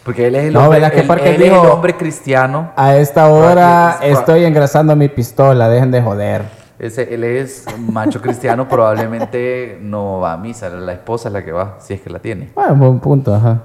Porque 0.05 0.29
él 0.29 0.37
es 0.37 0.45
el 0.45 0.53
No, 0.55 0.61
hombre, 0.65 0.79
¿verdad 0.81 0.93
que 0.95 1.01
él- 1.01 1.35
es 1.35 1.41
el 1.41 1.43
dijo- 1.51 1.61
hombre 1.73 1.97
cristiano. 1.97 2.71
A 2.77 2.95
esta 2.97 3.27
hora 3.29 3.97
Parque- 3.99 4.13
estoy 4.13 4.45
engrasando 4.45 4.95
mi 4.95 5.09
pistola, 5.09 5.69
dejen 5.69 5.91
de 5.91 6.01
joder. 6.01 6.43
Ese, 6.79 7.13
él 7.13 7.25
es 7.25 7.65
macho 7.77 8.23
cristiano, 8.23 8.69
probablemente 8.69 9.79
no 9.83 10.21
va 10.21 10.35
a 10.35 10.37
misa. 10.37 10.69
La 10.71 10.93
esposa 10.93 11.29
es 11.29 11.33
la 11.33 11.45
que 11.45 11.51
va, 11.51 11.75
si 11.81 11.95
es 11.95 12.01
que 12.01 12.09
la 12.09 12.21
tiene. 12.21 12.51
Bueno, 12.55 12.77
buen 12.77 13.01
punto, 13.01 13.35
ajá. 13.35 13.63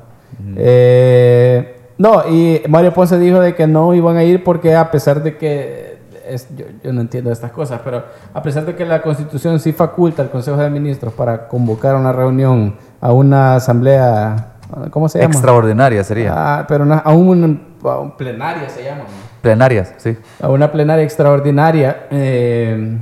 Eh, 0.58 1.80
no, 1.98 2.28
y 2.30 2.62
Mario 2.68 2.94
Ponce 2.94 3.18
dijo 3.20 3.40
de 3.40 3.56
que 3.56 3.68
no 3.68 3.94
iban 3.94 4.18
a 4.18 4.24
ir 4.24 4.44
porque 4.44 4.76
a 4.76 4.90
pesar 4.92 5.22
de 5.24 5.38
que, 5.38 5.98
es- 6.28 6.48
yo, 6.56 6.66
yo 6.84 6.92
no 6.94 7.02
entiendo 7.02 7.32
estas 7.32 7.52
cosas, 7.52 7.82
pero 7.84 8.04
a 8.34 8.42
pesar 8.42 8.66
de 8.66 8.76
que 8.76 8.86
la 8.86 9.02
Constitución 9.02 9.60
sí 9.60 9.74
faculta 9.74 10.22
al 10.22 10.30
Consejo 10.30 10.58
de 10.58 10.70
Ministros 10.70 11.14
para 11.14 11.48
convocar 11.48 11.96
una 11.96 12.12
reunión, 12.12 12.76
a 13.02 13.12
una 13.12 13.56
asamblea, 13.56 14.54
¿cómo 14.92 15.08
se 15.10 15.20
llama? 15.20 15.32
Extraordinaria 15.34 16.04
sería. 16.04 16.34
Ah, 16.36 16.66
pero 16.68 16.86
no, 16.86 17.02
a, 17.04 17.12
un, 17.14 17.76
a 17.84 18.00
un 18.00 18.12
plenaria 18.18 18.70
se 18.70 18.84
llama. 18.84 19.02
¿no? 19.02 19.34
Plenarias, 19.42 19.94
sí. 19.98 20.18
a 20.42 20.50
una 20.50 20.72
plenaria 20.72 21.04
extraordinaria, 21.04 22.08
eh, 22.12 22.98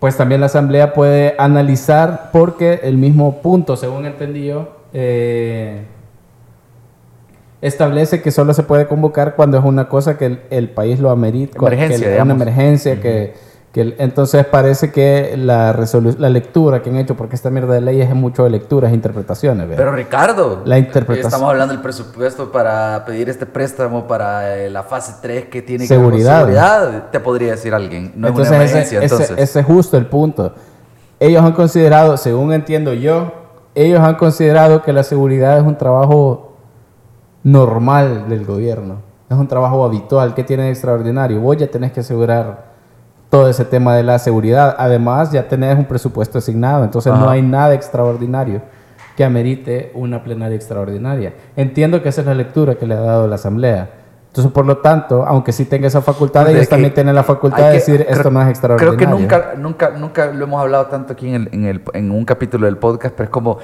pues 0.00 0.16
también 0.16 0.40
la 0.40 0.46
Asamblea 0.46 0.94
puede 0.94 1.34
analizar 1.38 2.30
porque 2.32 2.80
el 2.82 2.96
mismo 2.96 3.42
punto, 3.42 3.76
según 3.76 4.06
entendí 4.06 4.46
yo, 4.46 4.70
eh, 4.94 5.84
establece 7.62 8.22
que 8.22 8.30
solo 8.30 8.52
se 8.54 8.62
puede 8.62 8.86
convocar 8.86 9.34
cuando 9.34 9.58
es 9.58 9.64
una 9.64 9.88
cosa 9.88 10.16
que 10.18 10.26
el, 10.26 10.40
el 10.50 10.70
país 10.70 11.00
lo 11.00 11.10
amerita, 11.10 11.58
Emergencia, 11.58 11.98
que 12.06 12.12
digamos. 12.12 12.34
una 12.34 12.42
emergencia, 12.44 13.00
que, 13.00 13.34
que 13.72 13.80
el- 13.80 13.94
entonces 13.98 14.44
parece 14.46 14.90
que 14.92 15.34
la, 15.38 15.74
la 16.18 16.28
lectura 16.30 16.82
que 16.82 16.90
han 16.90 16.96
hecho, 16.96 17.16
porque 17.16 17.34
esta 17.34 17.50
mierda 17.50 17.74
de 17.74 17.80
leyes 17.80 18.08
es 18.08 18.14
mucho 18.14 18.44
de 18.44 18.50
lecturas 18.50 18.90
e 18.92 18.94
interpretaciones, 18.94 19.68
¿verdad? 19.68 19.84
Pero 19.84 19.96
Ricardo, 19.96 20.62
La 20.64 20.78
interpretación. 20.78 21.26
estamos 21.26 21.50
hablando 21.50 21.72
del 21.72 21.82
presupuesto 21.82 22.52
para 22.52 23.04
pedir 23.06 23.28
este 23.30 23.46
préstamo 23.46 24.06
para 24.06 24.56
eh, 24.58 24.70
la 24.70 24.82
fase 24.82 25.14
3 25.22 25.46
que 25.46 25.62
tiene 25.62 25.86
Seguridad. 25.86 26.46
que 26.46 26.52
seguridad, 26.52 27.10
te 27.10 27.20
podría 27.20 27.52
decir 27.52 27.74
alguien. 27.74 28.12
No 28.16 28.28
entonces, 28.28 28.52
es 28.52 28.56
una 28.60 28.64
emergencia, 28.70 28.98
ese- 29.02 29.14
entonces. 29.14 29.38
ese 29.38 29.60
es 29.60 29.66
justo 29.66 29.96
el 29.96 30.06
punto. 30.06 30.52
Ellos 31.18 31.42
han 31.42 31.52
considerado, 31.52 32.16
según 32.18 32.52
entiendo 32.52 32.92
yo, 32.92 33.32
ellos 33.74 34.00
han 34.00 34.16
considerado 34.16 34.82
que 34.82 34.92
la 34.92 35.02
seguridad 35.02 35.56
es 35.58 35.64
un 35.64 35.76
trabajo 35.76 36.45
normal 37.50 38.28
del 38.28 38.44
gobierno. 38.44 38.96
Es 39.30 39.36
un 39.36 39.46
trabajo 39.46 39.84
habitual. 39.84 40.34
¿Qué 40.34 40.42
tiene 40.42 40.64
de 40.64 40.70
extraordinario? 40.70 41.40
Vos 41.40 41.56
ya 41.56 41.68
tenés 41.68 41.92
que 41.92 42.00
asegurar 42.00 42.64
todo 43.30 43.48
ese 43.48 43.64
tema 43.64 43.94
de 43.94 44.02
la 44.02 44.18
seguridad. 44.18 44.74
Además, 44.78 45.30
ya 45.30 45.46
tenés 45.46 45.78
un 45.78 45.84
presupuesto 45.84 46.38
asignado, 46.38 46.82
entonces 46.82 47.12
no 47.12 47.28
hay 47.30 47.42
nada 47.42 47.72
extraordinario 47.74 48.62
que 49.16 49.24
amerite 49.24 49.92
una 49.94 50.22
plenaria 50.24 50.56
extraordinaria. 50.56 51.34
Entiendo 51.56 52.02
que 52.02 52.08
esa 52.08 52.20
es 52.22 52.26
la 52.26 52.34
lectura 52.34 52.74
que 52.74 52.84
le 52.86 52.94
ha 52.94 53.00
dado 53.00 53.28
la 53.28 53.36
Asamblea. 53.36 53.90
Entonces, 54.28 54.52
por 54.52 54.66
lo 54.66 54.78
tanto, 54.78 55.24
aunque 55.24 55.52
sí 55.52 55.64
tenga 55.66 55.86
esa 55.86 56.02
facultad, 56.02 56.42
ellos 56.50 56.68
también 56.68 56.92
tienen 56.94 57.14
la 57.14 57.22
facultad 57.22 57.68
de 57.68 57.72
decir 57.74 58.06
esto 58.08 58.30
no 58.30 58.42
es 58.42 58.48
extraordinario. 58.48 58.96
Creo 58.98 59.08
que 59.16 59.22
nunca, 59.22 59.54
nunca, 59.56 59.90
nunca 59.90 60.26
lo 60.26 60.44
hemos 60.44 60.60
hablado 60.60 60.86
tanto 60.86 61.12
aquí 61.14 61.28
en, 61.28 61.34
el- 61.36 61.48
en, 61.52 61.64
el- 61.64 61.82
en 61.94 62.10
un 62.10 62.24
capítulo 62.24 62.66
del 62.66 62.76
podcast, 62.76 63.14
pero 63.16 63.24
es 63.24 63.30
como, 63.30 63.58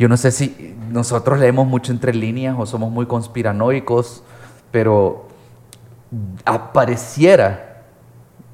yo 0.00 0.08
no 0.08 0.16
sé 0.16 0.30
si 0.30 0.74
nosotros 0.88 1.38
leemos 1.38 1.66
mucho 1.66 1.92
entre 1.92 2.14
líneas 2.14 2.56
o 2.58 2.64
somos 2.64 2.90
muy 2.90 3.04
conspiranoicos, 3.04 4.22
pero 4.70 5.26
apareciera 6.46 7.82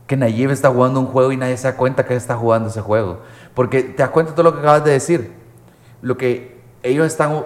que 0.08 0.16
Nayib 0.16 0.50
está 0.50 0.70
jugando 0.70 0.98
un 0.98 1.06
juego 1.06 1.30
y 1.30 1.36
nadie 1.36 1.56
se 1.56 1.68
da 1.70 1.76
cuenta 1.76 2.04
que 2.04 2.16
está 2.16 2.34
jugando 2.34 2.68
ese 2.68 2.80
juego. 2.80 3.20
Porque 3.54 3.84
te 3.84 4.02
das 4.02 4.10
cuenta 4.10 4.32
de 4.32 4.36
todo 4.36 4.42
lo 4.42 4.54
que 4.54 4.58
acabas 4.58 4.82
de 4.82 4.90
decir. 4.90 5.34
Lo 6.02 6.16
que 6.16 6.58
ellos 6.82 7.06
están 7.06 7.44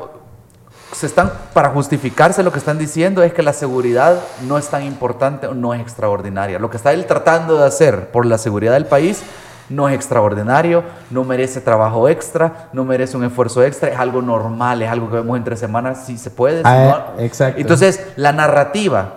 se 0.93 1.05
están, 1.05 1.31
para 1.53 1.69
justificarse 1.69 2.43
lo 2.43 2.53
que 2.53 2.59
están 2.59 2.79
diciendo 2.79 3.23
es 3.23 3.35
que 3.35 3.43
la 3.43 3.53
seguridad 3.53 4.19
no 4.49 4.57
es 4.57 4.69
tan 4.69 4.83
importante 4.83 5.47
o 5.47 5.53
no 5.53 5.75
es 5.75 5.81
extraordinaria. 5.83 6.59
Lo 6.59 6.71
que 6.71 6.79
está 6.79 6.95
él 6.95 7.05
tratando 7.05 7.59
de 7.59 7.67
hacer 7.67 8.11
por 8.13 8.25
la 8.25 8.39
seguridad 8.39 8.73
del 8.73 8.87
país 8.87 9.23
no 9.71 9.89
es 9.89 9.95
extraordinario, 9.95 10.83
no 11.11 11.25
merece 11.25 11.61
trabajo 11.61 12.09
extra, 12.09 12.69
no 12.73 12.85
merece 12.85 13.17
un 13.17 13.25
esfuerzo 13.25 13.63
extra, 13.65 13.89
es 13.89 13.99
algo 13.99 14.21
normal, 14.21 14.83
es 14.83 14.91
algo 14.91 15.09
que 15.09 15.17
vemos 15.17 15.37
entre 15.39 15.57
semanas, 15.57 16.05
si 16.05 16.19
se 16.19 16.31
puede. 16.31 16.59
si 16.59 16.63
Ah, 16.67 17.13
no- 17.17 17.23
exacto. 17.23 17.61
Entonces, 17.61 18.05
la 18.17 18.33
narrativa 18.33 19.15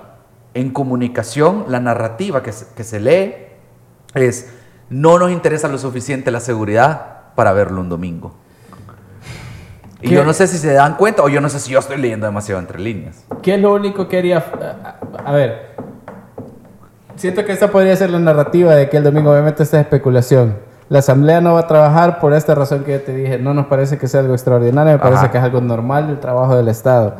en 0.54 0.70
comunicación, 0.72 1.66
la 1.68 1.80
narrativa 1.80 2.42
que 2.44 2.52
se, 2.52 2.68
que 2.76 2.84
se 2.84 3.00
lee 3.00 3.34
es, 4.13 4.54
no 4.89 5.18
nos 5.18 5.32
interesa 5.32 5.68
lo 5.68 5.78
suficiente 5.80 6.30
la 6.30 6.39
seguridad 6.39 7.34
para 7.36 7.52
verlo 7.52 7.82
un 7.82 7.89
domingo. 7.89 8.36
Y 10.02 10.10
¿Qué? 10.10 10.16
yo 10.16 10.24
no 10.26 10.34
sé 10.34 10.48
si 10.48 10.58
se 10.58 10.74
dan 10.74 10.96
cuenta 10.98 11.24
o 11.24 11.30
yo 11.30 11.39
no 11.42 11.50
sé 11.50 11.60
si 11.60 11.72
yo 11.72 11.80
estoy 11.80 11.98
leyendo 11.98 12.26
demasiado 12.28 12.60
entre 12.60 12.78
líneas. 12.80 13.24
¿Qué 13.42 13.56
es 13.56 13.62
lo 13.62 13.74
único 13.74 14.08
que 14.08 14.18
haría? 14.18 14.38
A, 14.38 15.30
a 15.30 15.32
ver, 15.32 15.73
siento 17.15 17.45
que 17.45 17.52
esta 17.52 17.69
podría 17.69 17.95
ser 17.95 18.10
la 18.10 18.19
narrativa 18.19 18.76
de 18.76 18.89
que 18.89 18.97
el 18.97 19.04
domingo, 19.04 19.32
obviamente, 19.32 19.63
esta 19.63 19.78
es 19.80 19.84
especulación. 19.84 20.56
La 20.89 20.99
asamblea 20.99 21.41
no 21.41 21.54
va 21.54 21.62
a 21.62 21.67
trabajar 21.67 22.19
por 22.19 22.34
esta 22.34 22.54
razón 22.56 22.84
que 22.84 22.91
yo 22.93 23.02
te 23.02 23.15
dije. 23.15 23.39
No 23.39 23.54
nos 23.54 23.67
parece 23.67 23.97
que 23.97 24.08
sea 24.08 24.19
algo 24.19 24.34
extraordinario, 24.34 24.93
me 24.93 24.99
parece 24.99 25.23
Ajá. 25.26 25.32
que 25.32 25.38
es 25.38 25.43
algo 25.43 25.62
normal 25.62 26.08
del 26.08 26.19
trabajo 26.19 26.56
del 26.56 26.67
Estado. 26.67 27.15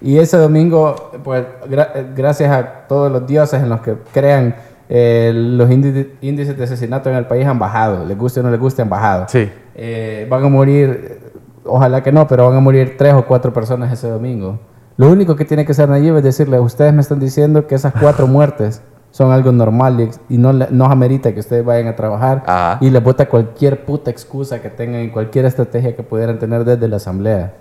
Y 0.00 0.18
ese 0.18 0.36
domingo, 0.36 0.94
pues, 1.24 1.44
gra- 1.68 1.90
gracias 2.14 2.52
a 2.52 2.86
todos 2.86 3.10
los 3.10 3.26
dioses 3.26 3.62
en 3.62 3.68
los 3.70 3.80
que 3.80 3.96
crean, 4.12 4.54
eh, 4.88 5.32
los 5.34 5.70
índices, 5.70 6.06
índices 6.20 6.56
de 6.56 6.64
asesinato 6.64 7.08
en 7.10 7.16
el 7.16 7.26
país 7.26 7.46
han 7.46 7.58
bajado. 7.58 8.04
Les 8.04 8.16
guste 8.16 8.40
o 8.40 8.42
no 8.42 8.50
les 8.50 8.60
guste, 8.60 8.82
han 8.82 8.90
bajado. 8.90 9.24
Sí. 9.28 9.50
Eh, 9.74 10.26
van 10.30 10.44
a 10.44 10.48
morir, 10.48 11.20
ojalá 11.64 12.02
que 12.02 12.12
no, 12.12 12.28
pero 12.28 12.46
van 12.48 12.56
a 12.58 12.60
morir 12.60 12.96
tres 12.98 13.14
o 13.14 13.24
cuatro 13.24 13.52
personas 13.52 13.90
ese 13.92 14.08
domingo. 14.08 14.58
Lo 14.98 15.08
único 15.10 15.34
que 15.34 15.44
tiene 15.44 15.64
que 15.64 15.72
hacer 15.72 15.88
Nayib 15.88 16.16
es 16.18 16.22
decirle, 16.22 16.60
ustedes 16.60 16.92
me 16.92 17.00
están 17.00 17.18
diciendo 17.18 17.66
que 17.66 17.74
esas 17.74 17.92
cuatro 17.98 18.26
muertes 18.26 18.82
son 19.16 19.32
algo 19.32 19.50
normal 19.50 19.98
y, 19.98 20.34
y 20.34 20.36
no, 20.36 20.52
no 20.52 20.84
amerita 20.84 21.32
que 21.32 21.40
ustedes 21.40 21.64
vayan 21.64 21.86
a 21.86 21.96
trabajar 21.96 22.42
Ajá. 22.46 22.76
y 22.82 22.90
les 22.90 23.02
bota 23.02 23.26
cualquier 23.26 23.86
puta 23.86 24.10
excusa 24.10 24.60
que 24.60 24.68
tengan 24.68 25.04
y 25.04 25.08
cualquier 25.08 25.46
estrategia 25.46 25.96
que 25.96 26.02
pudieran 26.02 26.38
tener 26.38 26.66
desde 26.66 26.86
la 26.86 26.96
asamblea. 26.96 27.54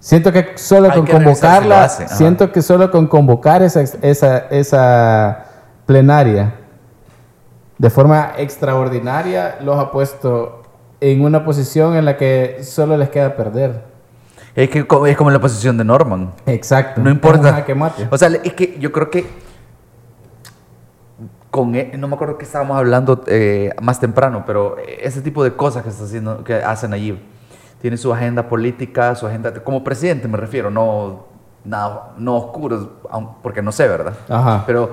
Siento 0.00 0.32
que 0.32 0.58
solo 0.58 0.88
Hay 0.88 0.96
con 0.96 1.04
que 1.04 1.12
convocarla, 1.12 1.88
siento 1.88 2.50
que 2.50 2.62
solo 2.62 2.90
con 2.90 3.06
convocar 3.06 3.62
esa, 3.62 3.82
esa, 3.82 4.38
esa 4.50 5.44
plenaria 5.86 6.52
de 7.78 7.88
forma 7.88 8.32
extraordinaria 8.38 9.58
los 9.62 9.78
ha 9.78 9.92
puesto 9.92 10.62
en 11.00 11.22
una 11.22 11.44
posición 11.44 11.94
en 11.94 12.04
la 12.04 12.16
que 12.16 12.58
solo 12.64 12.96
les 12.96 13.08
queda 13.10 13.36
perder. 13.36 13.84
Es 14.56 14.68
que 14.68 14.80
es 14.80 15.16
como 15.16 15.30
la 15.30 15.40
posición 15.40 15.78
de 15.78 15.84
Norman. 15.84 16.32
Exacto. 16.44 17.00
No 17.00 17.08
importa. 17.08 17.52
jaque 17.52 17.76
mate. 17.76 18.08
O 18.10 18.18
sea, 18.18 18.30
es 18.42 18.54
que 18.54 18.76
yo 18.80 18.90
creo 18.90 19.10
que 19.10 19.46
con 21.58 21.74
e- 21.74 21.90
no 21.98 22.06
me 22.06 22.14
acuerdo 22.14 22.38
que 22.38 22.44
estábamos 22.44 22.76
hablando 22.76 23.24
eh, 23.26 23.74
más 23.82 23.98
temprano, 23.98 24.44
pero 24.46 24.76
ese 25.00 25.20
tipo 25.22 25.42
de 25.42 25.54
cosas 25.54 25.82
que 25.82 25.88
está 25.88 26.04
haciendo, 26.04 26.44
que 26.44 26.54
hacen 26.54 26.92
allí, 26.92 27.20
tiene 27.80 27.96
su 27.96 28.12
agenda 28.14 28.48
política, 28.48 29.14
su 29.16 29.26
agenda 29.26 29.52
como 29.64 29.82
presidente 29.82 30.28
me 30.28 30.36
refiero, 30.36 30.70
no 30.70 31.26
nada, 31.64 32.12
no 32.16 32.36
oscuro, 32.36 33.00
porque 33.42 33.60
no 33.60 33.72
sé, 33.72 33.88
¿verdad? 33.88 34.14
Ajá. 34.28 34.62
Pero 34.66 34.90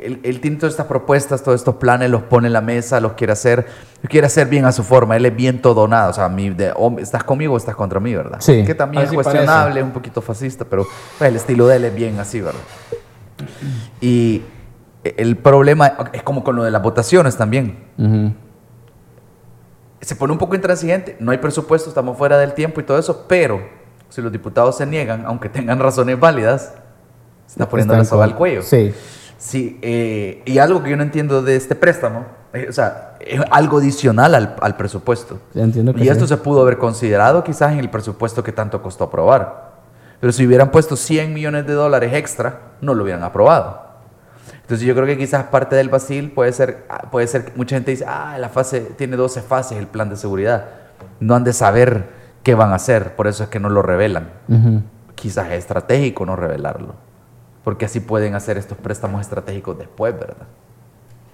él, 0.00 0.20
él 0.22 0.40
tiene 0.40 0.58
todas 0.58 0.74
estas 0.74 0.86
propuestas, 0.86 1.42
todos 1.42 1.60
estos 1.60 1.74
planes, 1.74 2.08
los 2.08 2.22
pone 2.22 2.46
en 2.46 2.52
la 2.52 2.60
mesa, 2.60 3.00
los 3.00 3.14
quiere 3.14 3.32
hacer, 3.32 3.66
los 4.00 4.08
quiere 4.08 4.28
hacer 4.28 4.46
bien 4.46 4.64
a 4.64 4.70
su 4.70 4.84
forma. 4.84 5.16
Él 5.16 5.26
es 5.26 5.34
bien 5.34 5.60
todo 5.60 5.88
nada. 5.88 6.10
O 6.10 6.12
sea, 6.12 6.28
mi, 6.28 6.50
de, 6.50 6.72
o 6.76 6.96
estás 7.00 7.24
conmigo 7.24 7.54
o 7.54 7.56
estás 7.56 7.74
contra 7.74 7.98
mí, 7.98 8.14
¿verdad? 8.14 8.38
Sí, 8.40 8.62
Que 8.64 8.74
también 8.74 9.04
así 9.04 9.16
es 9.16 9.22
cuestionable, 9.22 9.80
es 9.80 9.86
un 9.86 9.92
poquito 9.92 10.20
fascista, 10.20 10.64
pero 10.64 10.86
pues, 11.18 11.28
el 11.28 11.36
estilo 11.36 11.66
de 11.66 11.76
él 11.76 11.84
es 11.86 11.94
bien 11.94 12.20
así, 12.20 12.40
¿verdad? 12.40 12.60
Y 14.00 14.42
el 15.18 15.36
problema 15.36 15.94
es 16.12 16.22
como 16.22 16.42
con 16.44 16.56
lo 16.56 16.64
de 16.64 16.70
las 16.70 16.82
votaciones 16.82 17.36
también. 17.36 17.84
Ujú. 17.98 18.32
Se 20.00 20.14
pone 20.14 20.32
un 20.32 20.38
poco 20.38 20.54
intransigente, 20.54 21.16
no 21.20 21.32
hay 21.32 21.38
presupuesto, 21.38 21.88
estamos 21.88 22.16
fuera 22.16 22.38
del 22.38 22.52
tiempo 22.54 22.80
y 22.80 22.84
todo 22.84 22.98
eso, 22.98 23.24
pero 23.28 23.60
si 24.08 24.20
los 24.22 24.30
diputados 24.30 24.76
se 24.76 24.86
niegan, 24.86 25.24
aunque 25.26 25.48
tengan 25.48 25.78
razones 25.80 26.18
válidas, 26.20 26.74
se 27.46 27.52
está 27.54 27.68
poniendo 27.68 27.94
la 27.94 28.02
Están 28.02 28.10
soga 28.10 28.24
con- 28.26 28.32
al 28.32 28.38
cuello. 28.38 28.62
Sí. 28.62 28.94
Sí, 29.38 29.78
eh, 29.82 30.42
y 30.46 30.58
algo 30.58 30.82
que 30.82 30.90
yo 30.90 30.96
no 30.96 31.02
entiendo 31.02 31.42
de 31.42 31.56
este 31.56 31.74
préstamo, 31.74 32.24
eh, 32.54 32.66
o 32.68 32.72
sea, 32.72 33.16
es 33.20 33.40
algo 33.50 33.78
adicional 33.78 34.34
al, 34.34 34.56
al 34.62 34.76
presupuesto. 34.76 35.40
Entiendo 35.54 35.92
que 35.92 36.04
Y 36.04 36.08
esto 36.08 36.24
sí. 36.24 36.28
se 36.28 36.36
pudo 36.38 36.62
haber 36.62 36.78
considerado 36.78 37.44
quizás 37.44 37.72
en 37.72 37.78
el 37.80 37.90
presupuesto 37.90 38.42
que 38.42 38.52
tanto 38.52 38.80
costó 38.80 39.04
aprobar. 39.04 39.72
Pero 40.20 40.32
si 40.32 40.46
hubieran 40.46 40.70
puesto 40.70 40.96
100 40.96 41.34
millones 41.34 41.66
de 41.66 41.74
dólares 41.74 42.14
extra, 42.14 42.60
no 42.80 42.94
lo 42.94 43.02
hubieran 43.02 43.22
aprobado. 43.24 43.85
Entonces 44.66 44.84
yo 44.86 44.94
creo 44.94 45.06
que 45.06 45.16
quizás 45.16 45.44
parte 45.44 45.76
del 45.76 45.88
vacil 45.88 46.32
puede 46.32 46.52
ser, 46.52 46.86
puede 47.12 47.28
ser 47.28 47.44
que 47.44 47.52
mucha 47.56 47.76
gente 47.76 47.92
dice, 47.92 48.04
ah, 48.08 48.36
la 48.38 48.48
fase 48.48 48.80
tiene 48.80 49.16
12 49.16 49.40
fases 49.42 49.78
el 49.78 49.86
plan 49.86 50.08
de 50.10 50.16
seguridad. 50.16 50.64
No 51.20 51.36
han 51.36 51.44
de 51.44 51.52
saber 51.52 52.08
qué 52.42 52.56
van 52.56 52.72
a 52.72 52.74
hacer, 52.74 53.14
por 53.14 53.28
eso 53.28 53.44
es 53.44 53.48
que 53.48 53.60
no 53.60 53.68
lo 53.68 53.82
revelan. 53.82 54.28
Ujú. 54.48 54.82
Quizás 55.14 55.46
es 55.52 55.58
estratégico 55.58 56.26
no 56.26 56.34
revelarlo. 56.34 56.94
Porque 57.62 57.84
así 57.84 58.00
pueden 58.00 58.34
hacer 58.34 58.58
estos 58.58 58.76
préstamos 58.76 59.20
estratégicos 59.20 59.78
después, 59.78 60.12
¿verdad? 60.18 60.46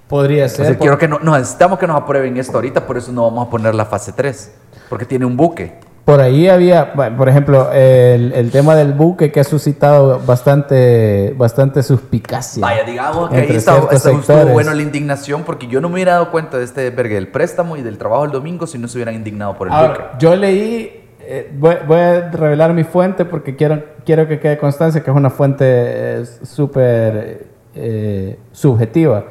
Podría 0.09 0.45
O 0.45 0.49
ser. 0.51 0.66
sea, 0.66 0.75
por- 0.75 0.79
quiero 0.81 0.99
que 0.99 1.09
no, 1.09 1.18
no, 1.18 1.37
necesitamos 1.38 1.79
que 1.79 1.87
nos 1.87 1.97
aprueben 1.97 2.37
esto 2.37 2.53
ahorita, 2.59 2.87
por 2.87 2.99
eso 2.99 3.12
no 3.12 3.23
vamos 3.25 3.47
a 3.47 3.51
poner 3.51 3.75
la 3.75 3.87
fase 3.87 4.12
3. 4.12 4.55
Porque 4.90 5.07
tiene 5.07 5.25
un 5.25 5.38
buque. 5.38 5.81
Por 6.05 6.21
ahí 6.21 6.49
había, 6.49 6.95
por 6.95 7.29
ejemplo, 7.29 7.71
el, 7.73 8.33
el 8.33 8.51
tema 8.51 8.75
del 8.75 8.93
buque 8.93 9.31
que 9.31 9.38
ha 9.38 9.45
suscitado 9.45 10.21
bastante, 10.27 11.33
bastante 11.37 11.83
suspicacia. 11.85 12.61
Vaya, 12.61 12.83
digamos 12.83 13.31
que 13.31 13.37
ahí 13.37 13.57
está, 13.57 13.79
estuvo 13.91 14.47
bueno 14.47 14.75
la 14.75 14.83
indignación, 14.83 15.45
porque 15.45 15.69
yo 15.69 15.81
no 15.81 15.88
me 15.88 15.95
hubiera 15.95 16.15
dado 16.15 16.33
cuenta 16.33 16.59
de 16.59 16.65
este 16.65 16.91
vergue 16.91 17.15
del 17.15 17.29
préstamo 17.29 17.77
y 17.77 17.83
del 17.83 17.99
trabajo 17.99 18.23
del 18.23 18.33
domingo 18.33 18.67
si 18.67 18.79
no 18.79 18.88
se 18.88 18.99
hubieran 18.99 19.15
indignado 19.15 19.57
por 19.57 19.69
el 19.69 19.75
buque. 19.75 19.87
Ahora, 19.87 20.19
yo 20.19 20.35
leí, 20.35 21.05
eh, 21.21 21.53
voy, 21.57 21.77
voy 21.87 22.01
a 22.01 22.31
revelar 22.31 22.73
mi 22.73 22.83
fuente 22.83 23.25
porque 23.25 23.55
quiero, 23.55 23.85
quiero 24.05 24.27
que 24.27 24.41
quede 24.41 24.59
constancia 24.59 25.05
que 25.05 25.11
es 25.11 25.17
una 25.17 25.31
fuente 25.31 25.65
eh, 25.67 26.25
súper 26.43 27.47
eh, 27.77 28.38
subjetiva. 28.51 29.25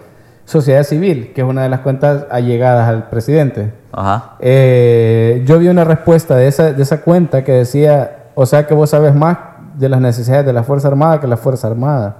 Sociedad 0.51 0.83
Civil, 0.83 1.31
que 1.33 1.41
es 1.41 1.47
una 1.47 1.63
de 1.63 1.69
las 1.69 1.79
cuentas 1.79 2.25
allegadas 2.29 2.89
al 2.89 3.09
presidente. 3.09 3.71
Ajá. 3.93 4.35
Eh, 4.39 5.43
yo 5.45 5.57
vi 5.59 5.69
una 5.69 5.85
respuesta 5.85 6.35
de 6.35 6.47
esa, 6.47 6.73
de 6.73 6.83
esa 6.83 7.01
cuenta 7.01 7.43
que 7.43 7.53
decía, 7.53 8.27
o 8.35 8.45
sea 8.45 8.67
que 8.67 8.73
vos 8.73 8.89
sabes 8.89 9.15
más 9.15 9.37
de 9.77 9.87
las 9.87 10.01
necesidades 10.01 10.45
de 10.45 10.51
la 10.51 10.63
Fuerza 10.63 10.89
Armada 10.89 11.21
que 11.21 11.27
la 11.27 11.37
Fuerza 11.37 11.67
Armada. 11.67 12.17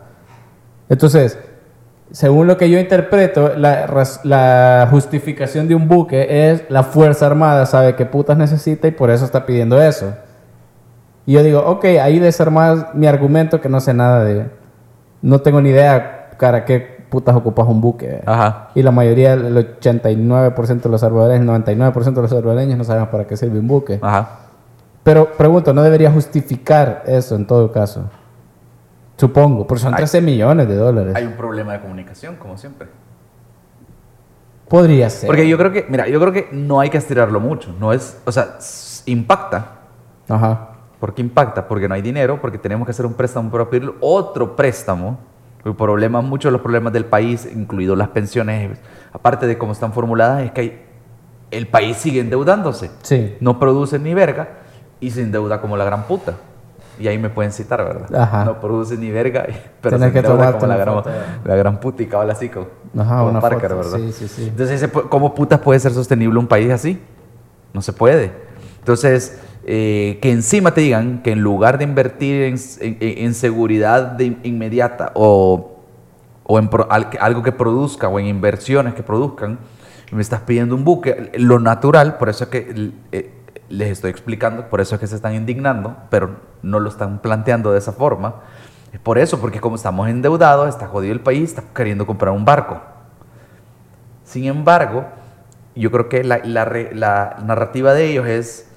Entonces, 0.88 1.38
según 2.12 2.48
lo 2.48 2.56
que 2.56 2.70
yo 2.70 2.80
interpreto, 2.80 3.52
la 3.58 4.88
justificación 4.90 5.68
de 5.68 5.76
un 5.76 5.90
buque 5.90 6.52
es 6.52 6.64
la 6.70 6.84
Fuerza 6.84 7.26
Armada 7.26 7.66
sabe 7.66 7.96
qué 7.96 8.06
putas 8.06 8.38
necesita 8.38 8.88
y 8.88 8.92
por 8.92 9.12
eso 9.12 9.26
está 9.26 9.46
pidiendo 9.46 9.82
eso. 9.82 10.14
Y 11.26 11.34
yo 11.34 11.44
digo, 11.44 11.60
ok, 11.66 11.86
ahí 12.02 12.20
desarmas 12.20 12.94
mi 12.94 13.08
argumento 13.08 13.60
que 13.60 13.68
no 13.70 13.82
sé 13.82 13.94
nada 13.94 14.24
de... 14.24 14.46
No 15.22 15.42
tengo 15.42 15.62
ni 15.62 15.70
idea, 15.70 16.32
cara, 16.38 16.66
qué 16.66 17.01
putas 17.12 17.36
ocupas 17.36 17.68
un 17.68 17.82
buque. 17.82 18.24
Ajá. 18.26 18.70
Y 18.74 18.82
la 18.82 18.90
mayoría, 18.90 19.34
el 19.34 19.56
89% 19.80 20.82
de 20.82 20.90
los 20.90 21.02
salvadoreños, 21.02 21.46
99% 21.46 22.14
de 22.14 22.22
los 22.22 22.32
salvadoreños 22.32 22.78
no 22.78 22.84
sabemos 22.86 23.10
para 23.10 23.28
qué 23.28 23.36
sirve 23.36 23.60
un 23.60 23.68
buque. 23.68 24.00
Ajá. 24.02 24.40
Pero 25.04 25.34
pregunto, 25.34 25.74
¿no 25.74 25.84
debería 25.84 26.10
justificar 26.10 27.04
eso 27.06 27.36
en 27.36 27.46
todo 27.46 27.70
caso? 27.72 28.06
Supongo, 29.18 29.68
porque 29.68 29.84
son 29.84 29.94
Hay- 29.94 29.98
13 29.98 30.22
millones 30.22 30.68
de 30.70 30.76
dólares. 30.76 31.14
Hay 31.16 31.26
un 31.26 31.34
problema 31.34 31.74
de 31.74 31.82
comunicación, 31.82 32.38
como 32.38 32.58
siempre. 32.58 32.88
Podría 34.70 35.10
ser. 35.10 35.28
Porque 35.28 35.48
yo 35.50 35.58
creo 35.58 35.72
que, 35.74 35.86
mira, 35.90 36.08
yo 36.08 36.18
creo 36.20 36.32
que 36.32 36.48
no 36.54 36.80
hay 36.80 36.90
que 36.90 36.98
estirarlo 36.98 37.42
mucho. 37.42 37.76
No 37.78 37.92
es, 37.92 38.20
o 38.26 38.32
sea, 38.32 38.58
impacta, 39.06 39.80
Ajá. 40.30 40.70
¿Por 40.98 41.14
qué 41.14 41.22
impacta? 41.22 41.68
Porque 41.68 41.90
no 41.90 41.96
hay 41.96 42.02
dinero, 42.02 42.40
porque 42.40 42.58
tenemos 42.58 42.86
que 42.86 42.92
hacer 42.92 43.06
un 43.06 43.16
préstamo 43.16 43.50
para 43.52 43.70
pedir 43.70 43.92
otro 44.00 44.56
préstamo. 44.56 45.18
El 45.64 45.76
problema, 45.76 46.22
muchos 46.22 46.50
de 46.50 46.54
los 46.54 46.62
problemas 46.62 46.92
del 46.94 47.06
país, 47.06 47.48
incluidos 47.54 47.98
las 47.98 48.10
pensiones, 48.10 48.78
aparte 49.14 49.46
de 49.48 49.58
cómo 49.58 49.74
están 49.74 49.94
formuladas, 49.94 50.44
es 50.44 50.52
que 50.52 50.62
hay- 50.62 50.82
el 51.52 51.68
país 51.68 51.98
sigue 51.98 52.22
endeudándose. 52.22 52.90
Sí. 53.04 53.36
No 53.42 53.60
produce 53.60 54.00
ni 54.00 54.14
verga 54.14 54.48
y 55.00 55.12
se 55.12 55.22
endeuda 55.22 55.60
como 55.62 55.78
la 55.78 55.84
gran 55.86 56.04
puta. 56.04 56.34
Y 57.00 57.08
ahí 57.08 57.18
me 57.18 57.30
pueden 57.30 57.52
citar, 57.52 57.84
¿verdad? 57.84 58.14
Ajá. 58.16 58.46
No 58.46 58.60
produce 58.60 58.96
ni 58.98 59.12
verga, 59.12 59.46
pero 59.82 59.98
Tenés 59.98 60.14
se 60.14 60.20
endeuda 60.20 60.54
como 60.54 60.68
la 60.68 60.78
gran, 60.78 60.96
foto. 60.96 61.10
la 61.46 61.56
gran 61.56 61.80
puta 61.80 62.04
y 62.04 62.06
cabal 62.08 62.30
así 62.32 62.50
como, 62.50 62.68
Ajá, 62.98 63.18
como 63.20 63.30
una 63.32 63.42
Parker, 63.42 63.72
foto. 63.72 63.92
¿verdad? 63.92 63.98
Sí, 63.98 64.12
sí, 64.14 64.28
sí. 64.28 64.48
Entonces, 64.48 64.88
¿cómo 65.10 65.34
putas 65.36 65.60
puede 65.60 65.80
ser 65.80 65.92
sostenible 65.94 66.38
un 66.40 66.48
país 66.48 66.72
así? 66.72 67.02
No 67.74 67.82
se 67.82 67.92
puede. 67.94 68.32
Entonces, 68.80 69.40
eh, 69.64 70.18
que 70.22 70.32
encima 70.32 70.74
te 70.74 70.82
digan 70.82 71.22
que 71.22 71.32
en 71.32 71.42
lugar 71.42 71.78
de 71.78 71.84
invertir 71.84 72.58
en, 72.82 73.34
seguridad 73.36 74.20
inmediata 74.20 75.12
o, 75.14 75.84
o 76.44 76.60
en 76.60 76.70
algo 77.20 77.44
que 77.44 77.52
produzca 77.52 78.08
o 78.08 78.20
en 78.20 78.26
inversiones 78.26 78.96
que 78.96 79.04
produzcan, 79.04 79.60
me 80.12 80.22
estás 80.22 80.42
pidiendo 80.42 80.76
un 80.76 80.84
buque. 80.84 81.32
Lo 81.36 81.60
natural, 81.60 82.18
por 82.18 82.30
eso 82.30 82.46
es 82.46 82.50
que 82.50 82.92
eh, 83.12 83.32
les 83.70 83.90
estoy 83.90 84.10
explicando, 84.10 84.68
por 84.68 84.82
eso 84.82 84.96
es 84.96 85.02
que 85.02 85.08
se 85.08 85.16
están 85.16 85.36
indignando, 85.36 85.96
pero 86.10 86.38
no 86.64 86.80
lo 86.80 86.90
están 86.90 87.20
planteando 87.20 87.72
de 87.72 87.78
esa 87.78 87.94
forma. 87.94 88.42
Es 88.92 89.00
por 89.00 89.18
eso, 89.18 89.40
porque 89.40 89.62
como 89.62 89.76
estamos 89.76 90.10
endeudados, 90.10 90.68
está 90.68 90.88
jodido 90.88 91.14
el 91.14 91.22
país, 91.22 91.50
está 91.50 91.64
queriendo 91.74 92.06
comprar 92.06 92.34
un 92.34 92.44
barco. 92.44 92.82
Sin 94.26 94.46
embargo, 94.46 95.06
yo 95.76 95.92
creo 95.92 96.10
que 96.10 96.24
la, 96.24 96.40
la 96.44 97.38
narrativa 97.46 97.94
de 97.94 98.10
ellos 98.10 98.28
es 98.28 98.71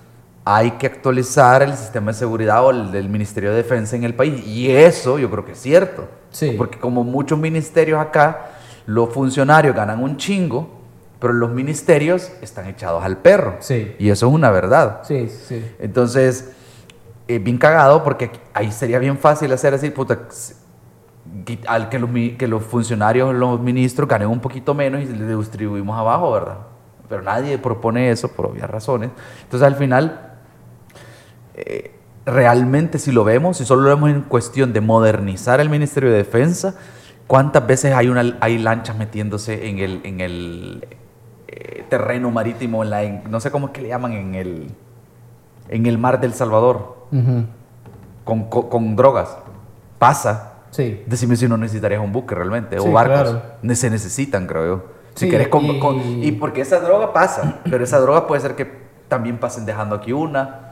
hay 0.45 0.72
que 0.72 0.86
actualizar 0.86 1.62
el 1.62 1.74
sistema 1.74 2.12
de 2.12 2.18
seguridad 2.18 2.64
o 2.64 2.70
el 2.70 2.92
del 2.92 3.09
Ministerio 3.09 3.51
de 3.51 3.57
Defensa 3.57 3.97
en 3.97 4.05
el 4.05 4.14
país. 4.14 4.47
Y 4.47 4.70
eso 4.70 5.18
yo 5.18 5.30
creo 5.30 5.45
que 5.45 5.53
es 5.53 5.61
cierto. 5.61 6.07
Sí. 6.30 6.55
Porque 6.59 6.78
como 6.78 7.03
muchos 7.03 7.38
ministerios 7.38 8.01
acá, 8.01 8.51
los 8.86 9.11
funcionarios 9.11 9.74
ganan 9.74 10.03
un 10.03 10.18
chingo, 10.18 10.68
pero 11.18 11.32
los 11.32 11.51
ministerios 11.51 12.30
están 12.42 12.66
echados 12.66 13.03
al 13.03 13.18
perro. 13.18 13.57
Sí. 13.61 13.97
Y 13.99 14.11
eso 14.11 14.26
es 14.28 14.32
una 14.34 14.51
verdad. 14.51 15.01
Sí, 15.05 15.28
sí. 15.28 15.64
Entonces, 15.78 16.53
eh, 17.26 17.38
bien 17.38 17.57
cagado 17.57 18.05
porque 18.05 18.30
ahí 18.53 18.70
sería 18.70 18.99
bien 18.99 19.16
fácil 19.16 19.51
hacer 19.53 19.72
así, 19.72 19.88
puta, 19.88 20.28
al 21.66 21.88
que 21.88 21.99
los, 21.99 22.11
que 22.38 22.47
los 22.47 22.62
funcionarios, 22.64 23.34
los 23.34 23.59
ministros 23.61 24.07
ganen 24.07 24.28
un 24.28 24.40
poquito 24.40 24.74
menos 24.74 25.03
y 25.03 25.07
le 25.07 25.34
distribuimos 25.34 25.99
abajo, 25.99 26.32
¿verdad? 26.32 26.59
Pero 27.09 27.22
nadie 27.22 27.57
propone 27.57 28.11
eso 28.11 28.28
por 28.28 28.47
obvias 28.47 28.68
razones. 28.68 29.11
Entonces, 29.45 29.66
al 29.66 29.76
final, 29.76 30.34
eh, 31.55 31.90
realmente 32.26 32.98
si 32.98 33.12
lo 33.12 33.24
vemos, 33.24 33.57
si 33.59 33.64
solo 33.64 33.82
lo 33.82 33.88
vemos 33.88 34.11
en 34.11 34.22
cuestión 34.22 34.72
de 34.72 34.80
modernizar 34.80 35.61
el 35.61 35.68
Ministerio 35.70 36.11
de 36.11 36.16
Defensa, 36.18 36.74
¿cuántas 37.26 37.66
veces 37.66 37.94
hay, 37.94 38.09
una, 38.09 38.36
hay 38.40 38.59
lanchas 38.59 38.96
metiéndose 38.96 39.68
en 39.68 39.78
el, 39.78 40.00
en 40.05 40.20
el 40.20 40.86
eh, 41.48 41.84
terreno 41.88 42.30
marítimo, 42.30 42.82
en 42.82 42.90
la, 42.90 43.02
en- 43.02 43.22
no 43.30 43.40
sé 43.40 43.50
cómo 43.50 43.66
es 43.66 43.72
que 43.72 43.82
le 43.82 43.88
llaman, 43.88 44.12
en 44.12 44.34
el, 44.34 44.68
en 45.68 45.86
el 45.86 45.98
mar 45.98 46.20
del 46.20 46.32
Salvador, 46.34 46.96
con, 48.24 48.44
con- 48.48 48.68
con 48.68 48.96
drogas? 48.96 49.36
Pasa. 49.98 50.52
Sí. 50.70 51.02
Decime 51.07 51.36
si 51.36 51.46
no 51.48 51.57
necesitarías 51.57 52.00
un 52.02 52.12
buque 52.12 52.34
realmente, 52.34 52.78
Sí, 52.80 52.84
o 52.88 52.90
barcos. 52.90 53.20
claro. 53.62 53.74
Se 53.76 53.90
necesitan, 53.90 54.46
creo 54.46 54.66
yo. 54.66 54.84
Si 55.14 55.26
Sí, 55.26 55.30
querés 55.30 55.48
con- 55.48 55.64
y- 55.66 55.78
con- 55.78 56.00
y 56.00 56.32
porque 56.32 56.62
esa 56.62 56.80
droga 56.80 57.12
pasa, 57.12 57.61
pero 57.70 57.84
esa 57.84 57.98
droga 58.00 58.26
puede 58.26 58.40
ser 58.40 58.57
que 58.57 58.66
también 59.09 59.38
pasen 59.38 59.64
dejando 59.66 59.94
aquí 59.94 60.12
una. 60.12 60.63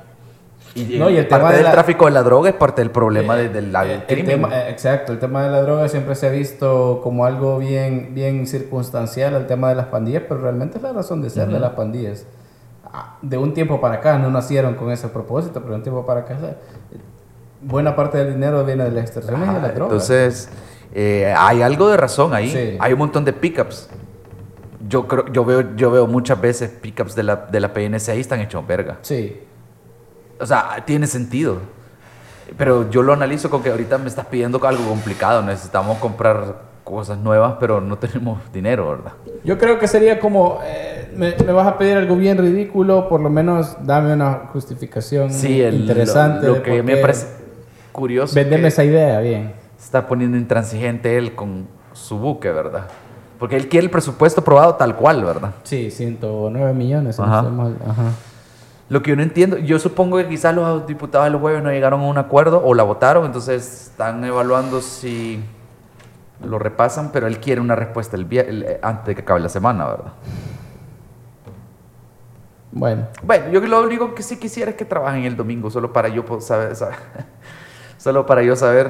Y, 0.74 0.96
No, 0.98 1.10
y 1.10 1.16
el 1.18 1.26
parte 1.28 1.40
tema 1.42 1.50
de 1.50 1.56
del 1.56 1.64
la- 1.66 1.72
tráfico 1.72 2.04
de 2.06 2.10
la 2.12 2.22
droga 2.22 2.48
es 2.48 2.56
parte 2.56 2.80
del 2.80 2.90
problema 2.90 3.36
Eh, 3.38 3.42
de- 3.42 3.48
del 3.50 3.72
del 3.72 3.90
el 3.90 4.02
crimen. 4.06 4.26
tema- 4.26 4.68
exacto, 4.68 5.12
el 5.12 5.18
tema 5.18 5.42
de 5.44 5.50
la 5.50 5.60
droga 5.62 5.86
siempre 5.88 6.14
se 6.14 6.26
ha 6.26 6.30
visto 6.30 7.00
como 7.02 7.26
algo 7.26 7.58
bien, 7.58 8.14
bien 8.14 8.46
circunstancial 8.46 9.34
al 9.34 9.46
tema 9.46 9.68
de 9.68 9.74
las 9.74 9.86
pandillas, 9.86 10.22
pero 10.26 10.40
realmente 10.40 10.78
es 10.78 10.82
la 10.82 10.92
razón 10.94 11.20
de 11.20 11.28
ser 11.30 11.48
de 11.48 11.58
las 11.60 11.72
pandillas. 11.72 12.24
Ah, 12.94 13.16
De 13.22 13.36
un 13.38 13.52
tiempo 13.54 13.80
para 13.80 13.96
acá, 13.96 14.18
no 14.18 14.30
nacieron 14.30 14.74
con 14.74 14.90
ese 14.90 15.08
propósito, 15.08 15.60
pero 15.60 15.70
de 15.72 15.76
un 15.76 15.82
tiempo 15.82 16.04
para 16.06 16.20
acá, 16.20 16.36
buena 17.60 17.94
parte 17.94 18.18
del 18.18 18.34
dinero 18.34 18.64
viene 18.64 18.84
de 18.84 18.90
las 18.92 19.04
extorsiones 19.04 19.48
y 19.50 19.54
de 19.54 19.60
las 19.60 19.74
drogas. 19.74 19.92
Entonces, 19.92 20.48
eh, 20.94 21.32
hay 21.36 21.62
algo 21.62 21.88
de 21.88 21.96
razón 21.96 22.34
ahí. 22.34 22.50
Sí. 22.50 22.76
Hay 22.80 22.92
un 22.92 22.98
montón 22.98 23.24
de 23.24 23.32
pickups. 23.32 23.88
Yo 24.88 25.06
creo, 25.06 25.26
yo 25.32 25.44
veo, 25.44 25.76
yo 25.76 25.90
veo 25.90 26.06
muchas 26.06 26.40
veces 26.40 26.70
pickups 26.70 27.14
de 27.14 27.22
la, 27.22 27.36
de 27.36 27.60
la 27.60 27.72
PNC 27.72 28.16
y 28.16 28.20
están 28.20 28.40
hechos 28.40 28.66
verga. 28.66 28.98
sí, 29.02 29.40
O 30.42 30.46
sea, 30.46 30.82
tiene 30.84 31.06
sentido. 31.06 31.58
Pero 32.58 32.90
yo 32.90 33.02
lo 33.02 33.12
analizo 33.12 33.48
con 33.48 33.62
que 33.62 33.70
ahorita 33.70 33.96
me 33.98 34.08
estás 34.08 34.26
pidiendo 34.26 34.60
algo 34.66 34.84
complicado. 34.88 35.40
Necesitamos 35.42 35.98
comprar 35.98 36.56
cosas 36.84 37.16
nuevas, 37.16 37.54
pero 37.60 37.80
no 37.80 37.96
tenemos 37.96 38.40
dinero, 38.52 38.90
¿verdad? 38.90 39.12
Yo 39.44 39.56
creo 39.56 39.78
que 39.78 39.86
sería 39.86 40.18
como, 40.18 40.58
eh, 40.64 41.12
me, 41.16 41.34
me 41.46 41.52
vas 41.52 41.66
a 41.68 41.78
pedir 41.78 41.96
algo 41.96 42.16
bien 42.16 42.38
ridículo, 42.38 43.08
por 43.08 43.20
lo 43.20 43.30
menos 43.30 43.76
dame 43.86 44.12
una 44.12 44.48
justificación 44.52 45.30
Sí, 45.30 45.60
el- 45.62 45.76
interesante. 45.82 46.46
lo, 46.46 46.56
lo 46.56 46.62
que 46.62 46.82
me 46.82 46.96
parece 46.96 47.28
curioso. 47.92 48.34
Vendeme 48.34 48.68
esa 48.68 48.82
idea, 48.84 49.20
bien. 49.20 49.52
se 49.78 49.84
está 49.84 50.06
poniendo 50.08 50.36
intransigente 50.36 51.16
él 51.16 51.34
con 51.36 51.68
su 51.92 52.18
buque, 52.18 52.50
¿verdad? 52.50 52.86
Porque 53.38 53.56
él 53.56 53.68
quiere 53.68 53.84
el 53.84 53.90
presupuesto 53.90 54.40
aprobado 54.40 54.74
tal 54.74 54.96
cual, 54.96 55.24
¿verdad? 55.24 55.52
Sí, 55.62 55.90
109 55.90 56.72
millones. 56.74 57.18
Ajá. 57.18 57.38
Ajá. 57.40 58.02
Lo 58.92 59.02
que 59.02 59.08
yo 59.08 59.16
no 59.16 59.22
entiendo, 59.22 59.56
yo 59.56 59.78
supongo 59.78 60.18
que 60.18 60.28
quizás 60.28 60.54
los 60.54 60.86
diputados 60.86 61.24
del 61.32 61.40
jueves 61.40 61.62
no 61.62 61.70
llegaron 61.70 62.02
a 62.02 62.04
un 62.04 62.18
acuerdo 62.18 62.62
o 62.62 62.74
la 62.74 62.82
votaron, 62.82 63.24
entonces 63.24 63.86
están 63.88 64.22
evaluando 64.22 64.82
si 64.82 65.42
lo 66.44 66.58
repasan, 66.58 67.10
pero 67.10 67.26
él 67.26 67.40
quiere 67.40 67.62
una 67.62 67.74
respuesta 67.74 68.16
el 68.16 68.26
el- 68.30 68.62
eh, 68.64 68.80
antes 68.82 69.06
de 69.06 69.14
que 69.14 69.22
acabe 69.22 69.40
la 69.40 69.48
semana, 69.48 69.86
¿verdad? 69.86 70.12
Bueno, 72.70 73.06
Bueno, 73.22 73.48
yo 73.50 73.60
lo 73.62 73.82
único 73.82 74.14
que 74.14 74.22
sí 74.22 74.38
quisiera 74.38 74.72
es 74.72 74.76
que 74.76 74.84
trabajen 74.84 75.24
el 75.24 75.36
domingo, 75.38 75.70
solo 75.70 75.90
para 75.90 76.08
yo 76.08 76.22
saber, 76.42 76.76
saber- 76.76 76.96
solo 77.96 78.26
para 78.26 78.42
yo 78.42 78.56
saber 78.56 78.88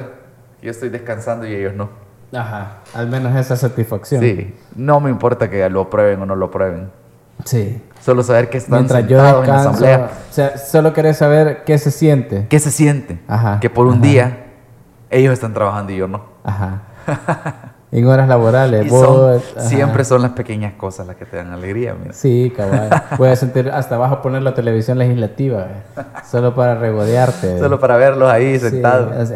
que 0.59 0.65
yo 0.65 0.71
estoy 0.71 0.89
descansando 0.89 1.47
y 1.47 1.55
ellos 1.55 1.75
no. 1.75 1.89
ajá, 2.37 2.79
al 2.93 3.07
menos 3.07 3.33
esa 3.37 3.55
satisfacción. 3.55 4.21
Sí, 4.21 4.53
no 4.75 4.99
me 4.99 5.09
importa 5.09 5.49
que 5.49 5.69
lo 5.69 5.79
aprueben 5.79 6.21
o 6.23 6.25
no 6.25 6.35
lo 6.35 6.47
aprueben. 6.47 6.91
Sí. 7.45 7.81
Solo 8.01 8.21
saber 8.23 8.49
que 8.49 8.57
están 8.57 8.79
Mientras 8.79 9.07
yo 9.07 9.17
sentados 9.17 9.43
en 9.47 9.49
la 9.53 9.59
asamblea. 9.59 10.09
o 10.29 10.33
sea, 10.33 10.57
solo 10.57 10.91
querés 10.93 11.17
saber 11.17 11.63
qué 11.65 11.77
se 11.77 11.89
siente. 11.91 12.47
¿Qué 12.49 12.59
se 12.59 12.69
siente? 12.71 13.19
Ajá, 13.27 13.59
Que 13.61 13.69
por 13.69 13.87
un 13.87 13.93
ajá. 13.95 14.01
día 14.01 14.45
ellos 15.09 15.31
están 15.33 15.53
trabajando 15.53 15.93
y 15.93 15.97
yo 15.97 16.07
no. 16.07 16.21
Ajá. 16.43 16.81
en 17.93 18.07
horas 18.07 18.27
laborales. 18.27 18.89
Son- 18.91 19.39
siempre 19.59 20.03
son 20.03 20.21
las 20.23 20.31
pequeñas 20.31 20.73
cosas 20.73 21.05
las 21.07 21.15
que 21.15 21.25
te 21.25 21.37
dan 21.37 21.53
alegría. 21.53 21.93
mira. 21.97 22.11
Sí, 22.13 22.51
cabal. 22.57 22.89
Puedes 23.17 23.37
sentir, 23.39 23.69
hasta 23.69 23.97
vas 23.97 24.11
a 24.11 24.21
poner 24.21 24.41
la 24.41 24.53
televisión 24.55 24.97
legislativa, 24.97 25.61
eh, 25.69 26.01
solo 26.29 26.55
para 26.55 26.75
regodearte. 26.75 27.59
Solo 27.59 27.79
para 27.79 27.95
verlos 27.97 28.29
ahí 28.31 28.59
sentados. 28.59 29.31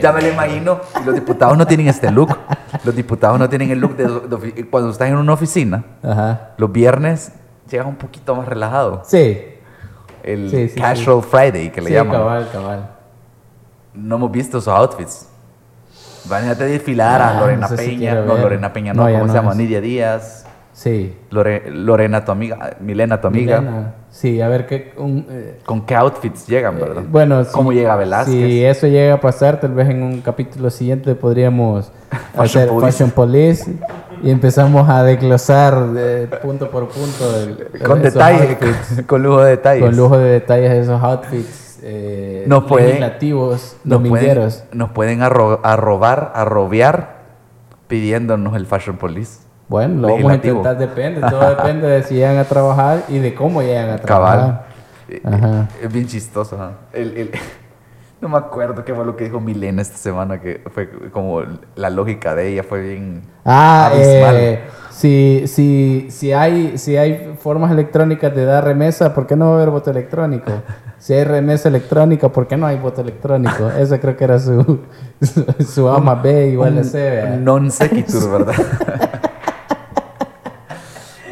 Ya 0.00 0.12
me 0.12 0.20
lo 0.22 0.28
imagino. 0.28 0.78
los 1.06 1.14
diputados 1.14 1.56
no 1.56 1.66
tienen 1.66 1.88
este 1.88 2.10
look. 2.10 2.36
Los 2.84 2.94
diputados 2.94 3.38
no 3.38 3.48
tienen 3.48 3.70
el 3.70 3.80
look 3.80 3.96
de, 3.96 4.66
cuando 4.70 4.90
estás 4.90 5.08
en 5.08 5.16
una 5.16 5.32
oficina. 5.32 5.82
Ajá. 6.02 6.50
Los 6.58 6.70
viernes 6.70 7.32
llegas 7.72 7.86
un 7.88 7.96
poquito 7.96 8.34
más 8.34 8.46
relajado. 8.46 9.02
Sí. 9.04 9.38
El 10.22 10.50
Sí, 10.50 10.68
sí, 10.68 10.80
casual 10.80 11.22
Friday 11.22 11.70
que 11.70 11.80
le 11.80 11.88
sí, 11.88 11.94
llaman. 11.94 12.16
cabal, 12.16 12.48
cabal. 12.52 12.90
No 13.94 14.16
hemos 14.16 14.30
visto 14.30 14.58
esos 14.58 14.72
outfits. 14.72 15.28
Van 16.26 16.48
a 16.48 16.54
desfilar 16.54 17.20
a 17.20 17.36
Ah, 17.36 17.40
Lorena 17.40 17.60
no 17.62 17.68
sé 17.68 17.76
si 17.78 17.86
Peña. 17.90 17.98
quiero 17.98 18.24
no. 18.26 18.36
Lorena 18.36 18.72
Peña 18.72 18.94
no. 18.94 19.02
No, 19.08 19.12
¿Cómo 19.12 19.26
no 19.26 19.32
se 19.32 19.38
llama? 19.38 19.54
Nidia 19.54 19.80
Díaz. 19.80 20.46
Sí. 20.72 21.14
Lore- 21.30 21.68
Lorena, 21.68 22.24
tu 22.24 22.32
amiga. 22.32 22.76
Milena, 22.80 23.20
tu 23.20 23.26
amiga. 23.28 23.60
Milena. 23.60 23.94
Sí, 24.10 24.40
a 24.40 24.48
ver 24.48 24.66
qué. 24.66 24.94
un, 24.96 25.26
eh, 25.28 25.58
¿Con 25.66 25.84
qué 25.84 25.94
outfits 25.96 26.46
llegan, 26.46 26.78
verdad? 26.78 27.02
Bueno, 27.08 27.42
¿Cómo 27.52 27.70
si- 27.72 27.78
llega 27.78 27.96
Velázquez? 27.96 28.32
Si 28.34 28.64
eso 28.64 28.86
llega 28.86 29.14
a 29.14 29.20
pasar, 29.20 29.60
tal 29.60 29.74
vez 29.74 29.88
en 29.90 30.02
un 30.02 30.20
capítulo 30.22 30.70
siguiente 30.70 31.14
podríamos 31.14 31.92
Fashion 32.34 32.62
hacer 32.62 32.68
Police. 32.68 32.92
Fashion 32.92 33.10
Police 33.10 33.74
y 34.22 34.30
empezamos 34.30 34.88
a 34.88 35.02
desglosar 35.02 35.86
eh, 35.96 36.28
punto 36.42 36.70
por 36.70 36.88
punto 36.88 37.36
el- 37.36 37.80
con 37.82 38.00
detalles, 38.02 38.50
outfits, 38.62 39.02
con 39.06 39.22
lujo 39.22 39.42
de 39.42 39.50
detalles. 39.50 39.84
con 39.84 39.96
lujo 39.96 40.18
de 40.18 40.30
detalles 40.30 40.70
de 40.70 40.80
esos 40.80 41.02
outfits 41.02 41.80
eh, 41.82 42.44
Nos 42.46 42.64
pueden- 42.64 42.86
legislativos, 42.88 43.76
nos 43.84 43.98
domingueros. 43.98 44.54
pueden, 44.58 44.78
nos 44.78 44.90
pueden 44.90 45.20
arro- 45.20 45.60
arrobar, 45.64 46.32
arrobear 46.34 47.22
pidiéndonos 47.88 48.54
el 48.56 48.66
Fashion 48.66 48.96
Police. 48.96 49.40
Bueno, 49.68 50.02
lo 50.02 50.14
vamos 50.14 50.30
a 50.32 50.34
intentar, 50.36 50.76
depende, 50.78 51.20
todo 51.28 51.48
depende 51.50 51.88
de 51.88 52.02
si 52.02 52.14
llegan 52.14 52.36
a 52.38 52.44
trabajar 52.44 53.02
y 53.08 53.18
de 53.18 53.34
cómo 53.34 53.62
llegan 53.62 53.90
a 53.90 53.98
Cabal. 53.98 54.38
trabajar. 54.38 54.64
Eh, 55.08 55.20
Ajá. 55.24 55.68
Es 55.82 55.92
bien 55.92 56.06
chistoso. 56.06 56.56
ajá. 56.56 56.72
El- 56.92 57.16
el- 57.16 57.30
no 58.22 58.28
me 58.28 58.38
acuerdo 58.38 58.84
qué 58.84 58.94
fue 58.94 59.04
lo 59.04 59.16
que 59.16 59.24
dijo 59.24 59.40
Milena 59.40 59.82
esta 59.82 59.98
semana, 59.98 60.40
que 60.40 60.62
fue 60.72 60.88
como 61.10 61.42
la 61.74 61.90
lógica 61.90 62.34
de 62.36 62.48
ella 62.48 62.62
fue 62.62 62.80
bien 62.80 63.22
Ah, 63.44 63.90
abismal. 63.92 64.36
eh, 64.36 64.60
Si, 64.90 65.42
si, 65.48 66.06
si, 66.10 66.32
hay, 66.32 66.78
si 66.78 66.96
hay 66.96 67.34
formas 67.40 67.72
electrónicas 67.72 68.32
de 68.34 68.44
dar 68.44 68.62
remesa, 68.64 69.12
¿por 69.12 69.26
qué 69.26 69.34
no 69.34 69.46
va 69.46 69.52
a 69.52 69.54
haber 69.56 69.70
voto 69.70 69.90
electrónico? 69.90 70.52
Si 70.98 71.12
hay 71.14 71.24
remesa 71.24 71.68
electrónica, 71.68 72.28
¿por 72.28 72.46
qué 72.46 72.56
no 72.56 72.66
hay 72.66 72.78
voto 72.78 73.00
electrónico? 73.00 73.68
Esa 73.76 73.98
creo 73.98 74.16
que 74.16 74.22
era 74.22 74.38
su, 74.46 74.78
su, 75.66 75.88
A 75.88 75.98
más 75.98 76.22
B 76.22 76.48
igual 76.50 76.78
a 76.78 76.84
C. 76.84 77.36
Non 77.42 77.70
sequitur, 77.72 78.30
¿verdad? 78.30 78.54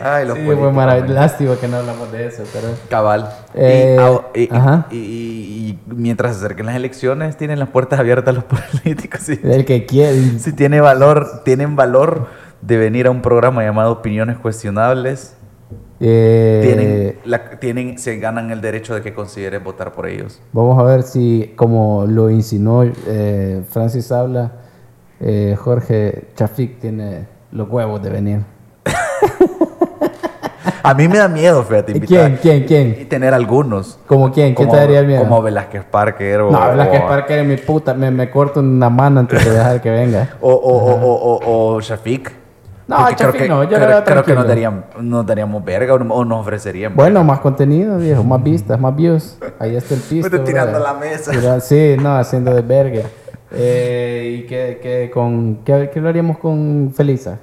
Ay, 0.03 0.27
los 0.27 0.39
sí, 0.39 0.45
fue 0.45 0.73
maravilloso. 0.73 1.15
Lástima 1.15 1.57
que 1.57 1.69
no 1.69 1.79
hablamos 1.79 2.11
de 2.13 2.27
eso, 2.27 2.43
pero... 2.53 2.69
Cabal. 2.89 3.31
Eh, 3.55 3.99
y, 4.35 4.97
y, 4.97 5.79
mientras 5.87 6.37
se 6.37 6.45
acerquen 6.45 6.67
las 6.67 6.77
elecciones, 6.77 7.37
tienen 7.37 7.59
las 7.59 7.69
puertas 7.69 8.01
abiertas 8.01 8.35
los 8.35 8.45
políticos. 8.83 9.29
El 9.29 9.65
que 9.65 9.87
quiere. 9.87 10.39
Si 10.39 10.53
tiene 10.53 10.81
valor, 10.81 11.43
tienen 11.45 11.77
valor 11.77 12.29
de 12.63 12.77
venir 12.77 13.07
a 13.07 13.11
un 13.11 13.23
programa 13.23 13.63
llamado 13.63 13.93
Opiniones 13.93 14.39
Cuestionables. 14.39 15.37
Eh, 16.03 16.61
tienen, 16.63 17.19
la, 17.27 17.59
tienen, 17.61 17.99
se 17.99 18.17
ganan 18.19 18.51
el 18.51 18.63
derecho 18.63 18.95
de 18.95 19.03
que 19.03 19.13
consideres 19.13 19.63
votar 19.63 19.93
por 19.93 20.07
ellos. 20.07 20.41
Vamos 20.53 20.79
a 20.79 20.83
ver 20.83 21.03
si, 21.03 21.53
como 21.57 22.07
lo 22.07 22.31
insinuó 22.31 22.85
eh, 23.07 23.63
Francis 23.69 24.11
Habla, 24.11 24.53
eh, 25.21 25.57
Jorge 25.59 26.29
Chafik 26.37 26.81
tiene 26.81 27.27
los 27.53 27.69
huevos 27.69 28.03
de 28.03 28.11
venir. 28.11 28.41
A 30.83 30.95
mí 30.95 31.09
me 31.09 31.19
da 31.19 31.29
miedo, 31.29 31.63
fíjate, 31.63 31.93
invitar. 31.93 32.39
¿Quién, 32.39 32.39
quién, 32.41 32.65
quién? 32.65 32.97
Y 33.01 33.05
tener 33.05 33.35
algunos. 33.35 33.99
¿Como 34.07 34.33
quién? 34.33 34.55
¿Quién 34.55 34.69
te 34.69 34.77
daría 34.77 35.03
miedo? 35.03 35.23
Como 35.23 35.43
Velázquez 35.43 35.85
Parker 35.85 36.41
o... 36.43 36.51
No, 36.51 36.71
Velázquez 36.71 37.03
Parker 37.03 37.39
es 37.41 37.47
mi 37.47 37.57
puta. 37.57 37.95
Me, 37.95 38.11
me 38.11 38.31
corto 38.31 38.61
una 38.61 38.91
mano 38.91 39.21
antes 39.21 39.45
de 39.45 39.51
dejar 39.51 39.81
que 39.81 39.91
venga. 39.91 40.37
o, 40.41 40.53
o, 40.53 40.95
o, 40.95 41.15
o, 41.15 41.75
o 41.75 41.81
Shafik. 41.81 42.33
No, 42.91 43.07
creo 43.17 43.33
que, 43.33 43.49
no, 43.49 43.63
yo 43.63 43.77
creo, 43.77 44.03
creo 44.03 44.25
que 44.25 44.35
nos 44.35 44.49
daríamos, 44.49 44.85
nos 45.01 45.25
daríamos 45.25 45.65
verga 45.65 45.95
o 45.95 46.25
nos 46.25 46.41
ofrecerían. 46.41 46.97
Bueno, 46.97 47.23
más 47.23 47.39
contenido, 47.39 47.99
viejo, 47.99 48.25
más 48.25 48.43
vistas, 48.43 48.81
más 48.81 48.97
views. 48.97 49.39
Ahí 49.61 49.77
está 49.77 49.95
el 49.95 50.01
piso. 50.01 50.27
Estoy 50.27 50.41
tirando 50.41 50.81
la 50.81 50.95
mesa. 50.95 51.61
sí, 51.61 51.97
no, 52.01 52.17
haciendo 52.17 52.53
de 52.53 52.63
verga. 52.63 53.03
Eh, 53.53 54.41
¿Y 54.41 54.47
qué, 54.49 54.81
qué, 54.83 55.11
con, 55.13 55.61
qué, 55.65 55.89
qué 55.93 56.01
lo 56.01 56.09
haríamos 56.09 56.39
con 56.39 56.93
Felisa? 56.93 57.39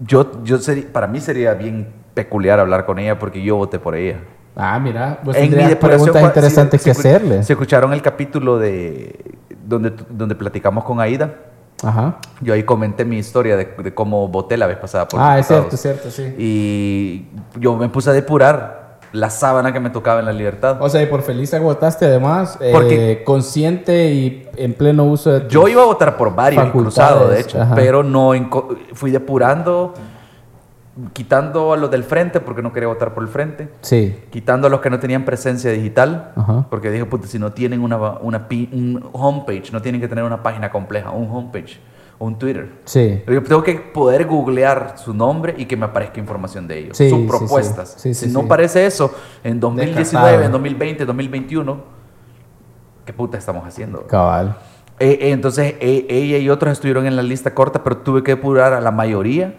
Yo, 0.00 0.42
yo 0.44 0.58
sería, 0.58 0.84
para 0.92 1.06
mí 1.06 1.20
sería 1.20 1.54
bien 1.54 1.92
peculiar 2.14 2.58
hablar 2.58 2.86
con 2.86 2.98
ella 2.98 3.18
porque 3.18 3.42
yo 3.42 3.56
voté 3.56 3.78
por 3.78 3.94
ella. 3.94 4.20
Ah, 4.56 4.78
mira, 4.78 5.20
pues 5.24 5.36
en 5.36 5.56
mi 5.56 5.74
preguntas 5.76 6.22
interesantes 6.22 6.82
que 6.82 6.90
hacerle. 6.90 7.42
Se 7.42 7.52
escucharon 7.52 7.92
el 7.92 8.02
capítulo 8.02 8.58
de 8.58 9.36
donde, 9.64 9.92
donde 10.10 10.34
platicamos 10.34 10.84
con 10.84 11.00
Aida 11.00 11.34
Ajá. 11.82 12.16
Yo 12.40 12.54
ahí 12.54 12.62
comenté 12.62 13.04
mi 13.04 13.18
historia 13.18 13.56
de, 13.56 13.94
cómo 13.94 14.28
voté 14.28 14.56
la 14.56 14.66
vez 14.66 14.76
pasada 14.76 15.08
por 15.08 15.20
Ah, 15.20 15.38
es 15.38 15.46
cierto, 15.46 15.74
es 15.74 15.80
cierto, 15.80 16.10
sí. 16.10 16.34
Y 16.38 17.28
yo 17.58 17.76
me 17.76 17.88
puse 17.88 18.10
a 18.10 18.12
depurar 18.12 18.79
la 19.12 19.30
sábana 19.30 19.72
que 19.72 19.80
me 19.80 19.90
tocaba 19.90 20.20
en 20.20 20.26
la 20.26 20.32
libertad. 20.32 20.78
O 20.80 20.88
sea, 20.88 21.02
y 21.02 21.06
por 21.06 21.22
feliz 21.22 21.58
votaste 21.60 22.06
además, 22.06 22.58
eh, 22.60 23.22
consciente 23.24 24.12
y 24.12 24.48
en 24.56 24.74
pleno 24.74 25.04
uso 25.04 25.32
de 25.32 25.48
Yo 25.48 25.68
iba 25.68 25.82
a 25.82 25.86
votar 25.86 26.16
por 26.16 26.34
varios, 26.34 26.70
cruzado, 26.70 27.28
de 27.28 27.40
hecho, 27.40 27.58
pero 27.74 28.02
no 28.02 28.32
fui 28.92 29.10
depurando 29.10 29.94
quitando 31.12 31.72
a 31.72 31.76
los 31.76 31.90
del 31.90 32.04
frente 32.04 32.40
porque 32.40 32.62
no 32.62 32.72
quería 32.72 32.88
votar 32.88 33.14
por 33.14 33.22
el 33.22 33.28
frente. 33.28 33.70
Sí. 33.80 34.16
Quitando 34.30 34.66
a 34.66 34.70
los 34.70 34.80
que 34.80 34.90
no 34.90 34.98
tenían 34.98 35.24
presencia 35.24 35.70
digital. 35.70 36.32
Porque 36.68 36.90
dije, 36.90 37.04
puta, 37.06 37.26
si 37.26 37.38
no 37.38 37.52
tienen 37.52 37.82
una, 37.82 37.96
una 37.96 38.46
un 38.50 39.08
homepage, 39.12 39.72
no 39.72 39.80
tienen 39.80 40.00
que 40.00 40.08
tener 40.08 40.24
una 40.24 40.42
página 40.42 40.70
compleja, 40.70 41.10
un 41.10 41.30
homepage 41.30 41.80
o 42.20 42.26
un 42.26 42.38
Twitter. 42.38 42.68
Sí. 42.84 43.22
Yo 43.26 43.42
tengo 43.42 43.62
que 43.62 43.74
poder 43.76 44.26
googlear 44.26 44.94
su 44.98 45.14
nombre 45.14 45.54
y 45.56 45.64
que 45.64 45.74
me 45.74 45.86
aparezca 45.86 46.20
información 46.20 46.68
de 46.68 46.78
ellos. 46.78 46.96
sus 46.96 47.26
propuestas. 47.26 47.96
si 47.98 48.28
no 48.28 48.46
parece 48.46 48.84
eso, 48.84 49.12
en 49.42 49.58
2019, 49.58 50.44
en 50.44 50.52
2020, 50.52 51.06
2021, 51.06 51.82
¿qué 53.06 53.12
puta 53.14 53.38
estamos 53.38 53.66
haciendo? 53.66 54.06
Cabal. 54.06 54.54
Eh, 54.98 55.12
eh, 55.12 55.30
entonces, 55.30 55.76
eh, 55.80 56.06
ella 56.10 56.36
y 56.36 56.50
otros 56.50 56.72
estuvieron 56.72 57.06
en 57.06 57.16
la 57.16 57.22
lista 57.22 57.54
corta, 57.54 57.82
pero 57.82 57.96
tuve 57.96 58.22
que 58.22 58.34
depurar 58.34 58.74
a 58.74 58.82
la 58.82 58.90
mayoría 58.90 59.54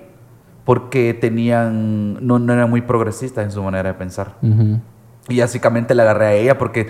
porque 0.64 1.16
tenían, 1.16 2.24
no, 2.24 2.38
no 2.38 2.54
eran 2.54 2.70
muy 2.70 2.84
progresistas 2.84 3.44
en 3.44 3.52
su 3.52 3.64
manera 3.64 3.90
de 3.92 3.96
pensar. 3.98 4.36
Y 5.28 5.40
básicamente 5.40 5.96
le 5.96 6.04
agarré 6.04 6.26
a 6.28 6.34
ella 6.34 6.60
porque 6.60 6.90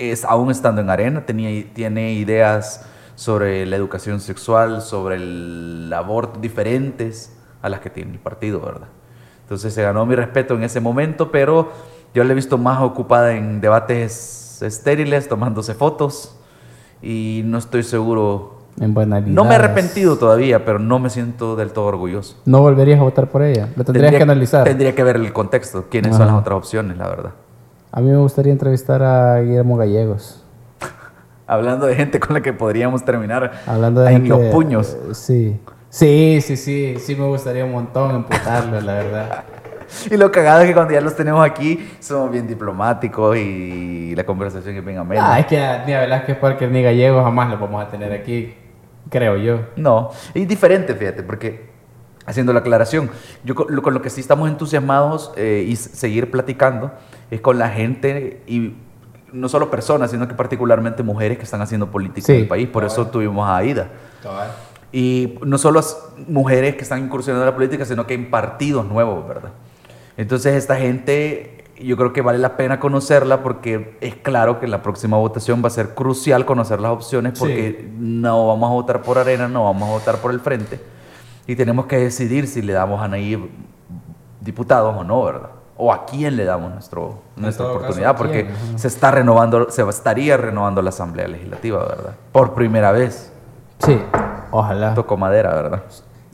es, 0.00 0.24
aún 0.24 0.52
estando 0.52 0.80
en 0.80 0.88
arena 0.88 1.26
tenía, 1.26 1.66
tiene 1.74 2.12
ideas 2.12 2.86
sobre 3.22 3.66
la 3.66 3.76
educación 3.76 4.18
sexual, 4.18 4.82
sobre 4.82 5.14
el 5.14 5.92
aborto 5.94 6.40
diferentes 6.40 7.32
a 7.62 7.68
las 7.68 7.78
que 7.78 7.88
tiene 7.88 8.10
el 8.10 8.18
partido, 8.18 8.60
¿verdad? 8.60 8.88
Entonces 9.42 9.72
se 9.72 9.80
ganó 9.80 10.04
mi 10.06 10.16
respeto 10.16 10.54
en 10.54 10.64
ese 10.64 10.80
momento, 10.80 11.30
pero 11.30 11.70
yo 12.14 12.24
la 12.24 12.32
he 12.32 12.34
visto 12.34 12.58
más 12.58 12.82
ocupada 12.82 13.36
en 13.36 13.60
debates 13.60 14.60
estériles, 14.60 15.28
tomándose 15.28 15.74
fotos, 15.74 16.36
y 17.00 17.42
no 17.44 17.58
estoy 17.58 17.84
seguro 17.84 18.58
no 18.76 19.44
me 19.44 19.52
he 19.52 19.54
arrepentido 19.56 20.16
todavía, 20.16 20.64
pero 20.64 20.78
no 20.78 20.98
me 20.98 21.10
siento 21.10 21.54
del 21.54 21.72
todo 21.72 21.84
orgulloso. 21.84 22.36
¿No 22.46 22.60
volverías 22.62 22.98
a 22.98 23.02
votar 23.02 23.28
por 23.28 23.42
ella? 23.42 23.68
Lo 23.76 23.84
tendrías 23.84 24.14
que 24.14 24.22
analizar. 24.22 24.64
Tendría 24.64 24.94
que 24.94 25.04
ver 25.04 25.16
el 25.16 25.32
contexto, 25.32 25.84
quiénes 25.90 26.16
son 26.16 26.26
las 26.26 26.36
otras 26.36 26.56
opciones, 26.56 26.96
la 26.96 27.06
verdad. 27.06 27.30
A 27.92 28.00
mí 28.00 28.10
me 28.10 28.16
gustaría 28.16 28.52
entrevistar 28.52 29.02
a 29.02 29.40
Guillermo 29.42 29.76
Gallegos. 29.76 30.41
Hablando 31.46 31.86
de 31.86 31.94
gente 31.94 32.20
con 32.20 32.34
la 32.34 32.40
que 32.40 32.52
podríamos 32.52 33.04
terminar 33.04 33.62
Hablando 33.66 34.00
de 34.02 34.12
en 34.12 34.28
los 34.28 34.40
puños. 34.46 34.96
sí. 35.12 35.58
Sí, 35.88 36.40
sí, 36.40 36.56
sí. 36.56 36.94
Sí 36.98 37.14
me 37.14 37.26
gustaría 37.26 37.66
un 37.66 37.72
montón 37.72 38.14
empujarlo, 38.14 38.80
la 38.80 38.94
verdad. 38.94 39.44
Y 40.10 40.16
lo 40.16 40.32
cagado 40.32 40.62
es 40.62 40.68
que 40.68 40.72
cuando 40.72 40.94
ya 40.94 41.02
los 41.02 41.14
tenemos 41.14 41.44
aquí, 41.44 41.86
somos 42.00 42.30
bien 42.30 42.46
diplomáticos 42.46 43.36
y 43.36 44.14
la 44.14 44.24
conversación 44.24 44.74
es 44.74 44.82
bien 44.82 44.96
amena. 44.96 45.34
Ah, 45.34 45.38
es 45.38 45.44
que 45.44 45.56
ni 45.86 45.92
a 45.92 46.00
Velázquez 46.00 46.38
Parker 46.38 46.70
ni 46.70 46.82
Gallegos 46.82 47.22
jamás 47.22 47.50
lo 47.50 47.58
vamos 47.58 47.84
a 47.84 47.90
tener 47.90 48.10
aquí 48.10 48.54
creo 49.12 49.36
yo. 49.36 49.60
No, 49.76 50.10
es 50.34 50.48
diferente, 50.48 50.94
fíjate, 50.94 51.22
porque 51.22 51.70
haciendo 52.26 52.52
la 52.52 52.60
aclaración, 52.60 53.10
yo 53.44 53.54
con 53.54 53.66
lo, 53.68 54.02
que 54.02 54.10
sí 54.10 54.20
estamos 54.20 54.48
entusiasmados 54.48 55.32
eh, 55.36 55.64
y 55.68 55.76
seguir 55.76 56.30
platicando 56.30 56.92
es 57.30 57.40
con 57.40 57.58
la 57.58 57.68
gente 57.68 58.42
y 58.46 58.74
no 59.32 59.48
solo 59.48 59.70
personas, 59.70 60.10
sino 60.10 60.28
que 60.28 60.34
particularmente 60.34 61.02
mujeres 61.02 61.38
que 61.38 61.44
están 61.44 61.62
haciendo 61.62 61.90
política 61.90 62.32
en 62.32 62.40
el 62.40 62.48
país. 62.48 62.68
Por 62.68 62.84
eso 62.84 63.06
tuvimos 63.06 63.48
a 63.48 63.56
Aida. 63.56 63.88
Y 64.92 65.38
no 65.44 65.56
solo 65.58 65.80
mujeres 66.28 66.76
que 66.76 66.82
están 66.82 67.02
incursionando 67.02 67.44
en 67.44 67.50
la 67.50 67.56
política, 67.56 67.84
sino 67.84 68.06
que 68.06 68.14
en 68.14 68.30
partidos 68.30 68.86
nuevos, 68.86 69.26
¿verdad? 69.26 69.50
Entonces 70.16 70.54
esta 70.54 70.76
gente 70.76 71.64
yo 71.80 71.96
creo 71.96 72.12
que 72.12 72.20
vale 72.20 72.38
la 72.38 72.56
pena 72.56 72.78
conocerla 72.78 73.42
porque 73.42 73.96
es 74.00 74.14
claro 74.16 74.60
que 74.60 74.68
la 74.68 74.82
próxima 74.82 75.16
votación 75.16 75.62
va 75.64 75.68
a 75.68 75.70
ser 75.70 75.94
crucial 75.94 76.44
conocer 76.44 76.80
las 76.80 76.92
opciones 76.92 77.38
porque 77.38 77.90
no 77.98 78.48
vamos 78.48 78.70
a 78.70 78.74
votar 78.74 79.02
por 79.02 79.18
Arena, 79.18 79.48
no 79.48 79.64
vamos 79.64 79.88
a 79.88 79.92
votar 79.92 80.16
por 80.18 80.30
el 80.30 80.40
Frente 80.40 80.80
y 81.46 81.56
tenemos 81.56 81.86
que 81.86 81.96
decidir 81.96 82.46
si 82.46 82.62
le 82.62 82.72
damos 82.72 83.02
a 83.02 83.08
Nayib 83.08 83.48
diputados 84.40 84.94
o 84.96 85.04
no, 85.04 85.24
¿verdad? 85.24 85.50
O 85.76 85.92
a 85.92 86.04
quién 86.06 86.36
le 86.36 86.44
damos 86.44 86.72
nuestro, 86.72 87.22
nuestra 87.36 87.66
oportunidad, 87.66 88.16
porque 88.16 88.48
se 88.76 88.88
está 88.88 89.10
renovando, 89.10 89.70
se 89.70 89.82
estaría 89.82 90.36
renovando 90.36 90.82
la 90.82 90.90
Asamblea 90.90 91.26
Legislativa, 91.28 91.84
¿verdad? 91.84 92.12
Por 92.30 92.54
primera 92.54 92.92
vez. 92.92 93.32
Sí, 93.78 94.00
ojalá. 94.50 94.94
Tocó 94.94 95.16
madera, 95.16 95.54
¿verdad? 95.54 95.82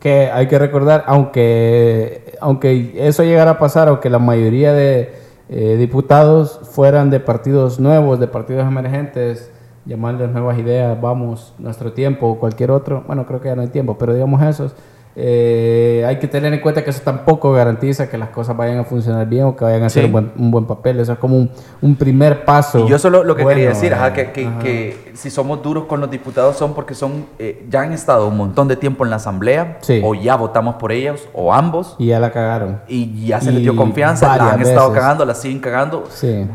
Que 0.01 0.31
hay 0.31 0.49
que 0.49 0.59
recordar, 0.59 1.05
aunque, 1.07 2.37
aunque 2.41 2.95
eso 3.07 3.23
llegara 3.23 3.53
a 3.53 3.59
pasar, 3.59 3.89
aunque 3.89 4.11
la 4.11 4.19
mayoría 4.19 4.73
de, 4.73 5.15
eh, 5.51 5.77
diputados 5.79 6.61
fueran 6.73 7.09
de 7.09 7.21
partidos 7.21 7.81
nuevos, 7.81 8.21
de 8.21 8.29
partidos 8.29 8.67
emergentes, 8.67 9.51
llamarles 9.87 10.31
nuevas 10.31 10.59
ideas, 10.59 11.01
vamos, 11.01 11.55
nuestro 11.59 11.95
tiempo 11.95 12.27
o 12.29 12.39
cualquier 12.39 12.71
otro, 12.71 13.03
bueno, 13.07 13.25
creo 13.25 13.41
que 13.41 13.49
ya 13.49 13.57
no 13.57 13.63
hay 13.63 13.69
tiempo, 13.69 13.97
pero 13.97 14.13
digamos 14.13 14.43
esos, 14.43 14.77
eh, 15.21 16.05
hay 16.07 16.21
que 16.21 16.29
tener 16.29 16.55
en 16.55 16.61
cuenta 16.61 16.85
que 16.85 16.91
eso 16.91 17.01
tampoco 17.03 17.53
garantiza 17.53 18.09
que 18.09 18.17
las 18.17 18.29
cosas 18.29 18.57
vayan 18.57 18.79
a 18.79 18.85
funcionar 18.85 19.29
bien 19.29 19.47
o 19.47 19.57
que 19.57 19.65
vayan 19.65 19.83
a 19.83 19.87
hacer 19.87 20.05
un, 20.05 20.53
buen, 20.53 20.65
papel. 20.65 21.01
Eso 21.01 21.15
es 21.15 21.19
como 21.19 21.49
un, 21.83 21.97
primer 21.97 22.45
paso. 22.45 22.87
Y 22.87 22.89
yo 22.89 23.01
solo 23.01 23.25
lo 23.25 23.35
que 23.35 23.45
quería 23.45 23.71
decir, 23.71 23.93
que, 24.15 24.31
que, 24.31 25.08
si 25.19 25.31
somos 25.31 25.63
duros 25.63 25.85
con 25.85 26.01
los 26.01 26.11
diputados 26.11 26.57
son 26.57 26.75
porque 26.75 26.95
son 26.95 27.27
eh, 27.39 27.67
ya 27.69 27.83
han 27.83 27.93
estado 27.93 28.29
un 28.29 28.37
montón 28.37 28.69
de 28.69 28.77
tiempo 28.77 29.05
en 29.05 29.11
la 29.11 29.17
asamblea 29.17 29.79
o 30.05 30.15
ya 30.15 30.37
votamos 30.37 30.77
por 30.77 30.93
ellos 30.93 31.29
o 31.35 31.53
ambos. 31.53 31.97
Y 31.99 32.07
ya 32.07 32.21
la 32.21 32.31
cagaron. 32.31 32.81
Y 32.89 33.27
ya 33.27 33.41
se 33.41 33.51
les 33.51 33.63
dio 33.63 33.75
confianza, 33.77 34.29
la 34.37 34.53
han 34.53 34.61
estado 34.63 34.93
cagando, 34.95 35.25
la 35.27 35.35
siguen 35.35 35.59
cagando. 35.61 36.05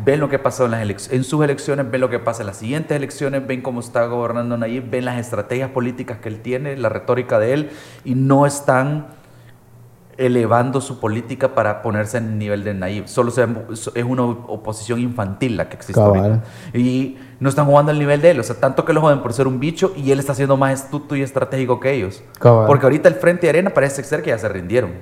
Ven 0.06 0.20
lo 0.20 0.30
que 0.30 0.40
pasó 0.40 0.66
en, 0.66 0.72
las 0.72 1.12
en 1.12 1.24
sus 1.24 1.44
elecciones, 1.44 1.92
ven 1.92 2.02
lo 2.02 2.10
que 2.10 2.20
pasa 2.20 2.42
en 2.42 2.48
las 2.48 2.58
siguientes 2.58 2.96
elecciones, 2.96 3.46
ven 3.46 3.62
cómo 3.62 3.82
está 3.82 4.06
gobernando 4.08 4.58
Nayib, 4.58 4.90
ven 4.90 5.06
las 5.06 5.20
estrategias 5.20 5.70
políticas 5.70 6.18
que 6.20 6.30
él 6.30 6.40
tiene, 6.40 6.76
la 6.78 6.90
retórica 6.90 7.38
de 7.40 7.54
él 7.54 7.70
y 8.06 8.16
no 8.16 8.46
es 8.48 8.54
están 8.64 9.08
elevando 10.18 10.80
su 10.80 11.00
política 11.00 11.56
para 11.56 11.82
ponerse 11.82 12.20
en 12.20 12.38
nivel 12.38 12.64
de 12.64 12.74
naive. 12.76 13.08
Solo 13.08 13.32
se- 13.32 13.48
es 13.96 14.04
una 14.06 14.24
oposición 14.24 15.00
infantil 15.00 15.58
la 15.58 15.70
que 15.70 15.76
existe 15.76 16.00
ahorita. 16.00 16.44
Y 16.74 17.18
no 17.44 17.50
están 17.50 17.66
jugando 17.66 17.92
al 17.92 18.00
nivel 18.00 18.22
de 18.22 18.32
él. 18.32 18.40
O 18.40 18.44
sea, 18.44 18.56
tanto 18.56 18.86
que 18.86 18.94
lo 18.94 19.02
joden 19.02 19.22
por 19.22 19.34
ser 19.34 19.48
un 19.48 19.60
bicho 19.60 19.92
y 19.98 20.14
él 20.14 20.20
está 20.20 20.34
siendo 20.34 20.56
más 20.56 20.82
astuto 20.82 21.14
y 21.18 21.22
estratégico 21.22 21.78
que 21.78 21.92
ellos. 21.92 22.24
Cabal. 22.40 22.68
Porque 22.68 22.86
ahorita 22.86 23.10
el 23.10 23.16
Frente 23.16 23.48
de 23.48 23.50
Arena 23.50 23.72
parece 23.72 24.02
ser 24.06 24.24
que 24.24 24.30
ya 24.30 24.38
se 24.38 24.48
rindieron. 24.48 24.94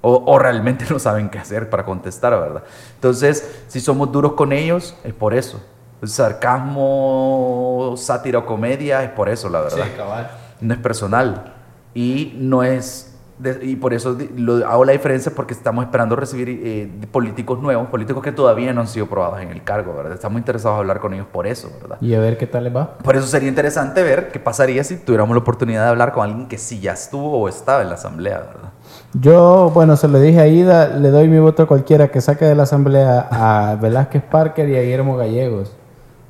O, 0.00 0.22
o 0.24 0.38
realmente 0.38 0.84
no 0.90 1.00
saben 1.00 1.28
qué 1.28 1.40
hacer 1.40 1.68
para 1.68 1.84
contestar, 1.84 2.38
¿verdad? 2.38 2.62
Entonces, 2.94 3.62
si 3.66 3.80
somos 3.80 4.12
duros 4.12 4.34
con 4.34 4.52
ellos, 4.52 4.94
es 5.02 5.12
por 5.12 5.34
eso. 5.34 5.60
Sarcasmo, 6.04 7.94
sátira 7.96 8.38
o 8.38 8.46
comedia, 8.46 9.02
es 9.02 9.10
por 9.10 9.28
eso, 9.28 9.48
la 9.48 9.62
verdad 9.62 9.88
cabal. 9.96 10.30
no 10.60 10.74
es 10.74 10.78
personal 10.78 11.54
y 11.92 12.34
no 12.36 12.62
es 12.62 13.17
de- 13.38 13.58
y 13.62 13.76
por 13.76 13.94
eso 13.94 14.16
lo, 14.36 14.66
hago 14.66 14.84
la 14.84 14.92
diferencia 14.92 15.32
porque 15.34 15.54
estamos 15.54 15.84
esperando 15.84 16.16
recibir 16.16 16.48
eh, 16.62 16.90
políticos 17.10 17.60
nuevos, 17.60 17.88
políticos 17.88 18.22
que 18.22 18.32
todavía 18.32 18.72
no 18.72 18.80
han 18.80 18.86
sido 18.88 19.06
probados 19.06 19.40
en 19.40 19.50
el 19.50 19.62
cargo, 19.62 19.94
¿verdad? 19.94 20.12
Estamos 20.14 20.38
interesados 20.38 20.76
en 20.76 20.80
hablar 20.80 21.00
con 21.00 21.14
ellos 21.14 21.26
por 21.32 21.46
eso, 21.46 21.70
¿verdad? 21.80 21.98
Y 22.00 22.14
a 22.14 22.20
ver 22.20 22.36
qué 22.38 22.46
tal 22.46 22.64
les 22.64 22.74
va. 22.74 22.98
Por 22.98 23.16
eso 23.16 23.26
sería 23.26 23.48
interesante 23.48 24.02
ver 24.02 24.30
qué 24.32 24.40
pasaría 24.40 24.82
si 24.84 24.96
tuviéramos 24.96 25.34
la 25.36 25.40
oportunidad 25.42 25.84
de 25.84 25.88
hablar 25.90 26.12
con 26.12 26.24
alguien 26.24 26.48
que 26.48 26.58
sí 26.58 26.80
ya 26.80 26.92
estuvo 26.92 27.38
o 27.38 27.48
estaba 27.48 27.82
en 27.82 27.88
la 27.88 27.94
asamblea, 27.94 28.38
¿verdad? 28.38 28.70
Yo, 29.14 29.70
bueno, 29.72 29.96
se 29.96 30.08
lo 30.08 30.18
dije 30.20 30.40
a 30.40 30.46
Ida, 30.46 30.88
le 30.88 31.10
doy 31.10 31.28
mi 31.28 31.38
voto 31.38 31.62
a 31.62 31.66
cualquiera 31.66 32.08
que 32.08 32.20
saque 32.20 32.44
de 32.44 32.54
la 32.54 32.64
asamblea 32.64 33.26
a 33.30 33.76
Velázquez 33.80 34.22
Parker 34.22 34.68
y 34.68 34.76
a 34.76 34.82
Guillermo 34.82 35.16
Gallegos. 35.16 35.74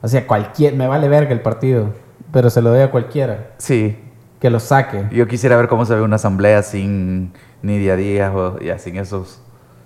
O 0.03 0.09
sea, 0.09 0.27
cualquier, 0.27 0.75
me 0.75 0.87
vale 0.87 1.09
verga 1.09 1.33
el 1.33 1.41
partido, 1.41 1.87
pero 2.33 2.51
se 2.51 2.63
lo 2.63 2.71
doy 2.71 2.81
a 2.81 2.91
cualquiera 2.91 3.51
Sí, 3.59 3.99
que 4.41 4.51
lo 4.51 4.61
saque. 4.61 5.07
yo 5.11 5.27
quisiera 5.27 5.57
ver 5.57 5.69
cómo 5.69 5.85
se 5.85 5.95
ve 5.95 6.03
una 6.03 6.17
asamblea 6.17 6.63
sin 6.63 7.33
Nidia 7.63 7.97
Díaz 7.97 8.33
o 8.35 8.59
ya 8.61 8.79
sin 8.79 8.97
esos, 8.97 9.41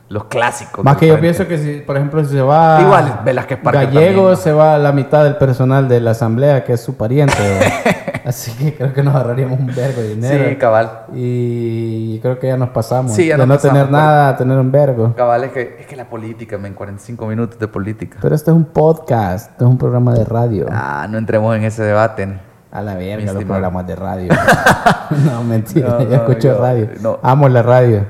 los 0.09 0.25
clásicos. 0.25 0.85
Más 0.85 0.97
que 0.99 1.07
yo 1.07 1.19
pienso 1.21 1.49
que 1.49 1.59
si, 1.59 1.81
por 1.81 1.97
ejemplo, 1.97 2.23
si 2.25 2.33
se 2.33 2.43
va 2.43 2.81
Igual, 2.83 3.21
Velázquez 3.25 3.59
Parker 3.59 3.87
Gallegos, 3.87 4.39
también. 4.39 4.45
se 4.45 4.53
va 4.53 4.75
a 4.75 4.79
la 4.79 4.93
mitad 4.93 5.25
del 5.25 5.37
personal 5.37 5.89
de 5.89 6.01
la 6.01 6.11
asamblea, 6.11 6.65
que 6.65 6.75
es 6.75 6.81
su 6.81 6.97
pariente. 6.97 7.35
Así 8.25 8.53
que 8.53 8.75
creo 8.75 8.93
que 8.93 9.03
nos 9.03 9.17
ahorraríamos 9.17 9.59
un 9.59 9.67
vergo 9.67 10.01
de 10.01 10.11
dinero. 10.11 10.49
Sí, 10.51 10.57
cabal. 10.57 11.07
Y 11.13 12.21
creo 12.21 12.39
que 12.39 12.47
ya 12.47 12.57
nos 12.57 12.69
pasamos. 12.69 13.13
Sí, 13.13 13.27
ya 13.27 13.35
de 13.35 13.39
nos 13.39 13.49
no 13.49 13.55
pasamos, 13.55 13.75
tener 13.75 13.91
nada 13.91 14.29
a 14.29 14.37
tener 14.37 14.59
un 14.59 14.71
vergo. 14.71 15.15
Cabal, 15.17 15.45
es 15.45 15.53
que, 15.53 15.77
es 15.81 15.87
que 15.87 15.97
la 15.97 16.09
política, 16.09 16.57
men, 16.57 16.75
45 16.75 17.27
minutos 17.27 17.59
de 17.59 17.67
política. 17.67 18.19
Pero 18.23 18.35
esto 18.35 18.53
es 18.53 18.57
un 18.57 18.67
podcast, 18.67 19.51
esto 19.51 19.65
es 19.65 19.71
un 19.71 19.79
programa 19.79 20.15
de 20.15 20.25
radio. 20.25 20.67
Ah, 20.71 21.07
no 21.11 21.19
entremos 21.19 21.57
en 21.57 21.65
ese 21.65 21.83
debate. 21.83 22.52
A 22.73 22.81
la 22.83 22.95
verga 22.95 23.27
los 23.27 23.35
estimado. 23.35 23.47
programas 23.47 23.87
de 23.87 23.97
radio. 23.97 24.33
no, 25.27 25.45
mentira, 25.45 25.89
No, 25.91 26.01
yo 26.03 26.09
no, 26.09 26.15
escucho 26.15 26.49
yo- 26.49 26.59
radio. 26.59 26.89
no. 27.01 27.19
Amo 27.23 27.49
la 27.49 27.63
radio. 27.63 28.07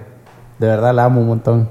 De 0.59 0.67
verdad 0.69 0.95
la 0.95 1.05
amo 1.05 1.21
un 1.21 1.27
montón. 1.27 1.69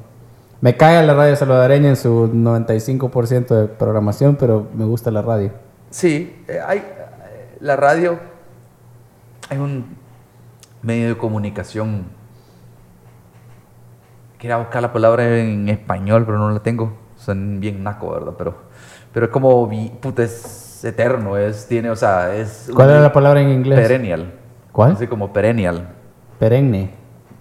Me 0.60 0.76
cae 0.78 1.04
la 1.06 1.14
radio 1.14 1.36
salvadoreña 1.36 1.90
en 1.90 1.96
su 1.96 2.28
95% 2.28 3.48
de 3.48 3.68
programación, 3.68 4.36
pero 4.36 4.68
me 4.76 4.84
gusta 4.86 5.10
la 5.10 5.22
radio. 5.22 5.52
Sí, 5.90 6.44
eh, 6.48 6.60
hay, 6.66 6.80
eh, 6.80 7.58
la 7.62 7.76
radio 7.78 8.20
es 9.50 9.58
un 9.58 9.98
medio 10.84 11.08
de 11.10 11.18
comunicación. 11.18 12.06
Quería 14.38 14.58
buscar 14.58 14.82
la 14.82 14.92
palabra 14.92 15.38
en 15.40 15.70
español, 15.70 16.26
pero 16.26 16.38
no 16.40 16.50
la 16.52 16.60
tengo. 16.60 16.94
Son 17.18 17.60
bien 17.60 17.84
naco, 17.84 18.12
¿verdad? 18.12 18.34
Pero, 18.38 18.56
pero 19.14 19.26
es 19.28 19.32
como, 19.32 19.70
puta, 20.02 20.24
es 20.24 20.71
eterno, 20.90 21.38
es, 21.38 21.68
tiene, 21.68 21.90
o 21.90 21.96
sea, 21.96 22.34
es... 22.36 22.70
¿Cuál 22.74 22.88
un- 22.88 22.94
era 22.94 23.02
la 23.04 23.14
palabra 23.14 23.42
en 23.42 23.50
inglés? 23.50 23.80
Perennial. 23.80 24.32
¿Cuál? 24.72 24.94
Así 24.94 25.08
como 25.08 25.32
perennial. 25.34 25.90
Perenne. 26.40 26.92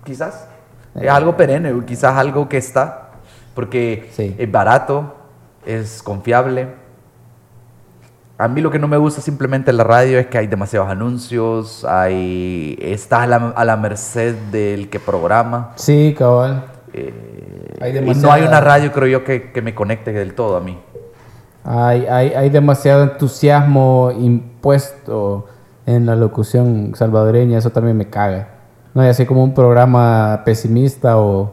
Quizás. 0.05 0.49
Eh. 0.95 1.01
Es 1.05 1.11
algo 1.11 1.37
perenne, 1.37 1.73
quizás 1.87 2.17
algo 2.17 2.49
que 2.49 2.57
está, 2.57 3.11
porque 3.55 4.09
Sí. 4.13 4.35
es 4.39 4.51
barato, 4.51 5.15
es 5.65 6.03
confiable. 6.03 6.69
A 8.39 8.49
mí 8.49 8.63
lo 8.63 8.71
que 8.71 8.79
no 8.79 8.89
me 8.89 8.97
gusta 8.97 9.21
simplemente 9.21 9.71
en 9.71 9.77
la 9.77 9.85
radio 9.85 10.19
es 10.19 10.27
que 10.29 10.39
hay 10.39 10.47
demasiados 10.47 10.89
anuncios, 10.89 11.85
hay, 11.85 12.77
estás 12.81 13.21
a 13.21 13.27
la, 13.27 13.37
a 13.55 13.65
la 13.67 13.77
merced 13.77 14.35
del 14.51 14.89
que 14.89 14.99
programa. 14.99 15.73
Sí, 15.77 16.15
cabal. 16.19 16.65
eh, 16.95 17.77
Hay 17.83 17.97
y 17.99 18.15
no 18.15 18.33
hay 18.33 18.43
una 18.43 18.61
radio, 18.63 18.93
creo 18.93 19.07
yo, 19.09 19.25
que, 19.25 19.53
que 19.53 19.61
me 19.61 19.75
conecte 19.75 20.13
del 20.13 20.35
todo 20.35 20.57
a 20.57 20.61
mí. 20.61 20.79
Hay, 21.65 22.07
hay, 22.07 22.29
hay 22.35 22.51
demasiado 22.51 23.03
entusiasmo 23.03 24.11
impuesto 24.19 25.47
en 25.87 26.07
la 26.07 26.17
locución 26.17 26.93
salvadoreña, 26.95 27.59
eso 27.59 27.71
también 27.71 27.97
me 27.97 28.09
caga. 28.09 28.49
No 28.95 29.03
hay 29.03 29.09
así 29.11 29.27
como 29.27 29.45
un 29.45 29.55
programa 29.55 30.43
pesimista 30.45 31.19
o, 31.19 31.53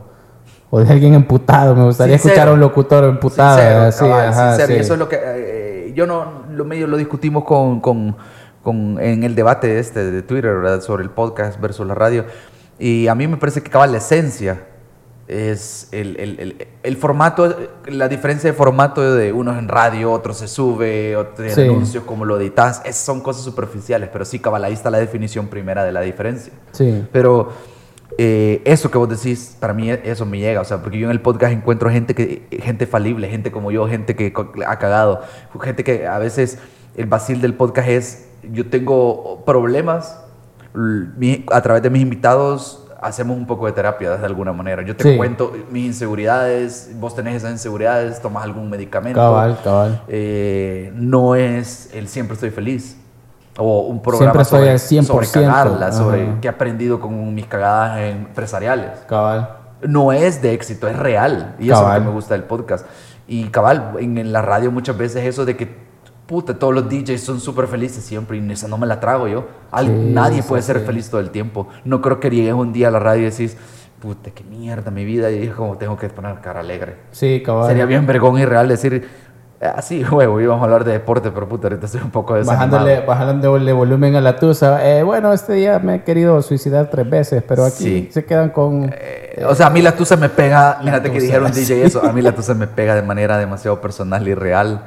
o 0.69 0.79
de 0.79 0.91
alguien 0.91 1.13
emputado. 1.13 1.75
Me 1.75 1.83
gustaría 1.83 2.17
Sincero. 2.17 2.33
escuchar 2.33 2.49
a 2.49 2.53
un 2.53 2.59
locutor 2.59 3.03
emputado. 3.05 3.57
Sincero, 3.57 3.81
así, 3.81 3.99
cabal, 4.05 4.27
ajá, 4.29 4.49
sincero. 4.55 4.73
Y 4.73 4.75
sí. 4.75 4.81
eso 4.81 4.93
es 4.93 4.99
lo 4.99 5.09
que 5.09 5.19
eh, 5.21 5.93
yo 5.95 6.07
no 6.07 6.43
lo 6.51 6.65
medio 6.65 6.87
lo 6.87 6.97
discutimos 6.97 7.43
con, 7.43 7.79
con- 7.81 8.15
con- 8.63 8.97
en 8.99 9.23
el 9.23 9.35
debate 9.35 9.77
este 9.79 10.09
de 10.11 10.21
Twitter 10.23 10.55
¿verdad? 10.55 10.81
sobre 10.81 11.03
el 11.03 11.09
podcast 11.09 11.59
versus 11.59 11.85
la 11.85 11.95
radio. 11.95 12.25
Y 12.79 13.07
a 13.07 13.15
mí 13.15 13.27
me 13.27 13.37
parece 13.37 13.61
que 13.61 13.69
cabal 13.69 13.91
la 13.91 13.97
esencia 13.99 14.61
es 15.27 15.89
el, 15.91 16.15
el- 16.19 16.39
el- 16.39 16.67
el 16.83 16.97
formato, 16.97 17.53
la 17.85 18.07
diferencia 18.07 18.49
de 18.49 18.55
formato 18.55 19.01
de 19.15 19.33
unos 19.33 19.57
en 19.57 19.67
radio, 19.67 20.11
otros 20.11 20.37
se 20.37 20.47
sube, 20.47 21.15
otros 21.17 21.51
Sí. 21.53 21.61
anuncios, 21.63 22.03
como 22.05 22.23
lo 22.25 22.39
editas, 22.39 22.81
es- 22.85 22.95
son 22.95 23.19
cosas 23.21 23.43
superficiales, 23.43 24.09
pero 24.11 24.23
sí, 24.23 24.39
cabal, 24.39 24.63
ahí 24.63 24.73
está 24.73 24.89
la 24.89 24.99
definición 24.99 25.47
primera 25.47 25.83
de 25.83 25.91
la 25.91 26.01
diferencia. 26.01 26.53
Sí. 26.71 27.05
Pero 27.11 27.49
eh, 28.19 28.61
eso 28.65 28.89
que 28.89 28.97
vos 28.97 29.09
decís, 29.09 29.55
para 29.59 29.73
mí 29.73 29.91
eso 29.91 30.25
me 30.25 30.39
llega, 30.39 30.61
o 30.61 30.65
sea, 30.65 30.81
porque 30.81 30.97
yo 30.97 31.05
en 31.05 31.11
el 31.11 31.21
podcast 31.21 31.53
encuentro 31.53 31.89
gente 31.91 32.15
que 32.15 32.47
gente 32.63 32.87
falible, 32.87 33.27
gente 33.29 33.51
como 33.51 33.69
yo, 33.69 33.87
gente 33.87 34.15
que 34.15 34.33
ha 34.65 34.79
cagado, 34.79 35.21
gente 35.61 35.83
que 35.83 36.07
a 36.07 36.17
veces 36.17 36.57
el 36.95 37.05
vacil 37.05 37.41
del 37.41 37.53
podcast 37.53 37.89
es 37.89 38.27
yo 38.51 38.69
tengo 38.69 39.43
problemas 39.45 40.19
a 41.51 41.61
través 41.61 41.83
de 41.83 41.89
mis 41.89 42.01
invitados 42.01 42.86
hacemos 43.01 43.37
un 43.37 43.45
poco 43.45 43.65
de 43.65 43.71
terapia 43.73 44.17
de 44.17 44.25
alguna 44.25 44.53
manera. 44.53 44.81
Yo 44.83 44.95
te 44.95 45.03
Sí. 45.11 45.17
cuento 45.17 45.53
mis 45.71 45.85
inseguridades, 45.85 46.91
vos 46.99 47.15
tenés 47.15 47.35
esas 47.35 47.51
inseguridades, 47.51 48.21
tomas 48.21 48.43
algún 48.43 48.69
medicamento. 48.69 49.19
Cabal, 49.19 49.57
cabal. 49.63 50.01
Eh, 50.07 50.91
no 50.95 51.35
es 51.35 51.89
el 51.93 52.07
siempre 52.07 52.33
estoy 52.35 52.49
feliz. 52.51 52.97
O 53.59 53.81
un 53.87 54.01
programa 54.03 54.43
sobre, 54.43 54.69
al 54.69 54.79
100%, 54.79 55.03
sobre 55.07 55.27
cagarla, 55.27 55.91
sobre 55.91 56.35
qué 56.41 56.47
he 56.47 56.49
aprendido 56.51 56.99
con 56.99 57.33
mis 57.33 57.47
cagadas 57.47 57.99
empresariales. 58.01 58.91
Cabal. 59.07 59.49
No 59.81 60.11
es 60.11 60.41
de 60.41 60.53
éxito, 60.53 60.87
es 60.87 60.95
real. 60.95 61.55
Y 61.59 61.65
eso 61.65 61.73
es 61.73 61.79
lo 61.79 61.85
Cabal. 61.85 62.01
que 62.01 62.05
me 62.07 62.13
gusta 62.13 62.33
del 62.35 62.43
podcast. 62.43 62.85
Y 63.27 63.45
cabal, 63.45 63.93
en, 63.99 64.17
en 64.19 64.31
la 64.31 64.41
radio 64.41 64.71
muchas 64.71 64.95
veces 64.97 65.25
eso 65.25 65.43
de 65.43 65.57
que, 65.57 65.86
puta, 66.27 66.59
todos 66.59 66.73
los 66.75 66.89
DJs 66.89 67.21
son 67.21 67.39
súper 67.39 67.67
felices 67.67 68.03
siempre 68.03 68.37
y 68.37 68.51
esa 68.51 68.67
no 68.67 68.77
me 68.77 68.85
la 68.85 68.99
trago 68.99 69.27
yo. 69.27 69.47
Al- 69.71 69.87
Sí, 69.87 69.91
nadie 70.13 70.43
puede 70.43 70.61
ser 70.61 70.79
sí. 70.79 70.85
feliz 70.85 71.09
todo 71.09 71.21
el 71.21 71.29
tiempo. 71.31 71.67
No 71.85 72.01
creo 72.01 72.19
que 72.19 72.29
llegues 72.29 72.53
un 72.53 72.73
día 72.73 72.89
a 72.89 72.91
la 72.91 72.99
radio 72.99 73.23
y 73.23 73.29
decís, 73.31 73.57
puta, 74.01 74.29
qué 74.31 74.43
mierda 74.43 74.91
mi 74.91 75.05
vida. 75.05 75.31
Y 75.31 75.47
es 75.47 75.55
como, 75.55 75.77
tengo 75.77 75.97
que 75.97 76.09
poner 76.09 76.39
cara 76.41 76.59
alegre. 76.59 76.97
Sí, 77.11 77.41
cabal. 77.43 77.67
Sería 77.67 77.85
bien 77.85 78.05
vergón 78.05 78.37
y 78.37 78.45
real 78.45 78.67
decir, 78.67 79.07
así, 79.59 80.03
huevo, 80.11 80.39
íbamos 80.41 80.61
a 80.61 80.65
hablar 80.65 80.83
de 80.83 80.91
deporte, 80.91 81.31
pero 81.31 81.47
puta, 81.47 81.67
ahorita 81.67 81.85
estoy 81.85 82.01
un 82.01 82.11
poco 82.11 82.35
desanimado. 82.35 82.71
Bajándole, 82.71 83.05
bajándole 83.05 83.73
volumen 83.73 84.15
a 84.15 84.21
la 84.21 84.35
tusa. 84.35 84.85
Eh, 84.87 85.03
bueno, 85.03 85.31
este 85.33 85.53
día 85.53 85.79
me 85.79 85.95
he 85.95 86.03
querido 86.03 86.41
suicidar 86.41 86.89
tres 86.89 87.09
veces, 87.09 87.41
pero 87.47 87.63
aquí 87.65 87.83
Sí. 87.83 88.09
se 88.11 88.25
quedan 88.25 88.49
con... 88.49 88.91
Eh, 88.93 89.43
o 89.47 89.55
sea, 89.55 89.67
a 89.67 89.69
mí 89.69 89.81
la 89.81 89.93
tusa 89.95 90.15
me 90.17 90.29
pega, 90.29 90.79
que 90.83 91.09
tusa, 91.09 91.19
dijeron 91.21 91.53
sí. 91.53 91.61
DJ 91.61 91.85
eso, 91.85 92.03
a 92.05 92.11
mí 92.11 92.21
la 92.21 92.33
tusa 92.35 92.53
me 92.53 92.67
pega 92.67 92.95
de 92.95 93.01
manera 93.01 93.37
demasiado 93.37 93.79
personal 93.81 94.27
y 94.27 94.33
real, 94.35 94.81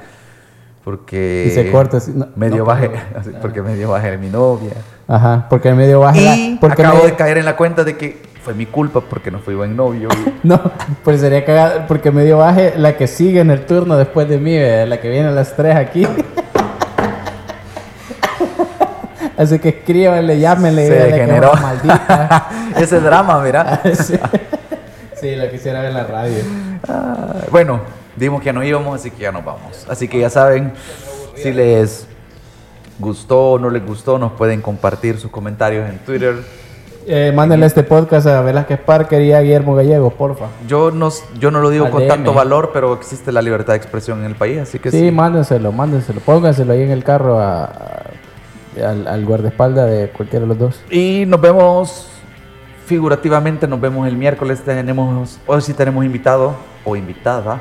porque... 0.84 1.46
Y 1.48 1.50
se 1.54 1.70
corta 1.70 1.98
así, 1.98 2.12
no, 2.14 2.28
medio 2.36 2.58
no, 2.58 2.64
baje, 2.64 2.90
así, 3.18 3.30
porque 3.42 3.62
medio 3.62 3.90
baje 3.90 4.10
de 4.12 4.18
mi 4.18 4.28
novia. 4.28 4.72
Ajá, 5.08 5.46
porque 5.50 5.72
medio 5.74 6.00
baja... 6.00 6.20
la- 6.20 6.36
Y 6.36 6.58
porque 6.60 6.82
acabo 6.82 7.00
me- 7.04 7.10
de 7.10 7.16
caer 7.16 7.38
en 7.38 7.44
la 7.44 7.56
cuenta 7.56 7.84
de 7.84 7.96
que 7.96 8.22
fue 8.42 8.54
mi 8.54 8.64
culpa 8.66 9.00
porque 9.02 9.30
no 9.30 9.38
fui 9.40 9.54
buen 9.54 9.76
novio. 9.76 10.08
No, 10.42 10.58
pues 11.04 11.20
sería 11.20 11.44
cagado, 11.44 11.82
porque 11.86 12.10
medio 12.10 12.38
baje 12.38 12.72
la 12.78 12.96
que 12.96 13.06
sigue 13.06 13.40
en 13.40 13.50
el 13.50 13.66
turno 13.66 13.96
después 13.98 14.26
de 14.28 14.38
mí, 14.38 14.56
¿verdad? 14.56 14.86
la 14.88 14.98
que 15.00 15.10
viene 15.10 15.28
a 15.28 15.32
las 15.32 15.54
3 15.54 15.76
aquí. 15.76 16.06
Así 19.36 19.58
que 19.58 19.68
escríbanle, 19.70 20.38
llámenle, 20.38 20.86
Se 20.86 20.92
que 20.92 21.02
degeneró. 21.04 21.52
maldita. 21.54 22.48
Ese 22.76 23.00
drama, 23.00 23.40
mira. 23.42 23.80
sí. 23.94 24.14
Sí, 25.14 25.36
lo 25.36 25.50
quisiera 25.50 25.80
ver 25.80 25.88
en 25.90 25.94
la 25.96 26.04
radio. 26.04 26.36
Ah, 26.88 27.34
bueno, 27.50 27.80
dimos 28.20 28.42
que 28.42 28.52
no 28.52 28.62
íbamos, 28.62 29.00
así 29.00 29.10
que 29.10 29.22
ya 29.22 29.32
nos 29.32 29.44
vamos. 29.44 29.86
Así 29.88 30.06
que 30.06 30.20
ya 30.20 30.30
saben, 30.30 30.72
si 31.34 31.52
les 31.52 32.06
gustó 32.98 33.52
o 33.52 33.58
no 33.58 33.70
les 33.70 33.84
gustó, 33.84 34.18
nos 34.18 34.32
pueden 34.32 34.60
compartir 34.60 35.18
sus 35.18 35.30
comentarios 35.30 35.88
en 35.88 35.98
Twitter. 36.00 36.36
Eh, 37.06 37.32
mándenle 37.34 37.64
este 37.66 37.82
podcast 37.82 38.26
a 38.26 38.42
Velázquez 38.42 38.78
Parker 38.78 39.22
y 39.22 39.32
a 39.32 39.40
Guillermo 39.40 39.74
Gallegos, 39.74 40.12
porfa. 40.12 40.46
Yo 40.68 40.90
no, 40.90 41.08
yo 41.38 41.50
no 41.50 41.60
lo 41.60 41.70
digo 41.70 41.86
Al 41.86 41.90
con 41.92 42.02
DM. 42.02 42.08
tanto 42.08 42.34
valor, 42.34 42.70
pero 42.74 42.92
existe 42.92 43.32
la 43.32 43.40
libertad 43.40 43.72
de 43.72 43.78
expresión 43.78 44.20
en 44.20 44.26
el 44.26 44.34
país, 44.34 44.58
así 44.60 44.78
que 44.78 44.90
Sí, 44.90 45.00
sí. 45.06 45.10
mándenselo, 45.10 45.72
mándenselo. 45.72 46.20
Pónganselo 46.20 46.74
ahí 46.74 46.82
en 46.82 46.90
el 46.90 47.02
carro 47.02 47.40
a- 47.40 47.64
a- 47.64 48.10
al, 48.86 49.08
al 49.08 49.24
guardaespaldas 49.24 49.90
de 49.90 50.10
cualquiera 50.10 50.42
de 50.44 50.48
los 50.48 50.58
dos. 50.58 50.80
Y 50.90 51.24
nos 51.26 51.40
vemos 51.40 52.06
figurativamente 52.86 53.66
nos 53.66 53.80
vemos 53.80 54.06
el 54.06 54.16
miércoles. 54.16 54.60
Tenemos, 54.64 55.38
hoy 55.46 55.60
sí 55.62 55.72
tenemos 55.74 56.04
invitado 56.04 56.54
o 56.84 56.96
invitada. 56.96 57.60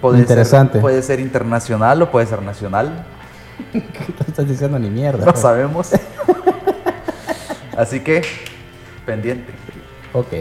Puede 0.00 0.18
Interesante. 0.18 0.74
Ser, 0.74 0.80
puede 0.80 1.02
ser 1.02 1.20
internacional 1.20 2.02
o 2.02 2.10
puede 2.10 2.26
ser 2.26 2.42
nacional. 2.42 3.04
¿Qué 3.72 4.22
estás 4.26 4.48
diciendo 4.48 4.78
ni 4.78 4.90
mierda? 4.90 5.24
No 5.24 5.36
sabemos. 5.36 5.90
Así 7.76 8.00
que, 8.00 8.22
pendiente. 9.04 9.52
Ok. 10.12 10.32